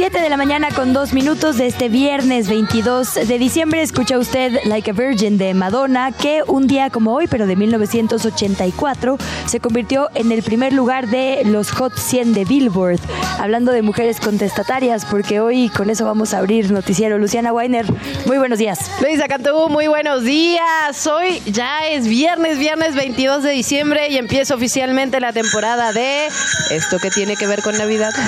[0.00, 3.82] Siete de la mañana con dos minutos de este viernes 22 de diciembre.
[3.82, 9.18] Escucha usted Like a Virgin de Madonna, que un día como hoy, pero de 1984,
[9.44, 12.98] se convirtió en el primer lugar de los Hot 100 de Billboard.
[13.38, 17.18] Hablando de mujeres contestatarias, porque hoy con eso vamos a abrir noticiero.
[17.18, 17.84] Luciana Weiner,
[18.24, 18.90] muy buenos días.
[19.02, 21.06] Luisa Cantú, muy buenos días.
[21.06, 26.28] Hoy ya es viernes, viernes 22 de diciembre y empieza oficialmente la temporada de
[26.70, 28.14] esto que tiene que ver con Navidad.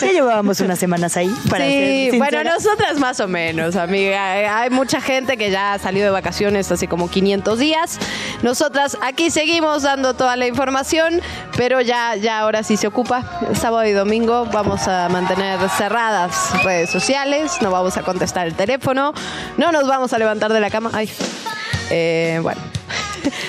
[0.00, 1.32] Ya llevábamos unas semanas ahí.
[1.48, 4.60] Para sí, bueno, nosotras más o menos, amiga.
[4.60, 7.98] Hay mucha gente que ya ha salido de vacaciones hace como 500 días.
[8.42, 11.20] Nosotras aquí seguimos dando toda la información,
[11.56, 13.24] pero ya, ya ahora sí se ocupa.
[13.54, 19.12] Sábado y domingo vamos a mantener cerradas redes sociales, no vamos a contestar el teléfono,
[19.56, 20.90] no nos vamos a levantar de la cama.
[20.92, 21.10] Ay,
[21.90, 22.60] eh, bueno.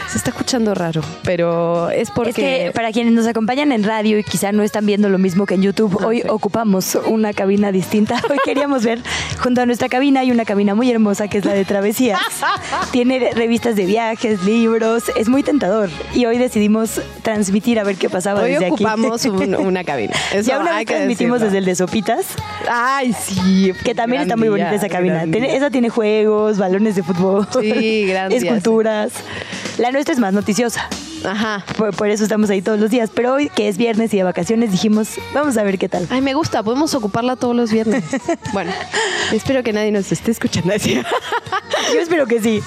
[0.10, 2.30] Se está escuchando raro, pero es porque...
[2.30, 5.46] Es que para quienes nos acompañan en radio y quizá no están viendo lo mismo
[5.46, 8.22] que en YouTube, hoy ocupamos una cabina distinta.
[8.30, 9.02] Hoy queríamos ver,
[9.42, 12.20] junto a nuestra cabina hay una cabina muy hermosa que es la de travesías.
[12.92, 15.90] Tiene revistas de viajes, libros, es muy tentador.
[16.14, 18.74] Y hoy decidimos transmitir a ver qué pasaba Hoy desde aquí.
[18.86, 20.14] ocupamos un- una cabina.
[20.34, 21.46] Eso ya una vez transmitimos decirlo.
[21.46, 22.26] desde el de Sopitas,
[22.70, 23.74] Ay, sí.
[23.84, 25.24] que también está muy día, bonita esa cabina.
[25.24, 28.48] Tiene- esa tiene juegos, balones de fútbol, Sí, gran día, sí.
[29.80, 30.90] La nuestra es más noticiosa.
[31.26, 31.64] Ajá.
[31.78, 33.10] Por, por eso estamos ahí todos los días.
[33.14, 36.08] Pero hoy, que es viernes y de vacaciones, dijimos, vamos a ver qué tal.
[36.10, 38.04] Ay, me gusta, podemos ocuparla todos los viernes.
[38.54, 38.72] bueno,
[39.32, 41.02] espero que nadie nos esté escuchando así.
[41.94, 42.62] Yo espero que sí.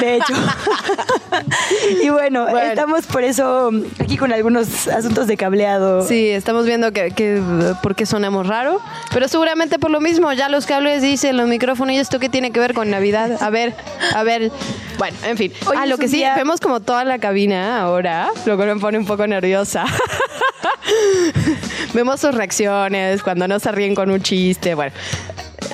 [0.00, 0.34] De hecho.
[2.02, 2.60] y bueno, Bueno.
[2.70, 6.06] estamos por eso aquí con algunos asuntos de cableado.
[6.06, 7.40] Sí, estamos viendo que, que
[7.82, 8.80] por qué sonamos raro,
[9.12, 12.50] pero seguramente por lo mismo, ya los cables dicen, los micrófonos, y esto qué tiene
[12.50, 13.38] que ver con Navidad.
[13.42, 13.74] A ver,
[14.14, 14.50] a ver.
[14.98, 15.52] Bueno, en fin.
[15.66, 18.76] Hoy ah, lo que sí, día- vemos como toda la cabina ahora, lo que me
[18.76, 19.84] pone un poco nerviosa.
[21.94, 24.92] vemos sus reacciones, cuando no se ríen con un chiste, bueno.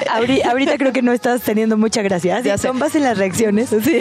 [0.06, 2.36] Ahori- ahorita creo que no estás teniendo mucha gracia.
[2.38, 2.68] Así Ya sé.
[2.68, 3.70] son en las reacciones.
[3.82, 3.98] Sí.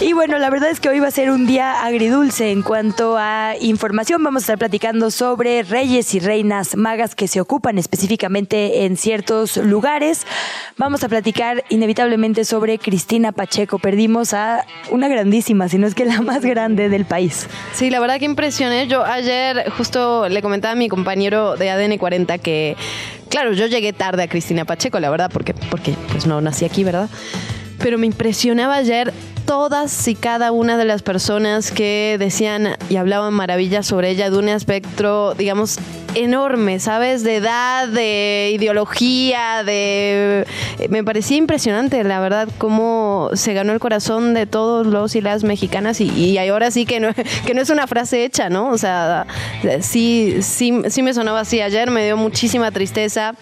[0.00, 3.16] Y bueno, la verdad es que hoy va a ser un día agridulce en cuanto
[3.18, 4.22] a información.
[4.22, 9.56] Vamos a estar platicando sobre reyes y reinas magas que se ocupan específicamente en ciertos
[9.58, 10.26] lugares.
[10.76, 13.78] Vamos a platicar inevitablemente sobre Cristina Pacheco.
[13.78, 17.46] Perdimos a una grandísima, si no es que la más grande del país.
[17.74, 18.86] Sí, la verdad que impresioné.
[18.88, 22.76] Yo ayer justo le comentaba a mi compañero de ADN 40 que,
[23.28, 26.84] claro, yo llegué tarde a Cristina Pacheco, la verdad, porque, porque pues no nací aquí,
[26.84, 27.08] ¿verdad?
[27.78, 29.12] Pero me impresionaba ayer
[29.46, 34.36] todas y cada una de las personas que decían y hablaban maravillas sobre ella de
[34.36, 35.78] un espectro, digamos,
[36.14, 37.22] enorme, ¿sabes?
[37.22, 40.46] De edad, de ideología, de...
[40.90, 45.44] Me parecía impresionante, la verdad, cómo se ganó el corazón de todos los y las
[45.44, 47.08] mexicanas y, y ahora sí que no,
[47.46, 48.70] que no es una frase hecha, ¿no?
[48.70, 49.26] O sea,
[49.80, 51.60] sí, sí, sí me sonaba así.
[51.60, 53.34] Ayer me dio muchísima tristeza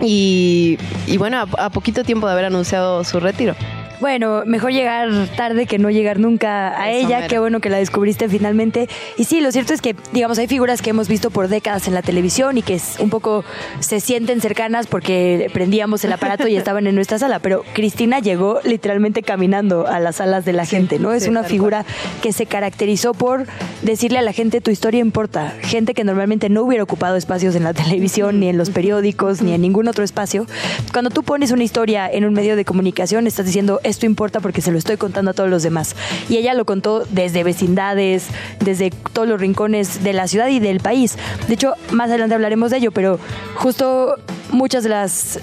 [0.00, 3.56] y, y bueno, a, a poquito tiempo de haber anunciado su retiro.
[4.00, 7.16] Bueno, mejor llegar tarde que no llegar nunca a Eso ella.
[7.18, 7.28] mero.
[7.28, 8.88] Qué bueno que la descubriste finalmente.
[9.16, 11.94] Y sí, lo cierto es que, digamos, hay figuras que hemos visto por décadas en
[11.94, 13.44] la televisión y que es un poco
[13.80, 17.38] se sienten cercanas porque prendíamos el aparato y estaban en nuestra sala.
[17.38, 21.12] Pero Cristina llegó literalmente caminando a las salas de la gente, ¿no?
[21.12, 21.84] Es una figura
[22.22, 23.46] que se caracterizó por
[23.82, 25.54] decirle a la gente tu historia importa.
[25.62, 29.52] Gente que normalmente no hubiera ocupado espacios en la televisión, ni en los periódicos, ni
[29.52, 30.46] en ningún otro espacio.
[30.92, 34.60] Cuando tú pones una historia en un medio de comunicación, estás diciendo esto importa porque
[34.60, 35.94] se lo estoy contando a todos los demás.
[36.28, 38.26] Y ella lo contó desde vecindades,
[38.60, 41.16] desde todos los rincones de la ciudad y del país.
[41.48, 43.18] De hecho, más adelante hablaremos de ello, pero
[43.56, 44.16] justo
[44.50, 45.40] muchas de las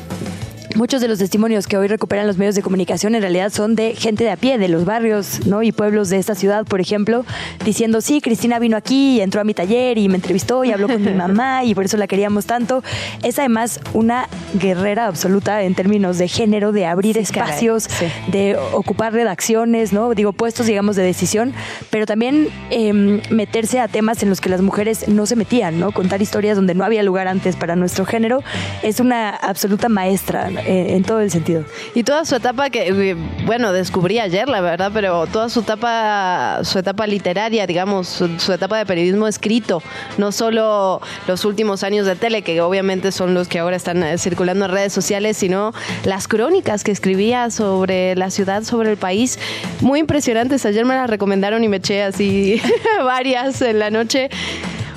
[0.75, 3.93] Muchos de los testimonios que hoy recuperan los medios de comunicación en realidad son de
[3.93, 5.61] gente de a pie, de los barrios ¿no?
[5.61, 7.25] y pueblos de esta ciudad, por ejemplo,
[7.63, 11.03] diciendo, sí, Cristina vino aquí, entró a mi taller y me entrevistó y habló con
[11.03, 12.83] mi mamá y por eso la queríamos tanto.
[13.21, 18.05] Es además una guerrera absoluta en términos de género, de abrir espacios, sí.
[18.31, 20.15] de ocupar redacciones, ¿no?
[20.15, 21.53] Digo, puestos, digamos, de decisión,
[21.91, 25.91] pero también eh, meterse a temas en los que las mujeres no se metían, ¿no?
[25.91, 28.41] Contar historias donde no había lugar antes para nuestro género.
[28.81, 30.49] Es una absoluta maestra.
[30.65, 31.65] En, en todo el sentido.
[31.95, 33.15] Y toda su etapa que, eh,
[33.45, 38.53] bueno, descubrí ayer, la verdad, pero toda su etapa, su etapa literaria, digamos, su, su
[38.53, 39.81] etapa de periodismo escrito,
[40.17, 44.17] no solo los últimos años de tele, que obviamente son los que ahora están eh,
[44.17, 45.73] circulando en redes sociales, sino
[46.03, 49.39] las crónicas que escribía sobre la ciudad, sobre el país,
[49.81, 50.65] muy impresionantes.
[50.65, 52.61] Ayer me las recomendaron y me eché así
[53.03, 54.29] varias en la noche.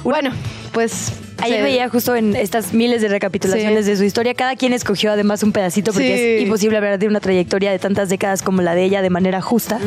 [0.04, 0.30] Bueno,
[0.72, 3.90] pues Ayer se- veía justo en estas miles de recapitulaciones Sí.
[3.90, 6.22] de su historia, cada quien escogió además un pedacito porque Sí.
[6.38, 9.40] es imposible hablar de una trayectoria de tantas décadas como la de ella de manera
[9.42, 9.78] justa,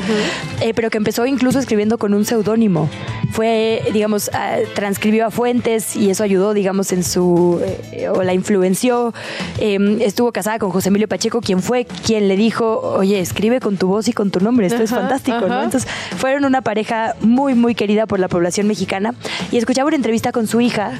[0.62, 2.90] eh, pero que empezó incluso escribiendo con un seudónimo.
[3.32, 7.62] Fue, digamos, ah, transcribió a fuentes y eso ayudó, digamos, en su,
[7.94, 9.14] eh, o la influenció.
[9.60, 13.78] Eh, estuvo casada con José Emilio Pacheco, quien fue quien le dijo, oye, escribe con
[13.78, 15.64] tu voz y con tu nombre, esto es Ajá, fantástico, ¿no?
[15.64, 19.14] Entonces fueron una pareja muy, muy querida por la población mexicana
[19.52, 20.94] y escuchaba una entrevista con su hija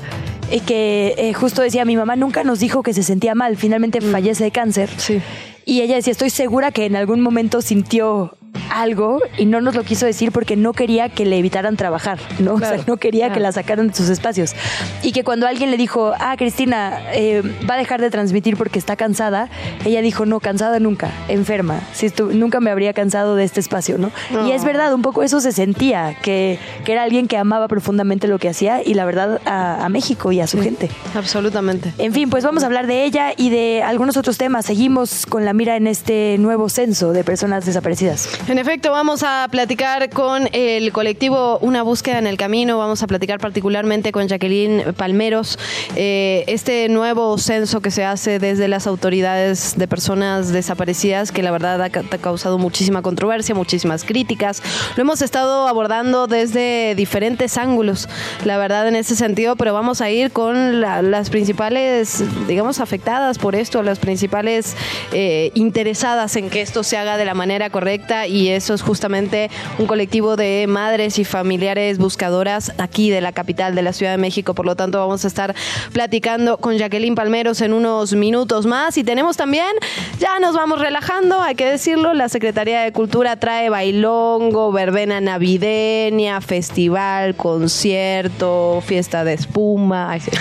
[0.52, 4.02] eh, que eh, justo decía, mi mamá nunca nos dijo que se sentía mal, finalmente
[4.02, 4.90] fallece de cáncer.
[4.98, 5.22] Sí.
[5.66, 8.38] Y ella decía, estoy segura que en algún momento sintió
[8.72, 12.56] algo y no nos lo quiso decir porque no quería que le evitaran trabajar, ¿no?
[12.56, 13.34] o sea, no quería claro.
[13.34, 14.56] que la sacaran de sus espacios.
[15.04, 18.80] Y que cuando alguien le dijo, ah, Cristina, eh, va a dejar de transmitir porque
[18.80, 19.50] está cansada,
[19.86, 21.82] ella dijo, no, cansada nunca, enferma.
[21.94, 24.12] Si nunca me habría cansado de este espacio, ¿no?
[24.46, 28.28] Y es verdad, un poco eso se sentía, que, que era alguien que amaba profundamente
[28.28, 30.90] lo que hacía y la verdad a, a México y a su gente.
[31.16, 31.94] Absolutamente.
[31.98, 34.66] En fin, pues vamos a hablar de ella y de algunos otros temas.
[34.66, 38.30] Seguimos con la mira en este nuevo censo de personas desaparecidas.
[38.50, 42.80] En efecto, vamos a platicar con el colectivo Una búsqueda en el camino.
[42.80, 45.60] Vamos a platicar particularmente con Jacqueline Palmeros.
[45.96, 51.52] Eh, este nuevo censo que se hace desde las autoridades de personas desaparecidas, que la
[51.52, 54.64] verdad ha, ha causado muchísima controversia, muchísimas críticas.
[54.96, 58.10] Lo hemos estado abordando desde diferentes ángulos,
[58.46, 63.38] la verdad, en ese sentido, pero vamos a ir con la- las principales, digamos, afectadas
[63.38, 64.76] por esto, las principales
[65.14, 69.52] eh, interesadas en que esto se haga de la manera correcta y eso es justamente
[69.78, 74.18] un colectivo de madres y familiares buscadoras aquí de la capital de la Ciudad de
[74.18, 74.54] México.
[74.54, 75.54] Por lo tanto, vamos a estar
[75.92, 79.76] platicando con Jacqueline Palmeros en unos minutos más y tenemos también,
[80.20, 86.42] ya nos vamos relajando, hay que decirlo, la Secretaría de Cultura trae bailongo, verbena navideña,
[86.42, 90.12] festival, concierto, fiesta de espuma.
[90.12, 90.32] Ay, sí.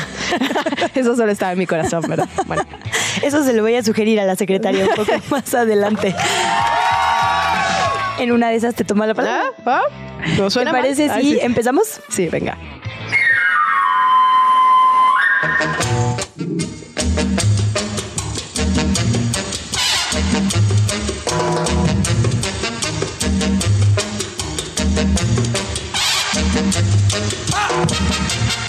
[0.94, 2.62] Eso solo estaba en mi corazón, pero bueno.
[3.22, 6.14] Eso se lo voy a sugerir a la secretaria un poco más adelante.
[8.19, 9.44] En una de esas te toma la palabra.
[9.65, 9.82] ¿Ah?
[9.91, 10.29] ¿Ah?
[10.37, 10.82] ¿No ¿Te suena mal?
[10.82, 11.38] parece Ay, si sí.
[11.41, 12.00] empezamos?
[12.09, 12.56] Sí, venga.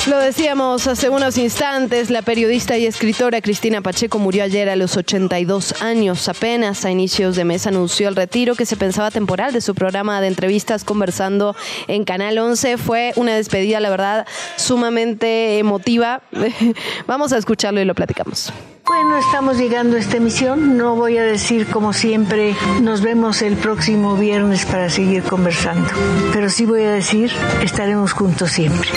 [0.10, 4.98] Lo decíamos hace unos instantes, la periodista y escritora Cristina Pacheco murió ayer a los
[4.98, 6.28] 82 años.
[6.28, 10.20] Apenas a inicios de mes anunció el retiro que se pensaba temporal de su programa
[10.20, 11.56] de entrevistas conversando
[11.88, 12.78] en Canal 11.
[12.78, 16.24] Fue una despedida, la verdad, sumamente emotiva.
[17.06, 18.52] Vamos a escucharlo y lo platicamos.
[18.88, 20.76] Bueno, estamos llegando a esta emisión.
[20.76, 25.88] No voy a decir como siempre, nos vemos el próximo viernes para seguir conversando.
[26.34, 27.32] Pero sí voy a decir,
[27.62, 28.90] estaremos juntos siempre.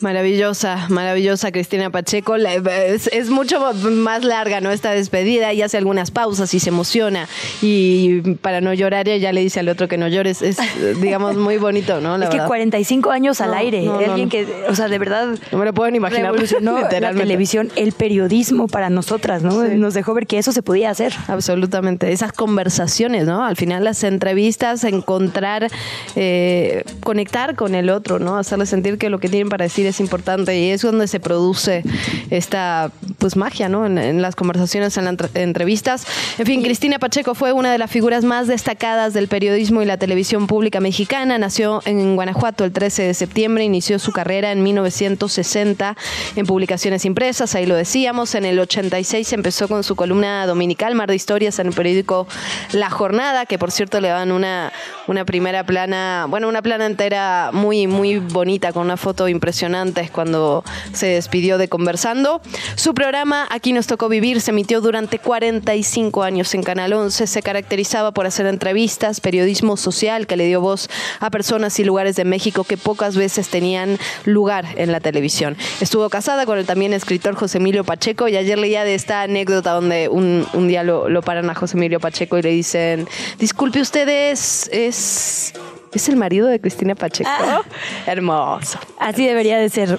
[0.00, 2.36] Maravillosa, maravillosa Cristina Pacheco.
[2.36, 4.70] Es, es mucho más larga, ¿no?
[4.70, 7.28] Esta despedida y hace algunas pausas y se emociona.
[7.62, 10.42] Y para no llorar, ella le dice al otro que no llores.
[10.42, 10.58] Es,
[11.00, 12.18] digamos, muy bonito, ¿no?
[12.18, 12.46] La es que verdad.
[12.48, 13.82] 45 años al No, aire.
[13.82, 14.28] no, alguien no.
[14.28, 16.26] que, o sea, de verdad No me lo puedo ni imaginar.
[16.32, 19.66] revolucionó la televisión, el periodismo para nosotras, ¿no?
[19.66, 19.76] Sí.
[19.76, 21.14] Nos dejó ver que eso se podía hacer.
[21.26, 22.12] Absolutamente.
[22.12, 23.46] Esas conversaciones, ¿no?
[23.46, 25.68] Al final las entrevistas, encontrar,
[26.16, 28.36] eh, conectar con el otro, ¿no?
[28.36, 31.82] Hacerle sentir que lo que tienen para decir es importante y es donde se produce
[32.30, 33.86] esta, pues, magia, ¿no?
[33.86, 36.06] En, en las conversaciones, en las entre- entrevistas.
[36.38, 39.96] En fin, Cristina Pacheco fue una de las figuras más destacadas del periodismo y la
[39.96, 41.38] televisión pública mexicana.
[41.38, 45.96] Nació en Guanajuato el 13 de septiembre, inició su carrera en 1960
[46.36, 48.34] en publicaciones impresas, ahí lo decíamos.
[48.34, 52.26] En el 86 empezó con su columna dominical, Mar de Historias, en el periódico
[52.72, 54.72] La Jornada, que por cierto le dan una,
[55.06, 60.10] una primera plana, bueno, una plana entera muy, muy bonita, con una foto impresionante es
[60.10, 62.40] cuando se despidió de Conversando.
[62.76, 67.26] Su programa Aquí nos tocó vivir se emitió durante 45 años en Canal 11.
[67.26, 70.88] Se caracterizaba por hacer entrevistas, periodismo social que le dio voz
[71.20, 75.56] a personas y lugares de México que pocas veces tenían lugar en la televisión.
[75.80, 79.72] Estuvo casada con el también escritor José Emilio Pacheco y ayer leía de esta anécdota
[79.72, 83.06] donde un, un día lo, lo paran a José Emilio Pacheco y le dicen,
[83.38, 84.68] disculpe usted es...
[84.72, 85.52] es
[85.96, 87.30] Es el marido de Cristina Pacheco.
[87.32, 87.62] Ah.
[88.06, 88.78] Hermoso.
[88.98, 89.98] Así debería de ser.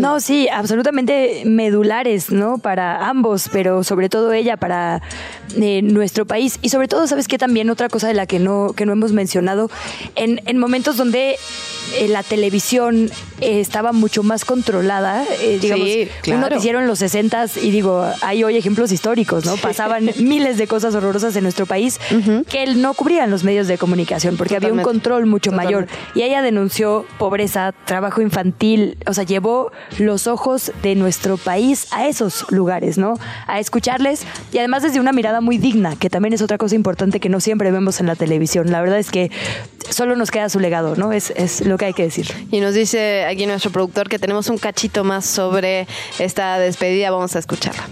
[0.00, 2.56] No, sí, absolutamente medulares, ¿no?
[2.56, 5.02] Para ambos, pero sobre todo ella para
[5.56, 6.58] eh, nuestro país.
[6.62, 7.36] Y sobre todo, ¿sabes qué?
[7.36, 9.70] También otra cosa de la que no, que no hemos mencionado,
[10.16, 11.36] en, en momentos donde
[11.98, 13.10] eh, la televisión
[13.40, 15.24] eh, estaba mucho más controlada,
[15.60, 16.38] digamos, sí, claro.
[16.38, 19.56] un noticiero en los 60 y digo, hay hoy ejemplos históricos, ¿no?
[19.56, 22.00] Pasaban miles de cosas horrorosas en nuestro país
[22.48, 25.88] que él no cubrían los medios de comunicación porque había un control mucho mayor.
[26.14, 32.06] Y ella denunció pobreza, trabajo infantil, o sea, llevó los ojos de nuestro país a
[32.06, 33.14] esos lugares, ¿no?
[33.48, 37.18] A escucharles y además desde una mirada muy digna, que también es otra cosa importante
[37.18, 38.70] que no siempre vemos en la televisión.
[38.70, 39.32] La verdad es que
[39.90, 41.12] solo nos queda su legado, ¿no?
[41.12, 42.28] Es, es lo que hay que decir.
[42.52, 45.88] Y nos dice aquí nuestro productor que tenemos un cachito más sobre
[46.20, 47.10] esta despedida.
[47.10, 47.88] Vamos a escucharla.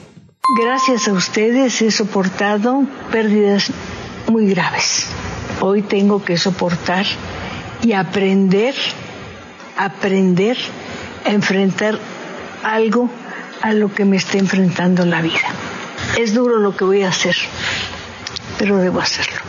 [0.62, 3.72] Gracias a ustedes he soportado pérdidas
[4.28, 5.06] muy graves.
[5.60, 7.06] Hoy tengo que soportar
[7.82, 8.74] y aprender,
[9.76, 10.56] aprender
[11.24, 11.98] a enfrentar
[12.62, 13.08] algo
[13.62, 15.48] a lo que me está enfrentando la vida.
[16.18, 17.36] Es duro lo que voy a hacer,
[18.58, 19.40] pero debo hacerlo.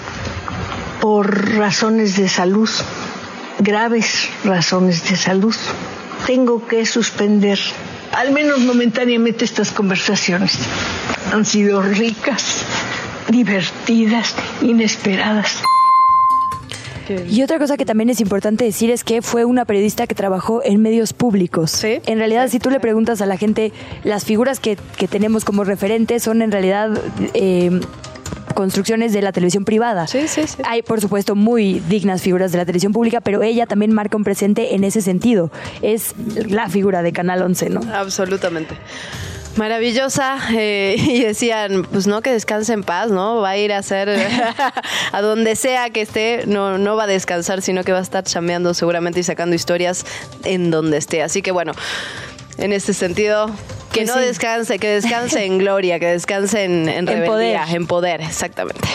[1.01, 2.69] Por razones de salud,
[3.59, 5.55] graves razones de salud,
[6.25, 7.59] tengo que suspender,
[8.13, 10.57] al menos momentáneamente, estas conversaciones.
[11.33, 12.63] Han sido ricas,
[13.27, 15.61] divertidas, inesperadas.
[17.29, 20.61] Y otra cosa que también es importante decir es que fue una periodista que trabajó
[20.63, 21.71] en medios públicos.
[21.71, 21.99] ¿Sí?
[22.05, 23.71] En realidad, si tú le preguntas a la gente,
[24.03, 26.91] las figuras que, que tenemos como referentes son en realidad...
[27.33, 27.79] Eh,
[28.53, 30.07] construcciones de la televisión privada.
[30.07, 30.61] Sí, sí, sí.
[30.65, 34.23] Hay, por supuesto, muy dignas figuras de la televisión pública, pero ella también marca un
[34.23, 35.51] presente en ese sentido.
[35.81, 36.13] Es
[36.47, 37.81] la figura de Canal 11, ¿no?
[37.93, 38.75] Absolutamente.
[39.55, 40.37] Maravillosa.
[40.53, 43.41] Eh, y decían, pues no, que descanse en paz, ¿no?
[43.41, 44.09] Va a ir a hacer
[45.11, 48.23] a donde sea que esté, no, no va a descansar, sino que va a estar
[48.23, 50.05] chameando seguramente y sacando historias
[50.43, 51.21] en donde esté.
[51.21, 51.73] Así que bueno,
[52.57, 53.47] en este sentido,
[53.91, 57.59] que pues no descanse, que descanse en gloria, que descanse en, en, en poder.
[57.69, 58.87] en poder, exactamente.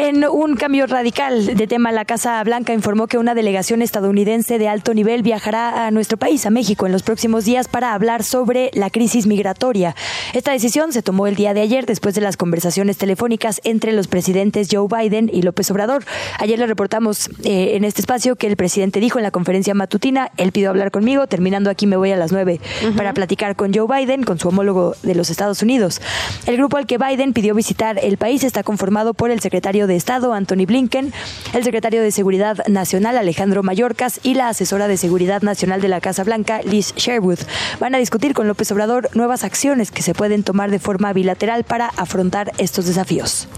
[0.00, 4.68] En un cambio radical de tema, la Casa Blanca informó que una delegación estadounidense de
[4.68, 8.70] alto nivel viajará a nuestro país, a México, en los próximos días para hablar sobre
[8.74, 9.96] la crisis migratoria.
[10.34, 14.06] Esta decisión se tomó el día de ayer después de las conversaciones telefónicas entre los
[14.06, 16.04] presidentes Joe Biden y López Obrador.
[16.38, 20.30] Ayer le reportamos eh, en este espacio que el presidente dijo en la conferencia matutina,
[20.36, 22.60] él pidió hablar conmigo, terminando aquí me voy a las nueve
[22.96, 26.00] para platicar con Joe Biden, con su homólogo de los Estados Unidos.
[26.46, 29.96] El grupo al que Biden pidió visitar el país está conformado por el secretario de
[29.96, 31.12] Estado, Anthony Blinken,
[31.52, 36.00] el secretario de Seguridad Nacional, Alejandro Mayorkas, y la asesora de Seguridad Nacional de la
[36.00, 37.40] Casa Blanca, Liz Sherwood.
[37.80, 41.64] Van a discutir con López Obrador nuevas acciones que se pueden tomar de forma bilateral
[41.64, 43.48] para afrontar estos desafíos.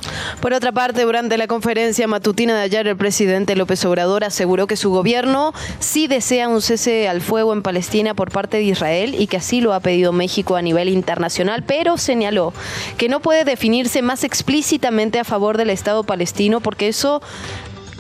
[0.40, 4.76] Por otra parte, durante la conferencia matutina de ayer, el presidente López Obrador aseguró que
[4.76, 9.26] su gobierno sí desea un cese al fuego en Palestina por parte de Israel y
[9.26, 12.52] que así lo ha pedido México a nivel internacional, pero señaló
[12.96, 17.22] que no puede definirse más explícitamente a favor del Estado palestino porque eso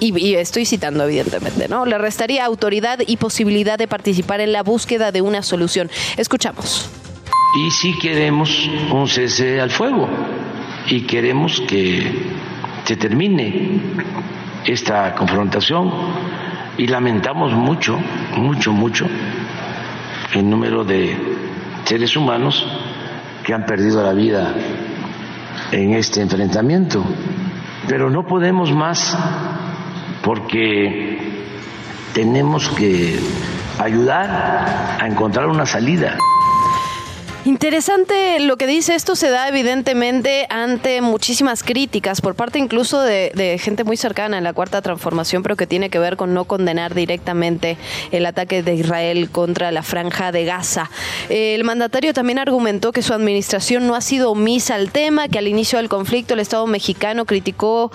[0.00, 1.86] y, estoy citando evidentemente, ¿no?
[1.86, 5.90] Le restaría autoridad y posibilidad de participar en la búsqueda de una solución.
[6.16, 6.90] Escuchamos.
[7.56, 10.08] Y sí queremos un cese al fuego
[10.88, 12.02] y queremos que
[12.84, 13.80] se termine
[14.66, 15.92] esta confrontación
[16.78, 17.96] y lamentamos mucho,
[18.36, 19.06] mucho, mucho
[20.34, 21.16] el número de
[21.84, 22.66] seres humanos
[23.44, 24.54] que han perdido la vida
[25.72, 27.04] en este enfrentamiento
[27.90, 29.18] pero no podemos más
[30.22, 31.18] porque
[32.14, 33.18] tenemos que
[33.80, 36.16] ayudar a encontrar una salida.
[37.46, 38.94] Interesante lo que dice.
[38.94, 44.44] Esto se da evidentemente ante muchísimas críticas por parte incluso de, gente muy cercana en
[44.44, 47.78] la cuarta transformación, pero que tiene que ver con no condenar directamente
[48.10, 50.90] el ataque de Israel contra la franja de Gaza.
[51.30, 55.48] El mandatario también argumentó que su administración no ha sido omisa al tema, que al
[55.48, 57.90] inicio del conflicto el Estado mexicano criticó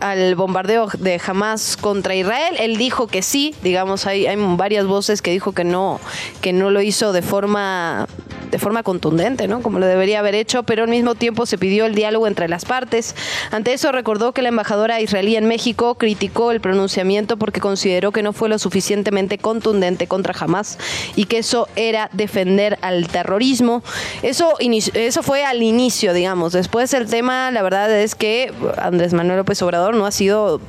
[0.00, 2.56] al bombardeo de Hamas contra Israel.
[2.58, 6.00] Él dijo que sí, digamos, hay, hay varias voces que dijo que no,
[6.40, 8.06] que no lo hizo de forma
[8.50, 9.62] de forma contundente, ¿no?
[9.62, 12.64] Como lo debería haber hecho, pero al mismo tiempo se pidió el diálogo entre las
[12.64, 13.14] partes.
[13.50, 18.22] Ante eso recordó que la embajadora israelí en México criticó el pronunciamiento porque consideró que
[18.22, 20.78] no fue lo suficientemente contundente contra Hamas
[21.14, 23.82] y que eso era defender al terrorismo.
[24.22, 26.52] Eso, eso fue al inicio, digamos.
[26.52, 30.60] Después el tema, la verdad es que Andrés Manuel López Obrador no ha sido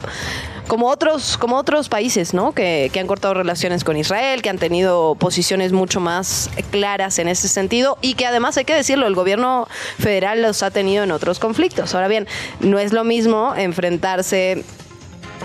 [0.68, 2.52] como otros, como otros países, ¿no?
[2.52, 7.28] Que, que, han cortado relaciones con Israel, que han tenido posiciones mucho más claras en
[7.28, 9.68] ese sentido y que además hay que decirlo, el gobierno
[10.00, 11.96] federal los ha tenido en otros conflictos.
[11.96, 12.28] Ahora bien,
[12.60, 14.64] no es lo mismo enfrentarse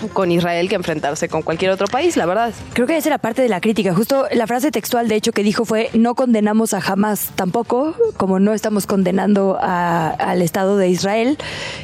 [0.09, 2.53] con Israel que enfrentarse con cualquier otro país, la verdad.
[2.73, 3.95] Creo que esa era parte de la crítica.
[3.95, 8.39] Justo la frase textual, de hecho, que dijo fue, no condenamos a Hamas tampoco, como
[8.41, 11.39] no estamos condenando a- al Estado de Israel,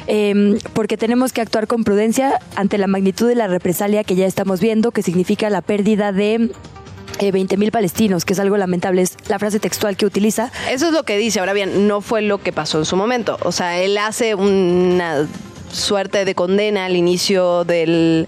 [0.07, 4.25] eh, porque tenemos que actuar con prudencia ante la magnitud de la represalia que ya
[4.25, 6.51] estamos viendo, que significa la pérdida de...
[7.19, 10.51] 20 mil palestinos, que es algo lamentable, es la frase textual que utiliza.
[10.71, 11.41] Eso es lo que dice.
[11.41, 13.37] Ahora bien, no fue lo que pasó en su momento.
[13.43, 15.27] O sea, él hace una
[15.71, 18.27] suerte de condena al inicio del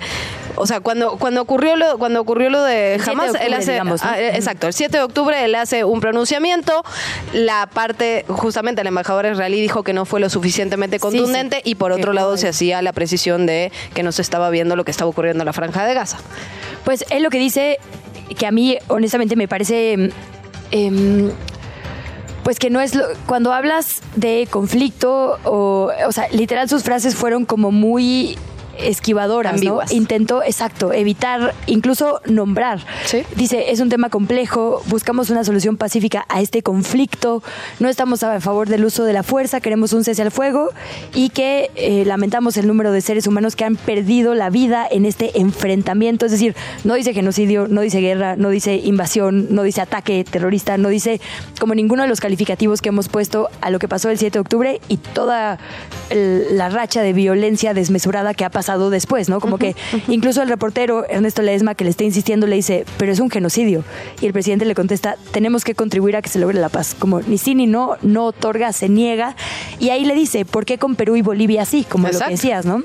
[0.55, 3.53] o sea, cuando, cuando ocurrió lo, cuando ocurrió lo de El 7 de Hamas, él
[3.53, 4.10] hace digamos, ¿no?
[4.10, 6.83] ah, exacto, el 7 de octubre él hace un pronunciamiento,
[7.33, 11.01] la parte justamente el embajador israelí dijo que no fue lo suficientemente sí.
[11.01, 14.75] contundente y por otro lado se hacía la precisión de que no se estaba viendo
[14.75, 16.17] lo que estaba ocurriendo en la franja de Gaza.
[16.83, 17.79] Pues él lo que dice,
[18.38, 20.12] que a mí honestamente me parece...
[20.71, 21.31] em,
[22.43, 27.15] pues que no es lo, cuando hablas de conflicto o o sea literal sus frases
[27.15, 28.38] fueron como muy
[28.77, 29.57] esquivadoras, ¿no?
[29.57, 29.91] Ambiguas.
[29.91, 32.79] Intentó, exacto, evitar, incluso nombrar.
[33.05, 33.23] Sí.
[33.35, 37.43] Dice, es un tema complejo, buscamos una solución pacífica a este conflicto,
[37.79, 40.69] no estamos a favor del uso de la fuerza, queremos un cese al fuego
[41.13, 45.05] y que eh, lamentamos el número de seres humanos que han perdido la vida en
[45.05, 46.25] este enfrentamiento.
[46.25, 50.77] Es decir, no dice genocidio, no dice guerra, no dice invasión, no dice ataque terrorista,
[50.77, 51.19] no dice
[51.59, 54.39] como ninguno de los calificativos que hemos puesto a lo que pasó el 7 de
[54.39, 55.59] octubre y toda
[56.09, 59.39] el- la racha de violencia desmesurada que ha pasado después, ¿no?
[59.39, 59.75] Como que
[60.07, 63.83] incluso el reportero Ernesto Ledesma que le está insistiendo le dice, pero es un genocidio.
[64.21, 66.95] Y el presidente le contesta, tenemos que contribuir a que se logre la paz.
[66.97, 69.35] Como ni sí ni no, no otorga, se niega.
[69.79, 71.85] Y ahí le dice, ¿por qué con Perú y Bolivia sí?
[71.87, 72.83] Como lo que decías, ¿no?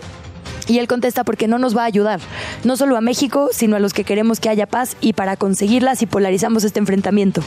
[0.69, 2.21] Y él contesta porque no nos va a ayudar,
[2.65, 5.95] no solo a México, sino a los que queremos que haya paz y para conseguirla
[5.95, 7.43] si polarizamos este enfrentamiento.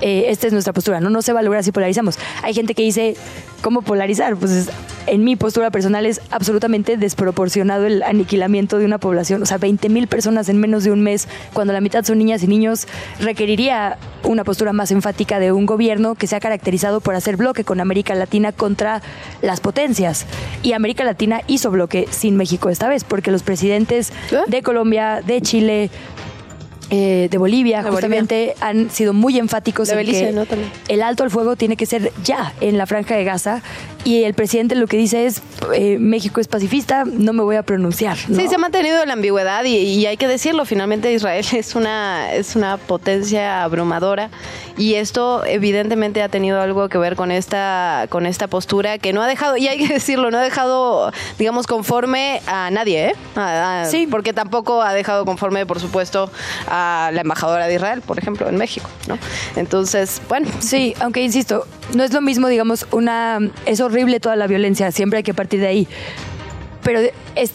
[0.00, 2.18] Eh, esta es nuestra postura, no, no se va a lograr si polarizamos.
[2.42, 3.16] Hay gente que dice,
[3.62, 4.36] ¿cómo polarizar?
[4.36, 4.70] Pues es-
[5.06, 9.42] en mi postura personal es absolutamente desproporcionado el aniquilamiento de una población.
[9.42, 12.42] O sea, 20 mil personas en menos de un mes, cuando la mitad son niñas
[12.44, 12.86] y niños,
[13.18, 17.64] requeriría una postura más enfática de un gobierno que se ha caracterizado por hacer bloque
[17.64, 19.02] con América Latina contra
[19.42, 20.26] las potencias.
[20.62, 24.38] Y América Latina hizo bloque sin México esta vez, porque los presidentes ¿Eh?
[24.46, 25.90] de Colombia, de Chile,
[26.90, 30.44] eh, de Bolivia, De justamente han sido muy enfáticos De en Belice, que ¿no?
[30.88, 33.62] El alto al fuego tiene que ser ya en la franja de Gaza
[34.04, 35.42] y el presidente lo que dice es
[35.74, 38.16] eh, México es pacifista, no me voy a pronunciar.
[38.28, 38.36] ¿no?
[38.36, 42.32] Sí, se ha mantenido la ambigüedad y, y hay que decirlo, finalmente Israel es una,
[42.32, 44.30] es una potencia abrumadora
[44.76, 49.20] y esto evidentemente ha tenido algo que ver con esta, con esta postura que no
[49.22, 53.12] ha dejado, y hay que decirlo, no ha dejado, digamos, conforme a nadie, ¿eh?
[53.36, 54.06] A- a- Sí.
[54.10, 56.30] Porque tampoco ha dejado conforme, por supuesto,
[56.66, 56.79] a
[57.12, 59.18] la embajadora de Israel, por ejemplo, en México, ¿no?
[59.56, 64.46] Entonces, bueno, Sí, aunque insisto, no es lo mismo, digamos, una es horrible toda la
[64.46, 65.88] violencia, siempre hay que partir de ahí.
[66.82, 67.00] Pero
[67.34, 67.50] es,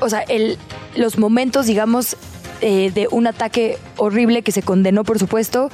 [0.00, 0.58] o sea, el,
[0.94, 2.16] los momentos, digamos,
[2.60, 5.70] eh, de un ataque horrible que se condenó, por supuesto,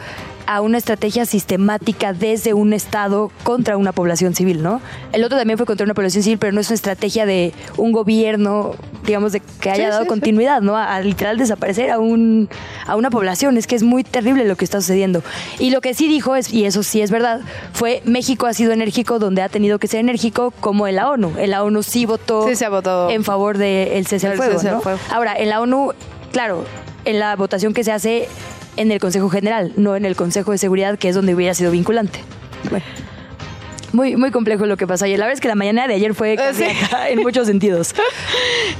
[0.50, 4.80] a una estrategia sistemática desde un Estado contra una población civil, ¿no?
[5.12, 7.92] El otro también fue contra una población civil, pero no es una estrategia de un
[7.92, 10.74] gobierno, digamos, de que haya Sí, dado sí, continuidad, ¿no?
[10.74, 12.48] A, a literal desaparecer a, un,
[12.86, 13.58] a una población.
[13.58, 15.22] Es que es muy terrible lo que está sucediendo.
[15.58, 17.42] Y lo que sí dijo, es, y eso sí es verdad,
[17.74, 21.34] fue México ha sido enérgico donde ha tenido que ser enérgico, como en la ONU.
[21.36, 23.10] En la ONU sí votó Sí, se ha votado.
[23.10, 24.62] en favor del cese al fuego.
[24.62, 24.80] ¿no?
[24.80, 24.98] fuego.
[25.10, 25.92] Ahora, en la ONU,
[26.32, 26.64] claro,
[27.04, 28.28] en la votación que se hace
[28.78, 31.70] en el Consejo General, no en el Consejo de Seguridad, que es donde hubiera sido
[31.70, 32.20] vinculante.
[32.70, 32.84] Bueno.
[33.92, 35.18] Muy, muy complejo lo que pasó ayer.
[35.18, 36.64] La verdad es que la mañana de ayer fue Eh, sí.
[37.08, 37.94] en muchos sentidos.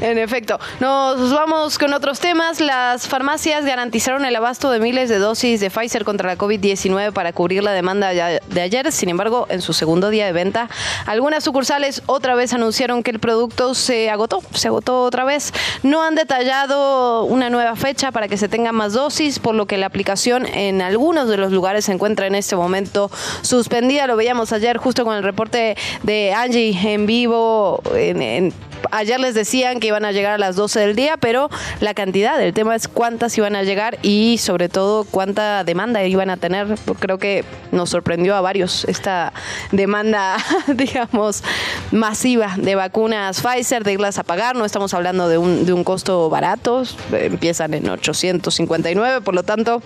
[0.01, 0.61] En efecto.
[0.79, 2.61] Nos vamos con otros temas.
[2.61, 7.33] Las farmacias garantizaron el abasto de miles de dosis de Pfizer contra la COVID-19 para
[7.33, 8.93] cubrir la demanda de ayer.
[8.93, 10.69] Sin embargo, en su segundo día de venta,
[11.07, 14.41] algunas sucursales otra vez anunciaron que el producto se agotó.
[14.55, 15.53] Se agotó otra vez.
[15.83, 19.79] No han detallado una nueva fecha para que se tenga más dosis, por lo que
[19.79, 23.11] la aplicación en algunos de los lugares se encuentra en este momento
[23.43, 24.07] suspendida.
[24.07, 27.83] Lo veíamos ayer justo con el reporte de Angie en vivo.
[28.91, 32.41] ayer les decían que iban a llegar a las 12 del día, pero la cantidad,
[32.41, 36.77] el tema es cuántas iban a llegar y sobre todo cuánta demanda iban a tener.
[36.99, 39.33] Creo que nos sorprendió a varios esta
[39.73, 40.37] demanda,
[40.69, 41.43] digamos,
[41.91, 44.57] masiva de vacunas Pfizer, de irlas a pagar.
[44.57, 46.83] No estamos hablando de un, de un costo barato,
[47.13, 49.83] empiezan en 859, por lo tanto...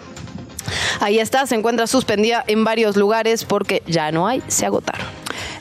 [1.01, 5.07] Ahí está, se encuentra suspendida en varios lugares porque ya no hay, se agotaron.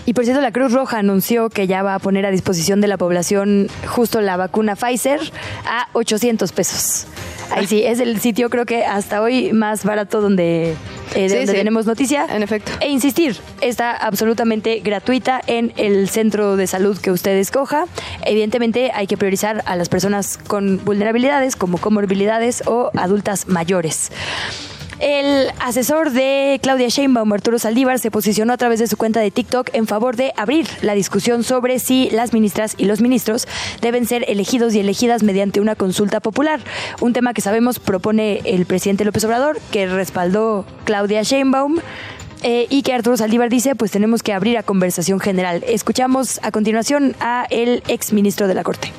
[0.06, 2.88] Y por cierto, la Cruz Roja anunció que ya va a poner a disposición de
[2.88, 5.20] la población justo la vacuna Pfizer
[5.66, 7.08] a 800 pesos.
[7.52, 10.76] Ahí sí, es el sitio creo que hasta hoy más barato donde,
[11.16, 12.26] eh, donde tenemos noticia.
[12.30, 12.72] En efecto.
[12.80, 17.86] E insistir, está absolutamente gratuita en el centro de salud que usted escoja.
[18.26, 24.12] Evidentemente hay que priorizar a las personas con vulnerabilidades como comorbilidades o adultas mayores.
[25.02, 29.32] El asesor de Claudia Sheinbaum, Arturo Saldívar, se posicionó a través de su cuenta de
[29.32, 33.48] TikTok en favor de abrir la discusión sobre si las ministras y los ministros
[33.82, 36.60] deben ser elegidos y elegidas mediante una consulta popular.
[37.00, 41.80] Un tema que sabemos propone el presidente López Obrador, que respaldó Claudia Sheinbaum.
[42.44, 45.64] Eh, y que Arturo Saldívar dice, pues tenemos que abrir a conversación general.
[45.68, 48.92] Escuchamos a continuación a el ex ministro de la Corte.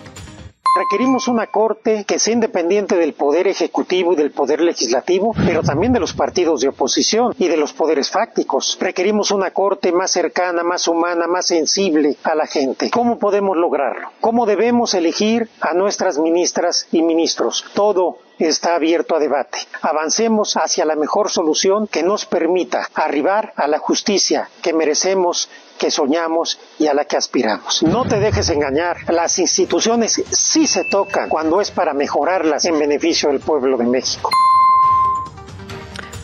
[0.74, 5.92] Requerimos una Corte que sea independiente del Poder Ejecutivo y del Poder Legislativo, pero también
[5.92, 8.78] de los partidos de oposición y de los poderes fácticos.
[8.80, 12.90] Requerimos una Corte más cercana, más humana, más sensible a la gente.
[12.90, 14.12] ¿Cómo podemos lograrlo?
[14.22, 17.66] ¿Cómo debemos elegir a nuestras ministras y ministros?
[17.74, 19.58] Todo está abierto a debate.
[19.82, 25.50] Avancemos hacia la mejor solución que nos permita arribar a la justicia que merecemos
[25.82, 27.82] que soñamos y a la que aspiramos.
[27.82, 33.30] No te dejes engañar, las instituciones sí se tocan cuando es para mejorarlas en beneficio
[33.30, 34.30] del pueblo de México.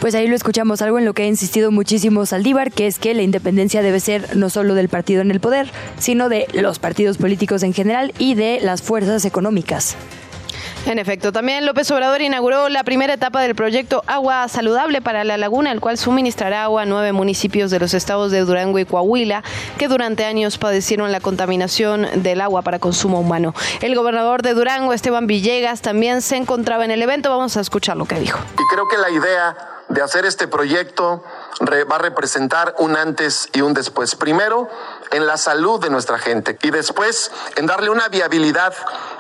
[0.01, 3.15] Pues ahí lo escuchamos, algo en lo que ha insistido muchísimo Saldívar, que es que
[3.15, 5.69] la independencia debe ser no solo del partido en el poder,
[5.99, 9.97] sino de los partidos políticos en general y de las fuerzas económicas.
[10.87, 15.37] En efecto, también López Obrador inauguró la primera etapa del proyecto Agua Saludable para la
[15.37, 19.43] Laguna, el cual suministrará agua a nueve municipios de los estados de Durango y Coahuila,
[19.77, 23.55] que durante años padecieron la contaminación del agua para consumo humano.
[23.83, 27.31] El gobernador de Durango, Esteban Villegas, también se encontraba en el evento.
[27.31, 28.39] Vamos a escuchar lo que dijo.
[28.55, 29.57] Y creo que la idea
[29.89, 31.23] de hacer este proyecto
[31.61, 34.15] va a representar un antes y un después.
[34.15, 34.69] Primero,
[35.11, 38.75] en la salud de nuestra gente y después en darle una viabilidad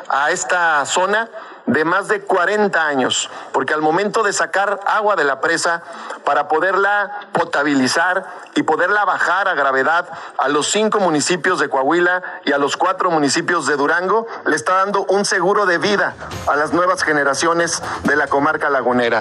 [0.08, 1.28] a esta zona
[1.66, 5.82] de más de 40 años, porque al momento de sacar agua de la presa
[6.24, 12.52] para poderla potabilizar y poderla bajar a gravedad a los cinco municipios de Coahuila y
[12.52, 16.14] a los cuatro municipios de Durango, le está dando un seguro de vida
[16.46, 19.20] a las nuevas generaciones de la comarca lagunera.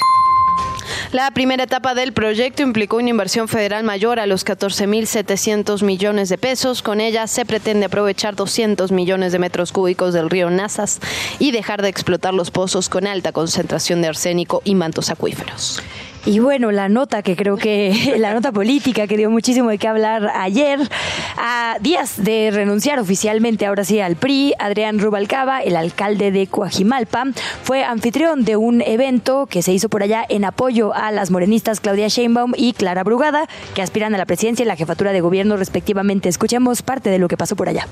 [1.11, 6.37] La primera etapa del proyecto implicó una inversión federal mayor a los 14.700 millones de
[6.37, 6.81] pesos.
[6.81, 10.99] Con ella se pretende aprovechar 200 millones de metros cúbicos del río Nazas
[11.39, 15.81] y dejar de explotar los pozos con alta concentración de arsénico y mantos acuíferos.
[16.27, 19.87] Y bueno, la nota que creo que, la nota política que dio muchísimo de qué
[19.87, 20.77] hablar ayer,
[21.37, 27.27] a días de renunciar oficialmente ahora sí al PRI, Adrián Rubalcaba, el alcalde de Coajimalpa,
[27.63, 31.79] fue anfitrión de un evento que se hizo por allá en apoyo a las morenistas
[31.79, 35.55] Claudia Sheinbaum y Clara Brugada, que aspiran a la presidencia y la jefatura de gobierno
[35.55, 36.27] respectivamente.
[36.27, 37.87] Escuchemos parte de lo que pasó por allá.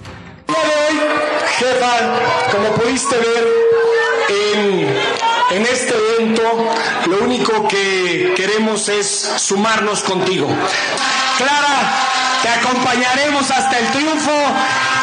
[1.58, 3.48] jefa, como pudiste ver
[4.30, 6.44] en en este evento
[7.08, 10.48] lo único que queremos es sumarnos contigo.
[11.38, 11.94] Clara,
[12.42, 14.32] te acompañaremos hasta el triunfo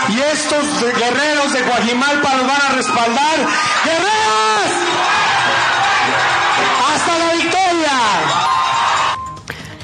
[0.08, 3.36] y estos guerreros de Guajimalpa nos van a respaldar.
[3.84, 4.72] ¡Guerreros!
[6.94, 8.41] ¡Hasta la victoria!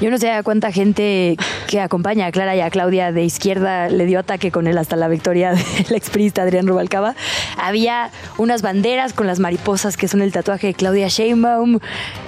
[0.01, 1.35] Yo no sé a cuánta gente
[1.67, 4.95] que acompaña a Clara y a Claudia de izquierda le dio ataque con él hasta
[4.95, 7.15] la victoria del exprista Adrián Rubalcaba.
[7.57, 11.79] Había unas banderas con las mariposas que son el tatuaje de Claudia Sheinbaum.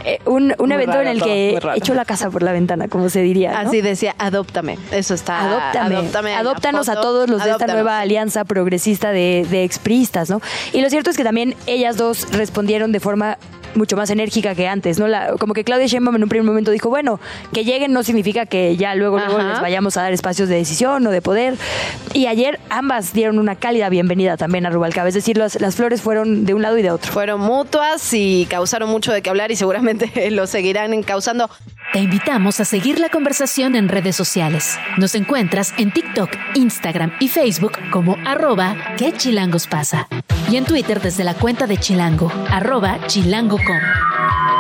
[0.04, 3.60] Eh, un, evento en el que echó la casa por la ventana, como se diría.
[3.60, 4.78] Así decía, adóptame.
[4.92, 5.42] Eso está.
[5.42, 5.96] Adóptame.
[5.96, 10.42] adóptame Adóptanos a todos los de esta nueva alianza progresista de, de expristas, ¿no?
[10.74, 13.38] Y lo cierto es que también ellas dos respondieron de forma
[13.76, 15.08] mucho más enérgica que antes, ¿no?
[15.08, 17.20] La, como que Claudia Sheinbaum en un primer momento dijo, bueno,
[17.54, 21.06] que lleguen no significa que ya luego, luego les vayamos a dar espacios de decisión
[21.06, 21.56] o de poder.
[22.14, 26.02] Y ayer ambas dieron una cálida bienvenida también a Rubalcaba, es decir, las, las flores
[26.02, 27.12] fueron de un lado y de otro.
[27.12, 31.50] Fueron mutuas y causaron mucho de qué hablar y seguramente lo seguirán causando.
[31.94, 34.78] Te invitamos a seguir la conversación en redes sociales.
[34.98, 40.08] Nos encuentras en TikTok, Instagram y Facebook como arroba que chilangos pasa.
[40.50, 43.00] Y en Twitter desde la cuenta de Chilango, arroba
[43.62, 44.51] chilango.com.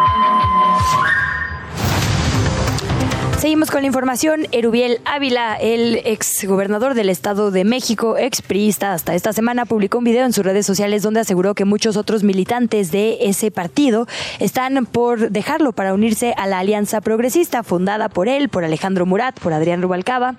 [3.42, 4.46] Seguimos con la información.
[4.52, 9.98] Erubiel Ávila, el ex gobernador del Estado de México, ex priista, hasta esta semana publicó
[9.98, 14.06] un video en sus redes sociales donde aseguró que muchos otros militantes de ese partido
[14.38, 19.40] están por dejarlo para unirse a la Alianza Progresista fundada por él, por Alejandro Murat,
[19.40, 20.36] por Adrián Rubalcaba.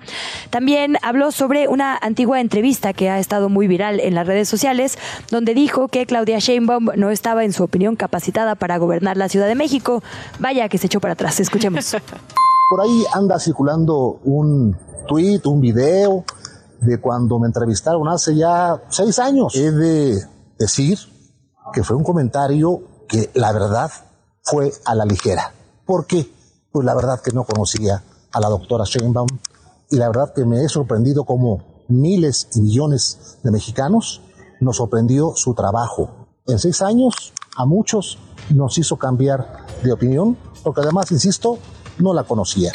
[0.49, 4.97] También habló sobre una antigua entrevista que ha estado muy viral en las redes sociales,
[5.29, 9.47] donde dijo que Claudia Sheinbaum no estaba, en su opinión, capacitada para gobernar la Ciudad
[9.47, 10.01] de México.
[10.39, 11.41] Vaya que se echó para atrás.
[11.41, 11.97] Escuchemos.
[12.73, 14.75] Por ahí anda circulando un
[15.07, 16.25] tweet, un video
[16.81, 19.53] de cuando me entrevistaron hace ya seis años.
[19.53, 20.19] He de
[20.57, 20.97] decir
[21.71, 23.91] que fue un comentario porque la verdad
[24.41, 25.53] fue a la ligera.
[25.85, 26.27] ¿Por qué?
[26.71, 29.27] Pues la verdad que no conocía a la doctora Sheinbaum
[29.91, 34.23] y la verdad que me he sorprendido como miles y millones de mexicanos
[34.61, 36.09] nos sorprendió su trabajo.
[36.47, 38.17] En seis años, a muchos
[38.49, 41.59] nos hizo cambiar de opinión, porque además, insisto,
[41.99, 42.71] no la conocía.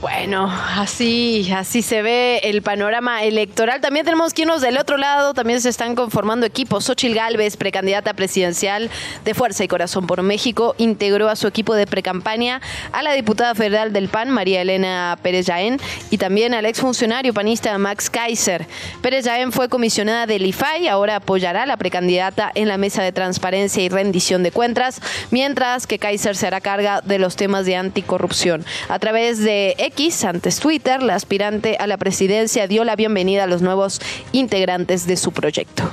[0.00, 3.82] Bueno, así, así se ve el panorama electoral.
[3.82, 6.86] También tenemos que del otro lado, también se están conformando equipos.
[6.86, 8.90] Xochil Gálvez, precandidata presidencial
[9.24, 13.54] de Fuerza y Corazón por México, integró a su equipo de precampaña a la diputada
[13.54, 15.78] federal del PAN, María Elena Pérez Yaén,
[16.10, 18.66] y también al exfuncionario panista Max Kaiser.
[19.02, 23.12] Pérez Yaén fue comisionada del IFAI, ahora apoyará a la precandidata en la mesa de
[23.12, 27.76] transparencia y rendición de cuentas, mientras que Kaiser se hará carga de los temas de
[27.76, 28.64] anticorrupción.
[28.88, 33.46] A través de X, antes Twitter, la aspirante a la presidencia dio la bienvenida a
[33.48, 34.00] los nuevos
[34.30, 35.90] integrantes de su proyecto.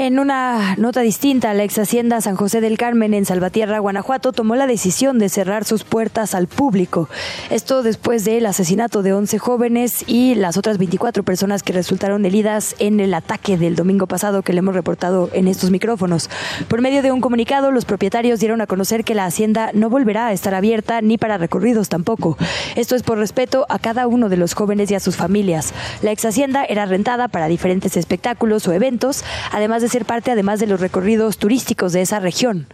[0.00, 4.56] En una nota distinta, la ex hacienda San José del Carmen en Salvatierra, Guanajuato, tomó
[4.56, 7.10] la decisión de cerrar sus puertas al público.
[7.50, 12.76] Esto después del asesinato de 11 jóvenes y las otras 24 personas que resultaron heridas
[12.78, 16.30] en el ataque del domingo pasado que le hemos reportado en estos micrófonos.
[16.68, 20.28] Por medio de un comunicado, los propietarios dieron a conocer que la hacienda no volverá
[20.28, 22.38] a estar abierta ni para recorridos tampoco.
[22.74, 25.74] Esto es por respeto a cada uno de los jóvenes y a sus familias.
[26.00, 30.60] La ex hacienda era rentada para diferentes espectáculos o eventos, además de ser parte además
[30.60, 32.66] de los recorridos turísticos de esa región.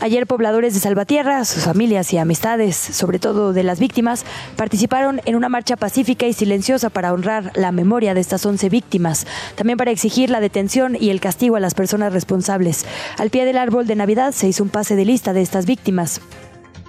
[0.00, 5.36] Ayer pobladores de Salvatierra, sus familias y amistades, sobre todo de las víctimas, participaron en
[5.36, 9.90] una marcha pacífica y silenciosa para honrar la memoria de estas 11 víctimas, también para
[9.90, 12.84] exigir la detención y el castigo a las personas responsables.
[13.16, 16.20] Al pie del árbol de Navidad se hizo un pase de lista de estas víctimas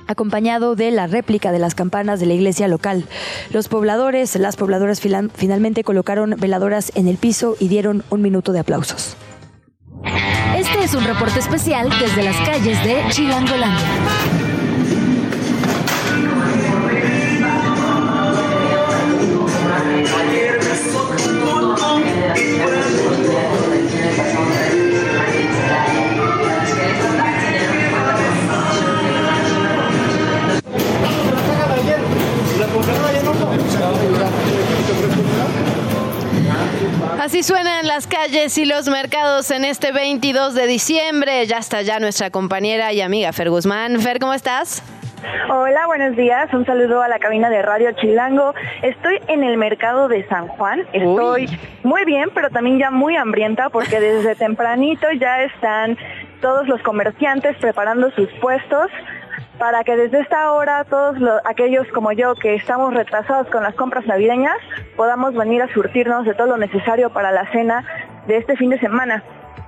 [0.07, 3.05] acompañado de la réplica de las campanas de la iglesia local.
[3.51, 8.59] Los pobladores, las pobladoras finalmente colocaron veladoras en el piso y dieron un minuto de
[8.59, 9.17] aplausos.
[10.57, 14.46] Este es un reporte especial desde las calles de Chilangolandia.
[37.19, 41.43] Así suenan las calles y los mercados en este 22 de diciembre.
[41.47, 43.99] Ya está ya nuestra compañera y amiga Fer Guzmán.
[43.99, 44.83] Fer, ¿cómo estás?
[45.49, 46.53] Hola, buenos días.
[46.53, 48.53] Un saludo a la cabina de Radio Chilango.
[48.83, 50.81] Estoy en el mercado de San Juan.
[50.93, 51.49] Estoy
[51.81, 55.97] muy bien, pero también ya muy hambrienta porque desde tempranito ya están
[56.39, 58.91] todos los comerciantes preparando sus puestos
[59.57, 64.05] para que desde esta hora todos aquellos como yo que estamos retrasados con las compras
[64.05, 64.57] navideñas
[64.95, 67.85] podamos venir a surtirnos de todo lo necesario para la cena
[68.27, 69.23] de este fin de semana.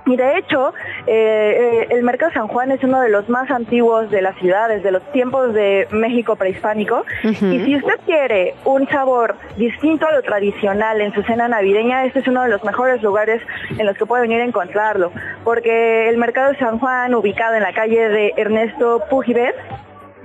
[0.06, 0.72] Y de hecho,
[1.06, 4.68] eh, eh, el Mercado San Juan es uno de los más antiguos de la ciudad,
[4.68, 7.04] desde los tiempos de México prehispánico.
[7.22, 12.20] Y si usted quiere un sabor distinto a lo tradicional en su cena navideña, este
[12.20, 13.42] es uno de los mejores lugares
[13.78, 15.12] en los que puede venir a encontrarlo.
[15.44, 19.54] Porque el Mercado San Juan, ubicado en la calle de Ernesto Pujibet,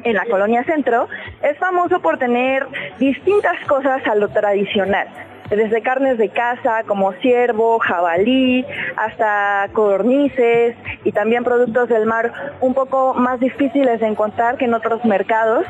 [0.03, 1.07] en la colonia centro,
[1.41, 2.65] es famoso por tener
[2.99, 5.07] distintas cosas a lo tradicional
[5.49, 8.65] desde carnes de caza como ciervo, jabalí,
[8.97, 12.31] hasta codornices y también productos del mar
[12.61, 15.65] un poco más difíciles de encontrar que en otros mercados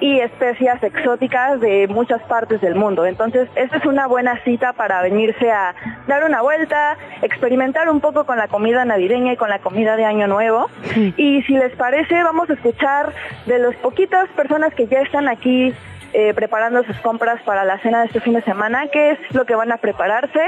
[0.00, 3.04] y especias exóticas de muchas partes del mundo.
[3.04, 5.74] Entonces, esta es una buena cita para venirse a
[6.08, 10.06] dar una vuelta, experimentar un poco con la comida navideña y con la comida de
[10.06, 10.70] Año Nuevo.
[11.16, 13.12] Y si les parece, vamos a escuchar
[13.46, 15.74] de las poquitas personas que ya están aquí
[16.12, 19.44] eh, preparando sus compras para la cena de este fin de semana, qué es lo
[19.44, 20.40] que van a prepararse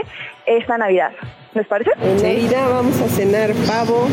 [0.47, 1.13] esta Navidad.
[1.55, 1.91] ¿Les parece?
[2.03, 4.09] En Navidad vamos a cenar pavo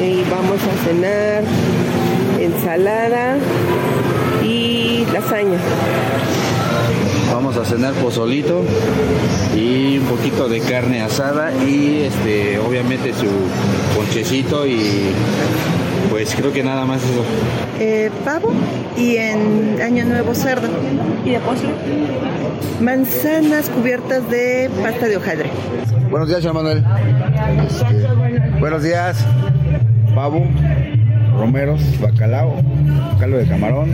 [0.00, 1.42] y vamos a cenar
[2.40, 3.36] ensalada
[4.42, 5.58] y lasaña.
[7.32, 8.62] Vamos a cenar pozolito
[9.54, 13.26] y un poquito de carne asada y este obviamente su
[13.94, 15.12] ponchecito y
[16.10, 17.24] pues creo que nada más eso.
[17.80, 18.52] Eh, pavo
[18.96, 20.68] y en Año Nuevo cerdo.
[21.24, 21.68] ¿Y de postre?
[22.80, 25.50] Manzanas cubiertas de pasta de hojaldre.
[26.10, 26.84] Buenos días, señor Manuel.
[28.60, 29.24] buenos días.
[30.14, 30.46] Pavo,
[31.38, 32.54] romeros, bacalao,
[33.20, 33.90] caldo de camarón,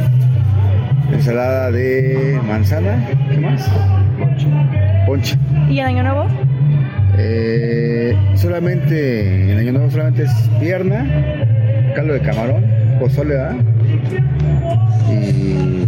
[1.12, 3.68] ensalada de manzana, ¿qué más?
[5.06, 5.36] Ponche.
[5.68, 6.26] ¿Y en Año Nuevo?
[7.18, 11.04] Eh, solamente, en Año Nuevo solamente es pierna,
[11.92, 12.64] caldo de camarón,
[12.98, 13.56] pozole, ¿verdad?
[15.10, 15.86] Y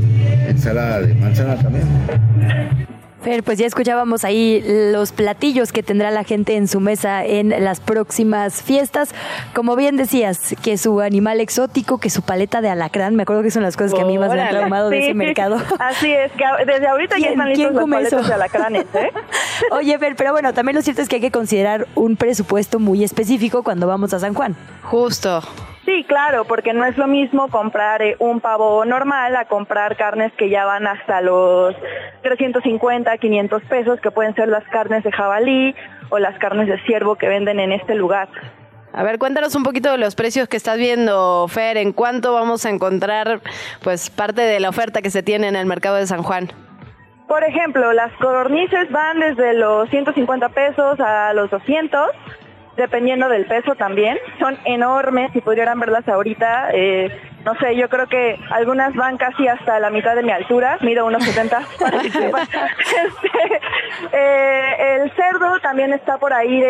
[0.49, 1.85] ensalada de manzana también.
[3.25, 4.63] Fer, pues ya escuchábamos ahí
[4.93, 9.15] los platillos que tendrá la gente en su mesa en las próximas fiestas.
[9.55, 13.51] Como bien decías, que su animal exótico, que su paleta de alacrán, me acuerdo que
[13.51, 15.57] son las cosas que a mí más me han traumado de ese mercado.
[15.79, 19.11] Así es, que desde ahorita ya están listos los paletas de alacranes, ¿eh?
[19.71, 23.05] Oye, Fer, pero bueno, también lo cierto es que hay que considerar un presupuesto muy
[23.05, 24.55] específico cuando vamos a San Juan.
[24.83, 25.43] Justo.
[25.85, 30.33] Sí, claro, porque no es lo mismo comprar eh, un pavo normal a comprar carnes
[30.33, 31.75] que ya van hasta los
[32.23, 35.75] 350, 500 pesos, que pueden ser las carnes de jabalí
[36.09, 38.29] o las carnes de ciervo que venden en este lugar.
[38.95, 42.65] A ver, cuéntanos un poquito de los precios que estás viendo, Fer, en cuánto vamos
[42.65, 43.41] a encontrar
[43.83, 46.49] pues parte de la oferta que se tiene en el mercado de San Juan.
[47.27, 52.11] Por ejemplo, las codornices van desde los 150 pesos a los 200
[52.77, 54.19] dependiendo del peso también.
[54.39, 57.11] Son enormes, si pudieran verlas ahorita, eh,
[57.45, 61.07] no sé, yo creo que algunas van casi hasta la mitad de mi altura, mido
[61.07, 61.59] unos 70.
[61.81, 63.61] este,
[64.13, 66.63] eh, el cerdo también está por ahí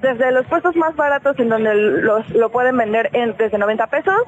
[0.00, 4.22] desde los puestos más baratos en donde los, lo pueden vender en, desde 90 pesos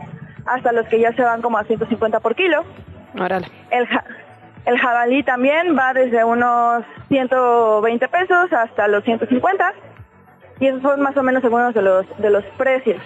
[0.47, 2.65] hasta los que ya se van como a 150 por kilo.
[3.71, 3.89] El,
[4.67, 9.73] el jabalí también va desde unos 120 pesos hasta los 150
[10.61, 13.01] y esos son más o menos algunos de los de los precios.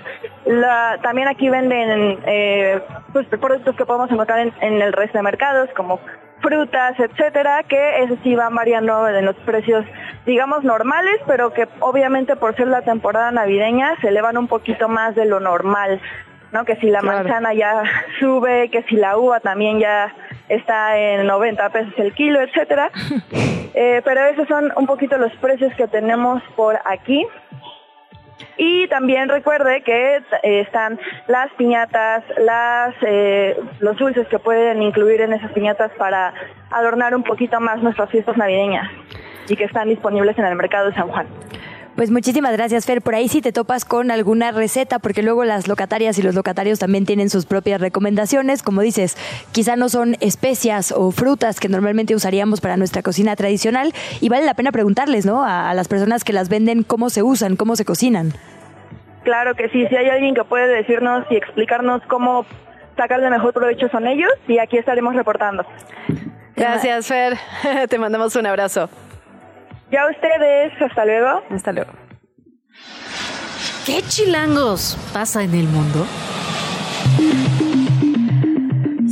[1.03, 2.81] también aquí venden eh,
[3.13, 6.01] pues, productos que podemos encontrar en, el resto de mercados como
[6.41, 9.85] frutas, etcétera, que esos sí van variando en los precios,
[10.25, 15.17] digamos, normales, pero que obviamente por ser la temporada navideña se elevan un poquito más
[15.17, 16.01] de lo normal,
[16.53, 16.65] ¿no?
[16.65, 17.83] Que si la manzana ya
[18.21, 20.15] sube, que si la uva también ya
[20.49, 22.91] está en 90 pesos el kilo, etcétera.
[23.75, 27.25] Eh, pero esos son un poquito los precios que tenemos por aquí.
[28.57, 30.23] Y también recuerde que eh,
[30.61, 36.35] están las piñatas, las, eh, los dulces que pueden incluir en esas piñatas para
[36.71, 38.91] adornar un poquito más nuestras fiestas navideñas
[39.49, 41.27] y que están disponibles en el mercado de San Juan.
[41.99, 43.03] Pues muchísimas gracias, Fer.
[43.03, 46.79] Por ahí si te topas con alguna receta, porque luego las locatarias y los locatarios
[46.79, 48.63] también tienen sus propias recomendaciones.
[48.63, 49.17] Como dices,
[49.51, 54.47] quizá no son especias o frutas que normalmente usaríamos para nuestra cocina tradicional y vale
[54.47, 55.45] la pena preguntarles, ¿no?
[55.45, 58.33] A, las personas que las venden cómo se usan, cómo se cocinan.
[59.25, 62.47] Claro que sí, si hay alguien que puede decirnos y explicarnos cómo
[62.97, 65.67] sacar de mejor provecho son ellos y aquí estaremos reportando.
[66.55, 67.37] Gracias, Fer.
[67.89, 68.89] Te mandamos un abrazo.
[69.91, 71.43] Ya ustedes, hasta luego.
[71.51, 71.93] Hasta luego.
[73.87, 76.07] ¿Qué chilangos pasa en el mundo?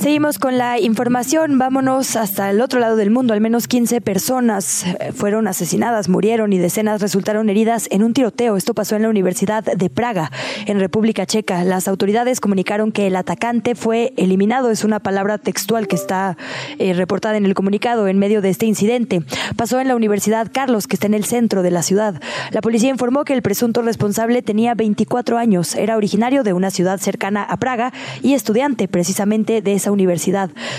[0.06, 1.58] Seguimos con la información.
[1.58, 3.34] Vámonos hasta el otro lado del mundo.
[3.34, 8.56] Al menos 15 personas eh, fueron asesinadas, murieron y decenas resultaron heridas en un tiroteo.
[8.56, 10.30] Esto pasó en la Universidad de Praga,
[10.66, 11.64] en República Checa.
[11.64, 14.70] Las autoridades comunicaron que el atacante fue eliminado.
[14.70, 16.36] Es una palabra textual que está
[16.78, 19.24] eh, reportada en el comunicado en medio de este incidente.
[19.56, 22.22] Pasó en la Universidad Carlos, que está en el centro de la ciudad.
[22.52, 25.74] La policía informó que el presunto responsable tenía 24 años.
[25.74, 27.92] Era originario de una ciudad cercana a Praga
[28.22, 29.95] y estudiante precisamente de esa universidad.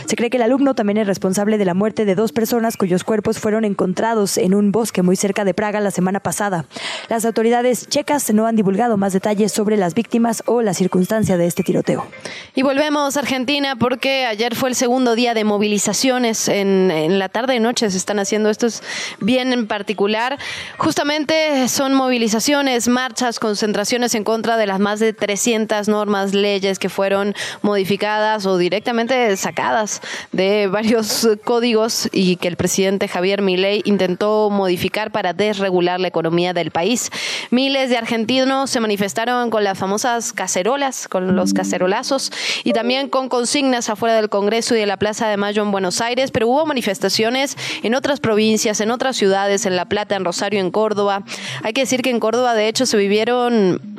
[0.05, 3.03] Se cree que el alumno también es responsable de la muerte de dos personas cuyos
[3.03, 6.65] cuerpos fueron encontrados en un bosque muy cerca de Praga la semana pasada.
[7.09, 11.47] Las autoridades checas no han divulgado más detalles sobre las víctimas o la circunstancia de
[11.47, 12.05] este tiroteo.
[12.55, 16.47] Y volvemos a Argentina porque ayer fue el segundo día de movilizaciones.
[16.47, 18.83] En, la tarde y noche se están haciendo estos
[19.19, 20.37] bien en particular.
[20.77, 26.89] Justamente son movilizaciones, marchas, concentraciones en contra de las más de 300 normas, leyes que
[26.89, 34.49] fueron modificadas o directamente sacadas de varios códigos y que el presidente Javier Milei intentó
[34.49, 37.09] modificar para desregular la economía del país.
[37.51, 42.31] Miles de argentinos se manifestaron con las famosas cacerolas, con los cacerolazos
[42.63, 46.01] y también con consignas afuera del Congreso y de la Plaza de Mayo en Buenos
[46.01, 50.59] Aires, pero hubo manifestaciones en otras provincias, en otras ciudades, en La Plata, en Rosario,
[50.59, 51.23] en Córdoba.
[51.63, 53.96] Hay que decir que en Córdoba, de hecho, se vivieron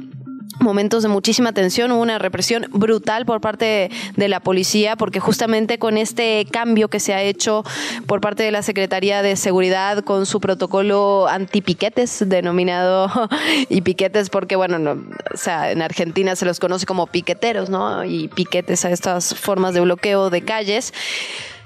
[0.60, 5.78] momentos de muchísima tensión, hubo una represión brutal por parte de la policía, porque justamente
[5.78, 7.64] con este cambio que se ha hecho
[8.06, 13.10] por parte de la Secretaría de Seguridad con su protocolo antipiquetes, denominado
[13.68, 18.04] y piquetes porque, bueno, no, o sea, en Argentina se los conoce como piqueteros, ¿no?
[18.04, 20.92] Y piquetes a estas formas de bloqueo de calles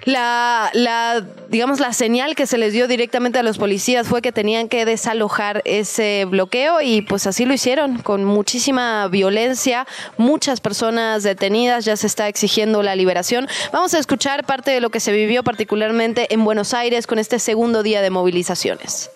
[0.05, 4.33] la, la, digamos, la señal que se les dio directamente a los policías fue que
[4.33, 9.87] tenían que desalojar ese bloqueo y pues así lo hicieron, con muchísima violencia,
[10.17, 13.49] muchas personas detenidas, ya se está exigiendo la liberación.
[13.73, 17.39] Vamos a escuchar parte de lo que se vivió particularmente en Buenos Aires con este
[17.39, 19.11] segundo día de movilizaciones.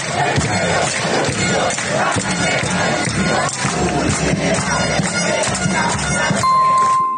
[0.00, 0.44] Thank
[5.42, 5.47] you.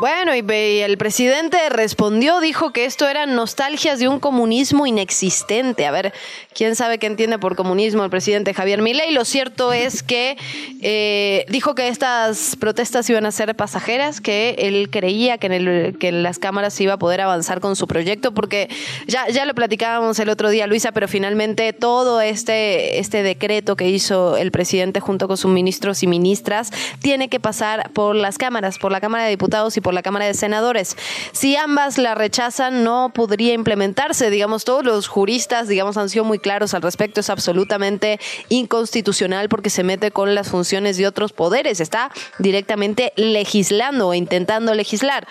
[0.00, 0.40] Bueno, y,
[0.80, 5.84] el presidente respondió, dijo que esto eran nostalgias de un comunismo inexistente.
[5.84, 6.14] A ver,
[6.54, 9.12] quién sabe qué entiende por comunismo el presidente Javier Milei.
[9.12, 10.38] Lo cierto es que
[10.80, 15.98] eh, dijo que estas protestas iban a ser pasajeras, que él creía que en, el,
[15.98, 18.70] que las cámaras iba a poder avanzar con su proyecto, porque
[19.06, 23.90] ya, ya lo platicábamos el otro día, Luisa, pero finalmente todo este, este decreto que
[23.90, 26.70] hizo el presidente junto con sus ministros y ministras
[27.02, 30.26] tiene que pasar por las cámaras, por la Cámara de Diputados y por la Cámara
[30.26, 30.96] de Senadores.
[31.32, 34.30] Si ambas la rechazan, no podría implementarse.
[34.30, 37.20] Digamos, todos los juristas, digamos, han sido muy claros al respecto.
[37.20, 41.80] Es absolutamente inconstitucional porque se mete con las funciones de otros poderes.
[41.80, 45.26] Está directamente legislando o intentando legislar.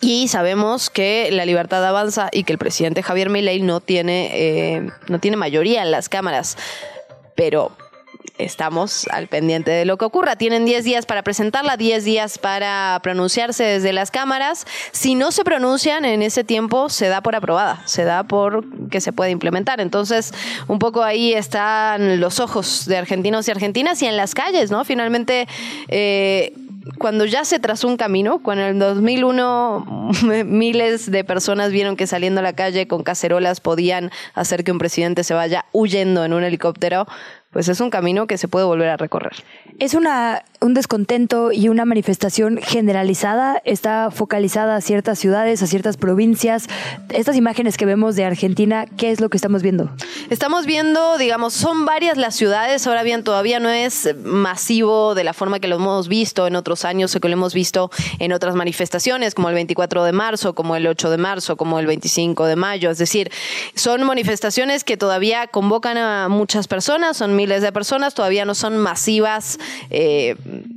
[0.00, 4.90] Y sabemos que la libertad avanza y que el presidente Javier Milei no tiene, eh,
[5.08, 6.56] no tiene mayoría en las cámaras.
[7.36, 7.70] Pero
[8.38, 10.36] estamos al pendiente de lo que ocurra.
[10.36, 14.66] Tienen 10 días para presentarla, 10 días para pronunciarse desde las cámaras.
[14.92, 19.00] Si no se pronuncian en ese tiempo, se da por aprobada, se da por que
[19.00, 19.80] se puede implementar.
[19.80, 20.32] Entonces,
[20.68, 24.84] un poco ahí están los ojos de argentinos y argentinas y en las calles, ¿no?
[24.84, 25.48] Finalmente,
[25.88, 26.52] eh,
[26.98, 30.10] cuando ya se trazó un camino, cuando en el 2001
[30.46, 34.78] miles de personas vieron que saliendo a la calle con cacerolas podían hacer que un
[34.78, 37.06] presidente se vaya huyendo en un helicóptero,
[37.56, 39.32] pues es un camino que se puede volver a recorrer.
[39.78, 45.96] Es una, un descontento y una manifestación generalizada, está focalizada a ciertas ciudades, a ciertas
[45.96, 46.66] provincias.
[47.08, 49.88] Estas imágenes que vemos de Argentina, ¿qué es lo que estamos viendo?
[50.28, 55.32] Estamos viendo, digamos, son varias las ciudades, ahora bien, todavía no es masivo de la
[55.32, 58.54] forma que lo hemos visto en otros años o que lo hemos visto en otras
[58.54, 62.56] manifestaciones, como el 24 de marzo, como el 8 de marzo, como el 25 de
[62.56, 62.90] mayo.
[62.90, 63.30] Es decir,
[63.74, 69.58] son manifestaciones que todavía convocan a muchas personas, son de personas, todavía no son masivas,
[69.90, 70.36] eh,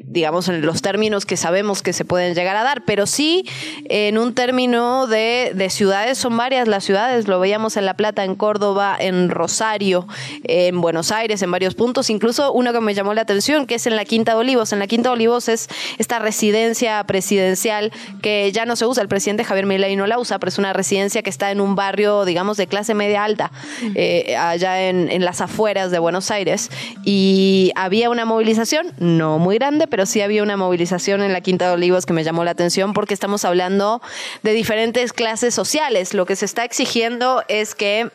[0.09, 3.45] digamos, en los términos que sabemos que se pueden llegar a dar, pero sí
[3.85, 8.23] en un término de, de ciudades, son varias las ciudades, lo veíamos en La Plata,
[8.23, 10.07] en Córdoba, en Rosario,
[10.43, 13.85] en Buenos Aires, en varios puntos, incluso uno que me llamó la atención, que es
[13.85, 14.73] en la Quinta de Olivos.
[14.73, 17.91] En la Quinta de Olivos es esta residencia presidencial
[18.23, 20.73] que ya no se usa, el presidente Javier Milei no la usa, pero es una
[20.73, 23.51] residencia que está en un barrio, digamos, de clase media alta,
[23.93, 26.71] eh, allá en, en las afueras de Buenos Aires.
[27.03, 31.67] Y había una movilización, no muy grande, pero sí había una movilización en la Quinta
[31.67, 34.01] de Olivos que me llamó la atención porque estamos hablando
[34.43, 36.13] de diferentes clases sociales.
[36.13, 38.11] Lo que se está exigiendo es que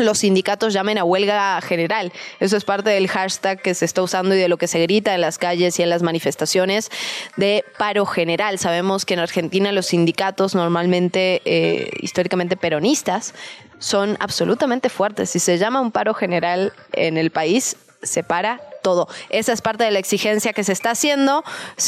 [0.00, 2.12] los sindicatos llamen a huelga general.
[2.40, 5.14] Eso es parte del hashtag que se está usando y de lo que se grita
[5.14, 6.90] en las calles y en las manifestaciones
[7.36, 8.58] de paro general.
[8.58, 13.34] Sabemos que en Argentina los sindicatos normalmente, eh, históricamente peronistas,
[13.78, 15.30] son absolutamente fuertes.
[15.30, 19.08] Si se llama un paro general en el país, se para todo.
[19.28, 21.44] Esa es parte de la exigencia que se está haciendo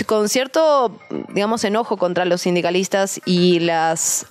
[0.06, 4.26] con cierto, digamos, enojo contra los sindicalistas y las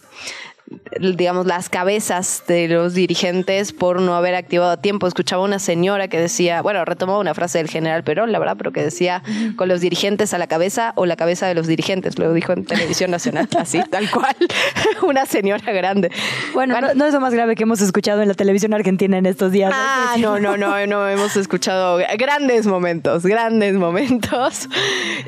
[1.00, 5.08] digamos, las cabezas de los dirigentes por no haber activado a tiempo.
[5.08, 8.72] Escuchaba una señora que decía, bueno, retomaba una frase del general Perón, la verdad, pero
[8.72, 9.24] que decía,
[9.56, 12.66] con los dirigentes a la cabeza o la cabeza de los dirigentes, lo dijo en
[12.66, 14.36] televisión nacional, así, tal cual,
[15.04, 16.12] una señora grande.
[16.54, 19.52] Bueno, no, es lo más grave que hemos escuchado en la televisión argentina en estos
[19.52, 19.72] días.
[19.74, 24.70] Ah, no, no, no, no, hemos escuchado grandes momentos, grandes momentos.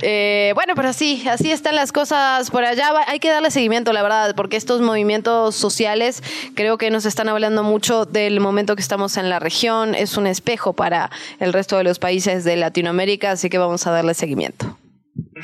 [0.02, 2.92] Eh, bueno, pero sí, así están las cosas por allá.
[3.08, 6.22] Hay que darle seguimiento, la verdad, porque estos movimientos sociales
[6.56, 9.96] creo que nos están hablando mucho del momento que estamos en la región.
[9.96, 13.92] Es un espejo para el resto de los países de Latinoamérica, así que vamos a
[13.92, 14.78] darle seguimiento.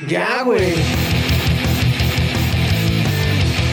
[0.06, 0.74] Ya, güey.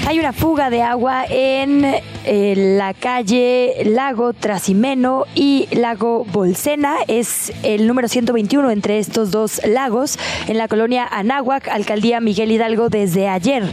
[0.07, 6.95] Hay una fuga de agua en eh, la calle Lago Trasimeno y Lago Bolsena.
[7.09, 12.87] Es el número 121 entre estos dos lagos en la colonia Anáhuac, alcaldía Miguel Hidalgo,
[12.87, 13.63] desde ayer.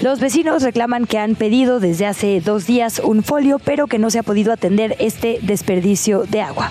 [0.00, 4.10] Los vecinos reclaman que han pedido desde hace dos días un folio, pero que no
[4.10, 6.70] se ha podido atender este desperdicio de agua.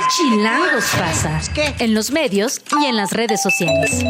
[0.00, 1.40] ¿Qué chilangos pasa?
[1.78, 4.02] En los medios y en las redes sociales.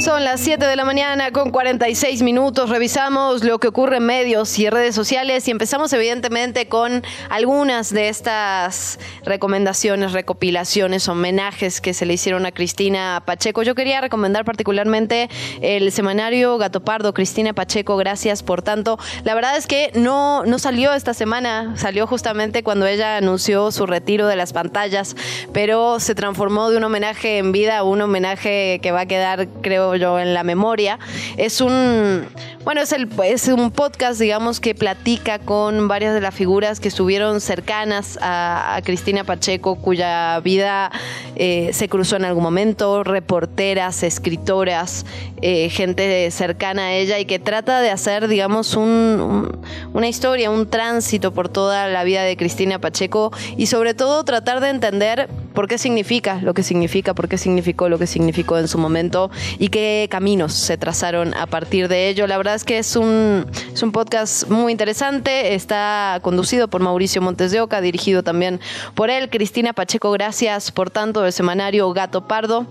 [0.00, 2.70] Son las 7 de la mañana con 46 minutos.
[2.70, 8.08] Revisamos lo que ocurre en medios y redes sociales y empezamos evidentemente con algunas de
[8.08, 13.62] estas recomendaciones, recopilaciones, homenajes que se le hicieron a Cristina Pacheco.
[13.62, 15.28] Yo quería recomendar particularmente
[15.60, 17.14] el semanario Gato Pardo.
[17.14, 18.98] Cristina Pacheco, gracias por tanto.
[19.24, 23.86] La verdad es que no, no salió esta semana, salió justamente cuando ella anunció su
[23.86, 25.16] retiro de las pantallas,
[25.52, 29.48] pero se transformó de un homenaje en vida a un homenaje que va a quedar,
[29.62, 30.98] creo yo, en la memoria.
[31.36, 32.26] Es un,
[32.64, 36.88] bueno, es, el, es un podcast, digamos, que platica con varias de las figuras que
[36.88, 40.90] estuvieron cercanas a, Cristina Pacheco, cuya vida
[41.36, 45.04] eh, se cruzó en algún momento, reporteras, escritoras,
[45.40, 51.32] eh, gente cercana a ella y que trata de hacer, digamos, una historia, un tránsito
[51.32, 55.78] por toda la vida de Cristina Pacheco y sobre todo tratar de entender por qué
[55.78, 60.06] significa lo que significa, por qué significó lo que significó en su momento y qué
[60.10, 62.26] caminos se trazaron a partir de ello.
[62.26, 67.22] La verdad es que es un, es un podcast muy interesante, está conducido por Mauricio
[67.22, 68.60] Montes de Oca, dirigido también
[68.94, 69.30] por él.
[69.30, 72.66] Cristina Pacheco, gracias por tanto del semanario Gato Pardo,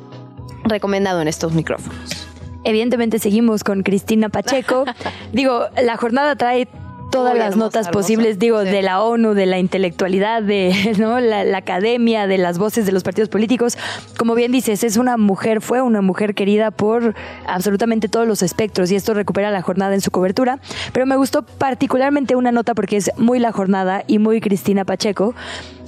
[0.63, 2.27] recomendado en estos micrófonos.
[2.63, 4.85] Evidentemente seguimos con Cristina Pacheco.
[5.31, 6.67] Digo, la jornada trae
[7.11, 11.19] todas las notas posibles, digo, de la ONU, de la intelectualidad, de ¿no?
[11.19, 13.77] la, la, academia, de las voces de los partidos políticos.
[14.17, 18.91] Como bien dices, es una mujer, fue una mujer querida por absolutamente todos los espectros
[18.91, 20.59] y esto recupera la jornada en su cobertura.
[20.93, 25.33] Pero me gustó particularmente una nota porque es muy la jornada y muy Cristina Pacheco.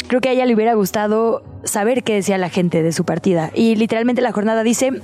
[0.07, 3.51] Creo que a ella le hubiera gustado saber qué decía la gente de su partida.
[3.53, 5.01] Y literalmente la jornada dice,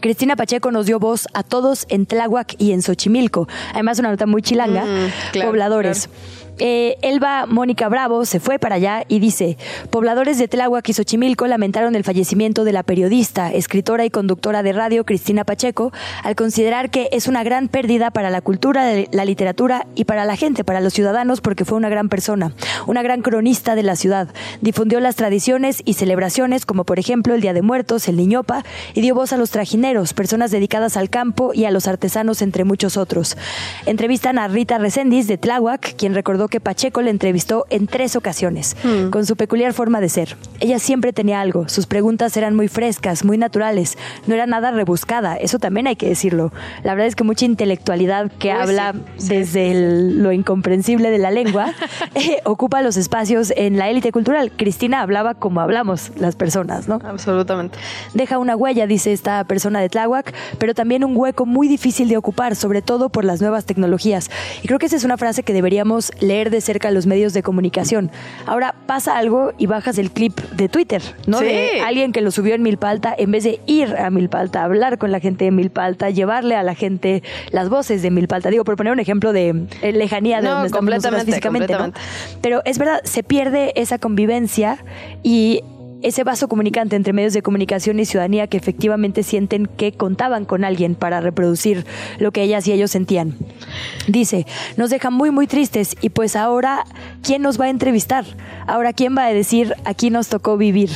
[0.00, 3.48] Cristina Pacheco nos dio voz a todos en Tláhuac y en Xochimilco.
[3.72, 4.84] Además, una nota muy chilanga.
[4.84, 6.08] Mm, pobladores.
[6.60, 9.56] Eh, Elba Mónica Bravo se fue para allá y dice,
[9.90, 14.72] pobladores de Tláhuac y Xochimilco lamentaron el fallecimiento de la periodista, escritora y conductora de
[14.72, 15.92] radio Cristina Pacheco,
[16.24, 20.36] al considerar que es una gran pérdida para la cultura, la literatura y para la
[20.36, 22.52] gente, para los ciudadanos, porque fue una gran persona,
[22.86, 24.28] una gran cronista de la ciudad.
[24.60, 29.00] Difundió las tradiciones y celebraciones, como por ejemplo el Día de Muertos, el Niñopa, y
[29.00, 32.96] dio voz a los trajineros, personas dedicadas al campo y a los artesanos, entre muchos
[32.96, 33.36] otros.
[33.86, 38.76] Entrevistan a Rita Reséndiz de Tláhuac, quien recordó que Pacheco le entrevistó en tres ocasiones,
[38.82, 39.10] hmm.
[39.10, 40.36] con su peculiar forma de ser.
[40.60, 43.96] Ella siempre tenía algo, sus preguntas eran muy frescas, muy naturales,
[44.26, 46.52] no era nada rebuscada, eso también hay que decirlo.
[46.84, 51.74] La verdad es que mucha intelectualidad que habla desde lo incomprensible de la lengua
[52.14, 54.52] eh, ocupa los espacios en la élite cultural.
[54.56, 57.00] Cristina hablaba como hablamos las personas, ¿no?
[57.04, 57.78] Absolutamente.
[58.14, 62.16] Deja una huella, dice esta persona de Tláhuac, pero también un hueco muy difícil de
[62.16, 64.30] ocupar, sobre todo por las nuevas tecnologías.
[64.62, 67.42] Y creo que esa es una frase que deberíamos leer de cerca los medios de
[67.42, 68.10] comunicación.
[68.46, 71.40] Ahora pasa algo y bajas el clip de Twitter, ¿no?
[71.40, 75.12] De alguien que lo subió en Milpalta, en vez de ir a Milpalta, hablar con
[75.12, 78.50] la gente de Milpalta, llevarle a la gente las voces de Milpalta.
[78.50, 81.92] Digo, por poner un ejemplo de eh, lejanía de donde estamos físicamente, ¿no?
[82.40, 84.78] Pero es verdad, se pierde esa convivencia
[85.22, 85.62] y
[86.02, 90.64] ese vaso comunicante entre medios de comunicación y ciudadanía que efectivamente sienten que contaban con
[90.64, 91.86] alguien para reproducir
[92.18, 93.34] lo que ellas y ellos sentían.
[94.06, 94.46] Dice,
[94.76, 96.84] nos deja muy muy tristes y pues ahora,
[97.22, 98.24] ¿quién nos va a entrevistar?
[98.66, 100.90] Ahora, ¿quién va a decir, aquí nos tocó vivir?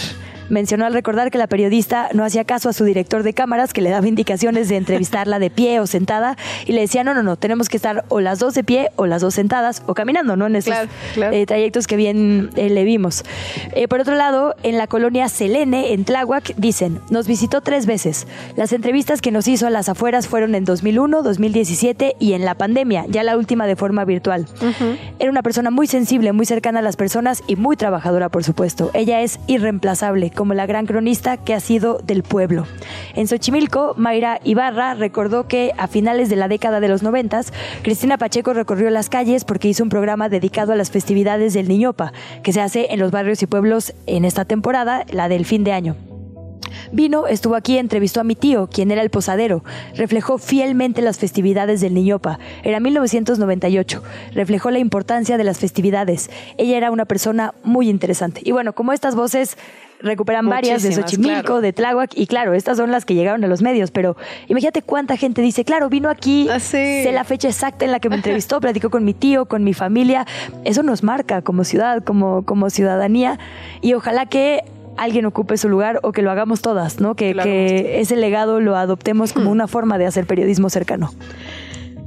[0.52, 3.80] Mencionó al recordar que la periodista no hacía caso a su director de cámaras que
[3.80, 6.36] le daba indicaciones de entrevistarla de pie o sentada
[6.66, 9.06] y le decía, no, no, no, tenemos que estar o las dos de pie o
[9.06, 10.46] las dos sentadas o caminando, ¿no?
[10.46, 10.74] En esos
[11.16, 13.24] eh, trayectos que bien eh, le vimos.
[13.74, 18.26] Eh, por otro lado, en la colonia Selene, en Tláhuac, dicen, nos visitó tres veces.
[18.56, 22.54] Las entrevistas que nos hizo a las afueras fueron en 2001, 2017 y en la
[22.54, 24.46] pandemia, ya la última de forma virtual.
[25.18, 28.90] Era una persona muy sensible, muy cercana a las personas y muy trabajadora, por supuesto.
[28.92, 32.66] Ella es irreemplazable como la gran cronista que ha sido del pueblo.
[33.14, 38.18] En Xochimilco, Mayra Ibarra recordó que a finales de la década de los noventas, Cristina
[38.18, 42.12] Pacheco recorrió las calles porque hizo un programa dedicado a las festividades del Niñopa,
[42.42, 45.74] que se hace en los barrios y pueblos en esta temporada, la del fin de
[45.74, 46.11] año.
[46.92, 49.64] Vino, estuvo aquí, entrevistó a mi tío, quien era el posadero.
[49.94, 52.38] Reflejó fielmente las festividades del Niñopa.
[52.62, 54.02] Era 1998.
[54.34, 56.30] Reflejó la importancia de las festividades.
[56.58, 58.40] Ella era una persona muy interesante.
[58.44, 59.56] Y bueno, como estas voces
[60.02, 63.62] recuperan varias de Xochimilco, de Tláhuac, y claro, estas son las que llegaron a los
[63.62, 64.16] medios, pero
[64.48, 68.08] imagínate cuánta gente dice, claro, vino aquí, ah, sé la fecha exacta en la que
[68.08, 70.26] me entrevistó, platicó con mi tío, con mi familia,
[70.64, 73.38] eso nos marca como ciudad, como, como ciudadanía,
[73.80, 74.64] y ojalá que
[74.96, 77.14] alguien ocupe su lugar o que lo hagamos todas, ¿no?
[77.14, 79.52] Que, que ese legado lo adoptemos como hmm.
[79.52, 81.10] una forma de hacer periodismo cercano.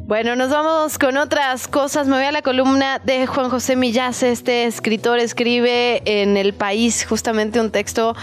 [0.07, 2.07] Bueno, nos vamos con otras cosas.
[2.07, 4.21] Me voy a la columna de Juan José Millás.
[4.21, 8.15] Este escritor escribe en El País justamente un texto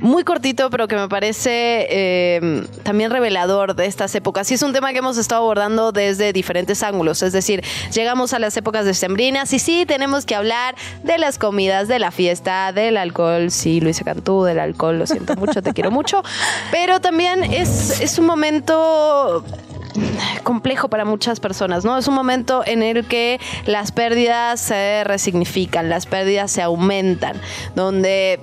[0.00, 4.50] muy cortito, pero que me parece eh, también revelador de estas épocas.
[4.50, 7.22] Y es un tema que hemos estado abordando desde diferentes ángulos.
[7.22, 7.62] Es decir,
[7.92, 10.74] llegamos a las épocas decembrinas y sí, tenemos que hablar
[11.04, 13.52] de las comidas, de la fiesta, del alcohol.
[13.52, 16.20] Sí, Luisa Cantú, del alcohol, lo siento mucho, te quiero mucho.
[16.72, 19.44] Pero también es, es un momento
[20.42, 21.96] complejo para muchas personas, ¿no?
[21.96, 27.40] Es un momento en el que las pérdidas se resignifican, las pérdidas se aumentan,
[27.74, 28.40] donde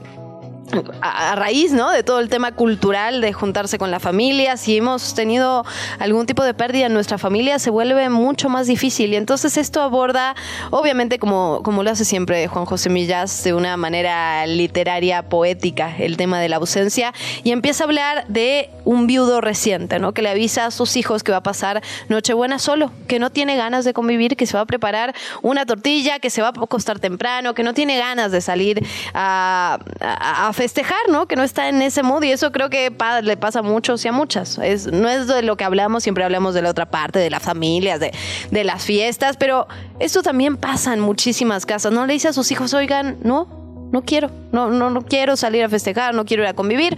[1.02, 1.92] a, raíz ¿no?
[1.92, 5.66] de todo el tema cultural de juntarse con la familia, si hemos tenido
[6.00, 9.14] algún tipo de pérdida en nuestra familia, se vuelve mucho más difícil.
[9.14, 10.36] Y entonces esto aborda,
[10.72, 16.18] obviamente, como, como lo hace siempre Juan José Millas, de una manera literaria, poética, el
[16.18, 17.14] tema de la ausencia,
[17.44, 20.14] y empieza a hablar de un viudo reciente, ¿no?
[20.14, 23.56] que le avisa a sus hijos que va a pasar Nochebuena solo, que no tiene
[23.56, 27.00] ganas de convivir, que se va a preparar una tortilla, que se va a acostar
[27.00, 31.28] temprano, que no tiene ganas de salir a, a festejar, ¿no?
[31.28, 32.92] Que no está en ese mood y eso creo que
[33.22, 34.58] le pasa a muchos y a muchas.
[34.58, 37.44] Es, no es de lo que hablamos, siempre hablamos de la otra parte, de las
[37.44, 39.68] familias, de, las fiestas, pero
[40.00, 41.94] esto también pasa en muchísimas casas.
[41.94, 45.70] No le dice a sus hijos, oigan, no, no quiero, no, no quiero salir a
[45.70, 46.98] festejar, no quiero ir a convivir.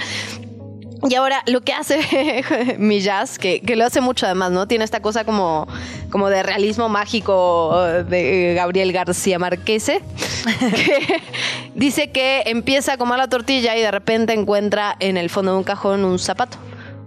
[1.09, 2.43] Y ahora lo que hace
[2.79, 4.67] mi jazz, que, que, lo hace mucho además, ¿no?
[4.67, 5.67] Tiene esta cosa como,
[6.09, 10.01] como de realismo mágico de Gabriel García Marquese,
[10.75, 11.21] que
[11.75, 15.57] dice que empieza a comer la tortilla y de repente encuentra en el fondo de
[15.57, 16.57] un cajón un zapato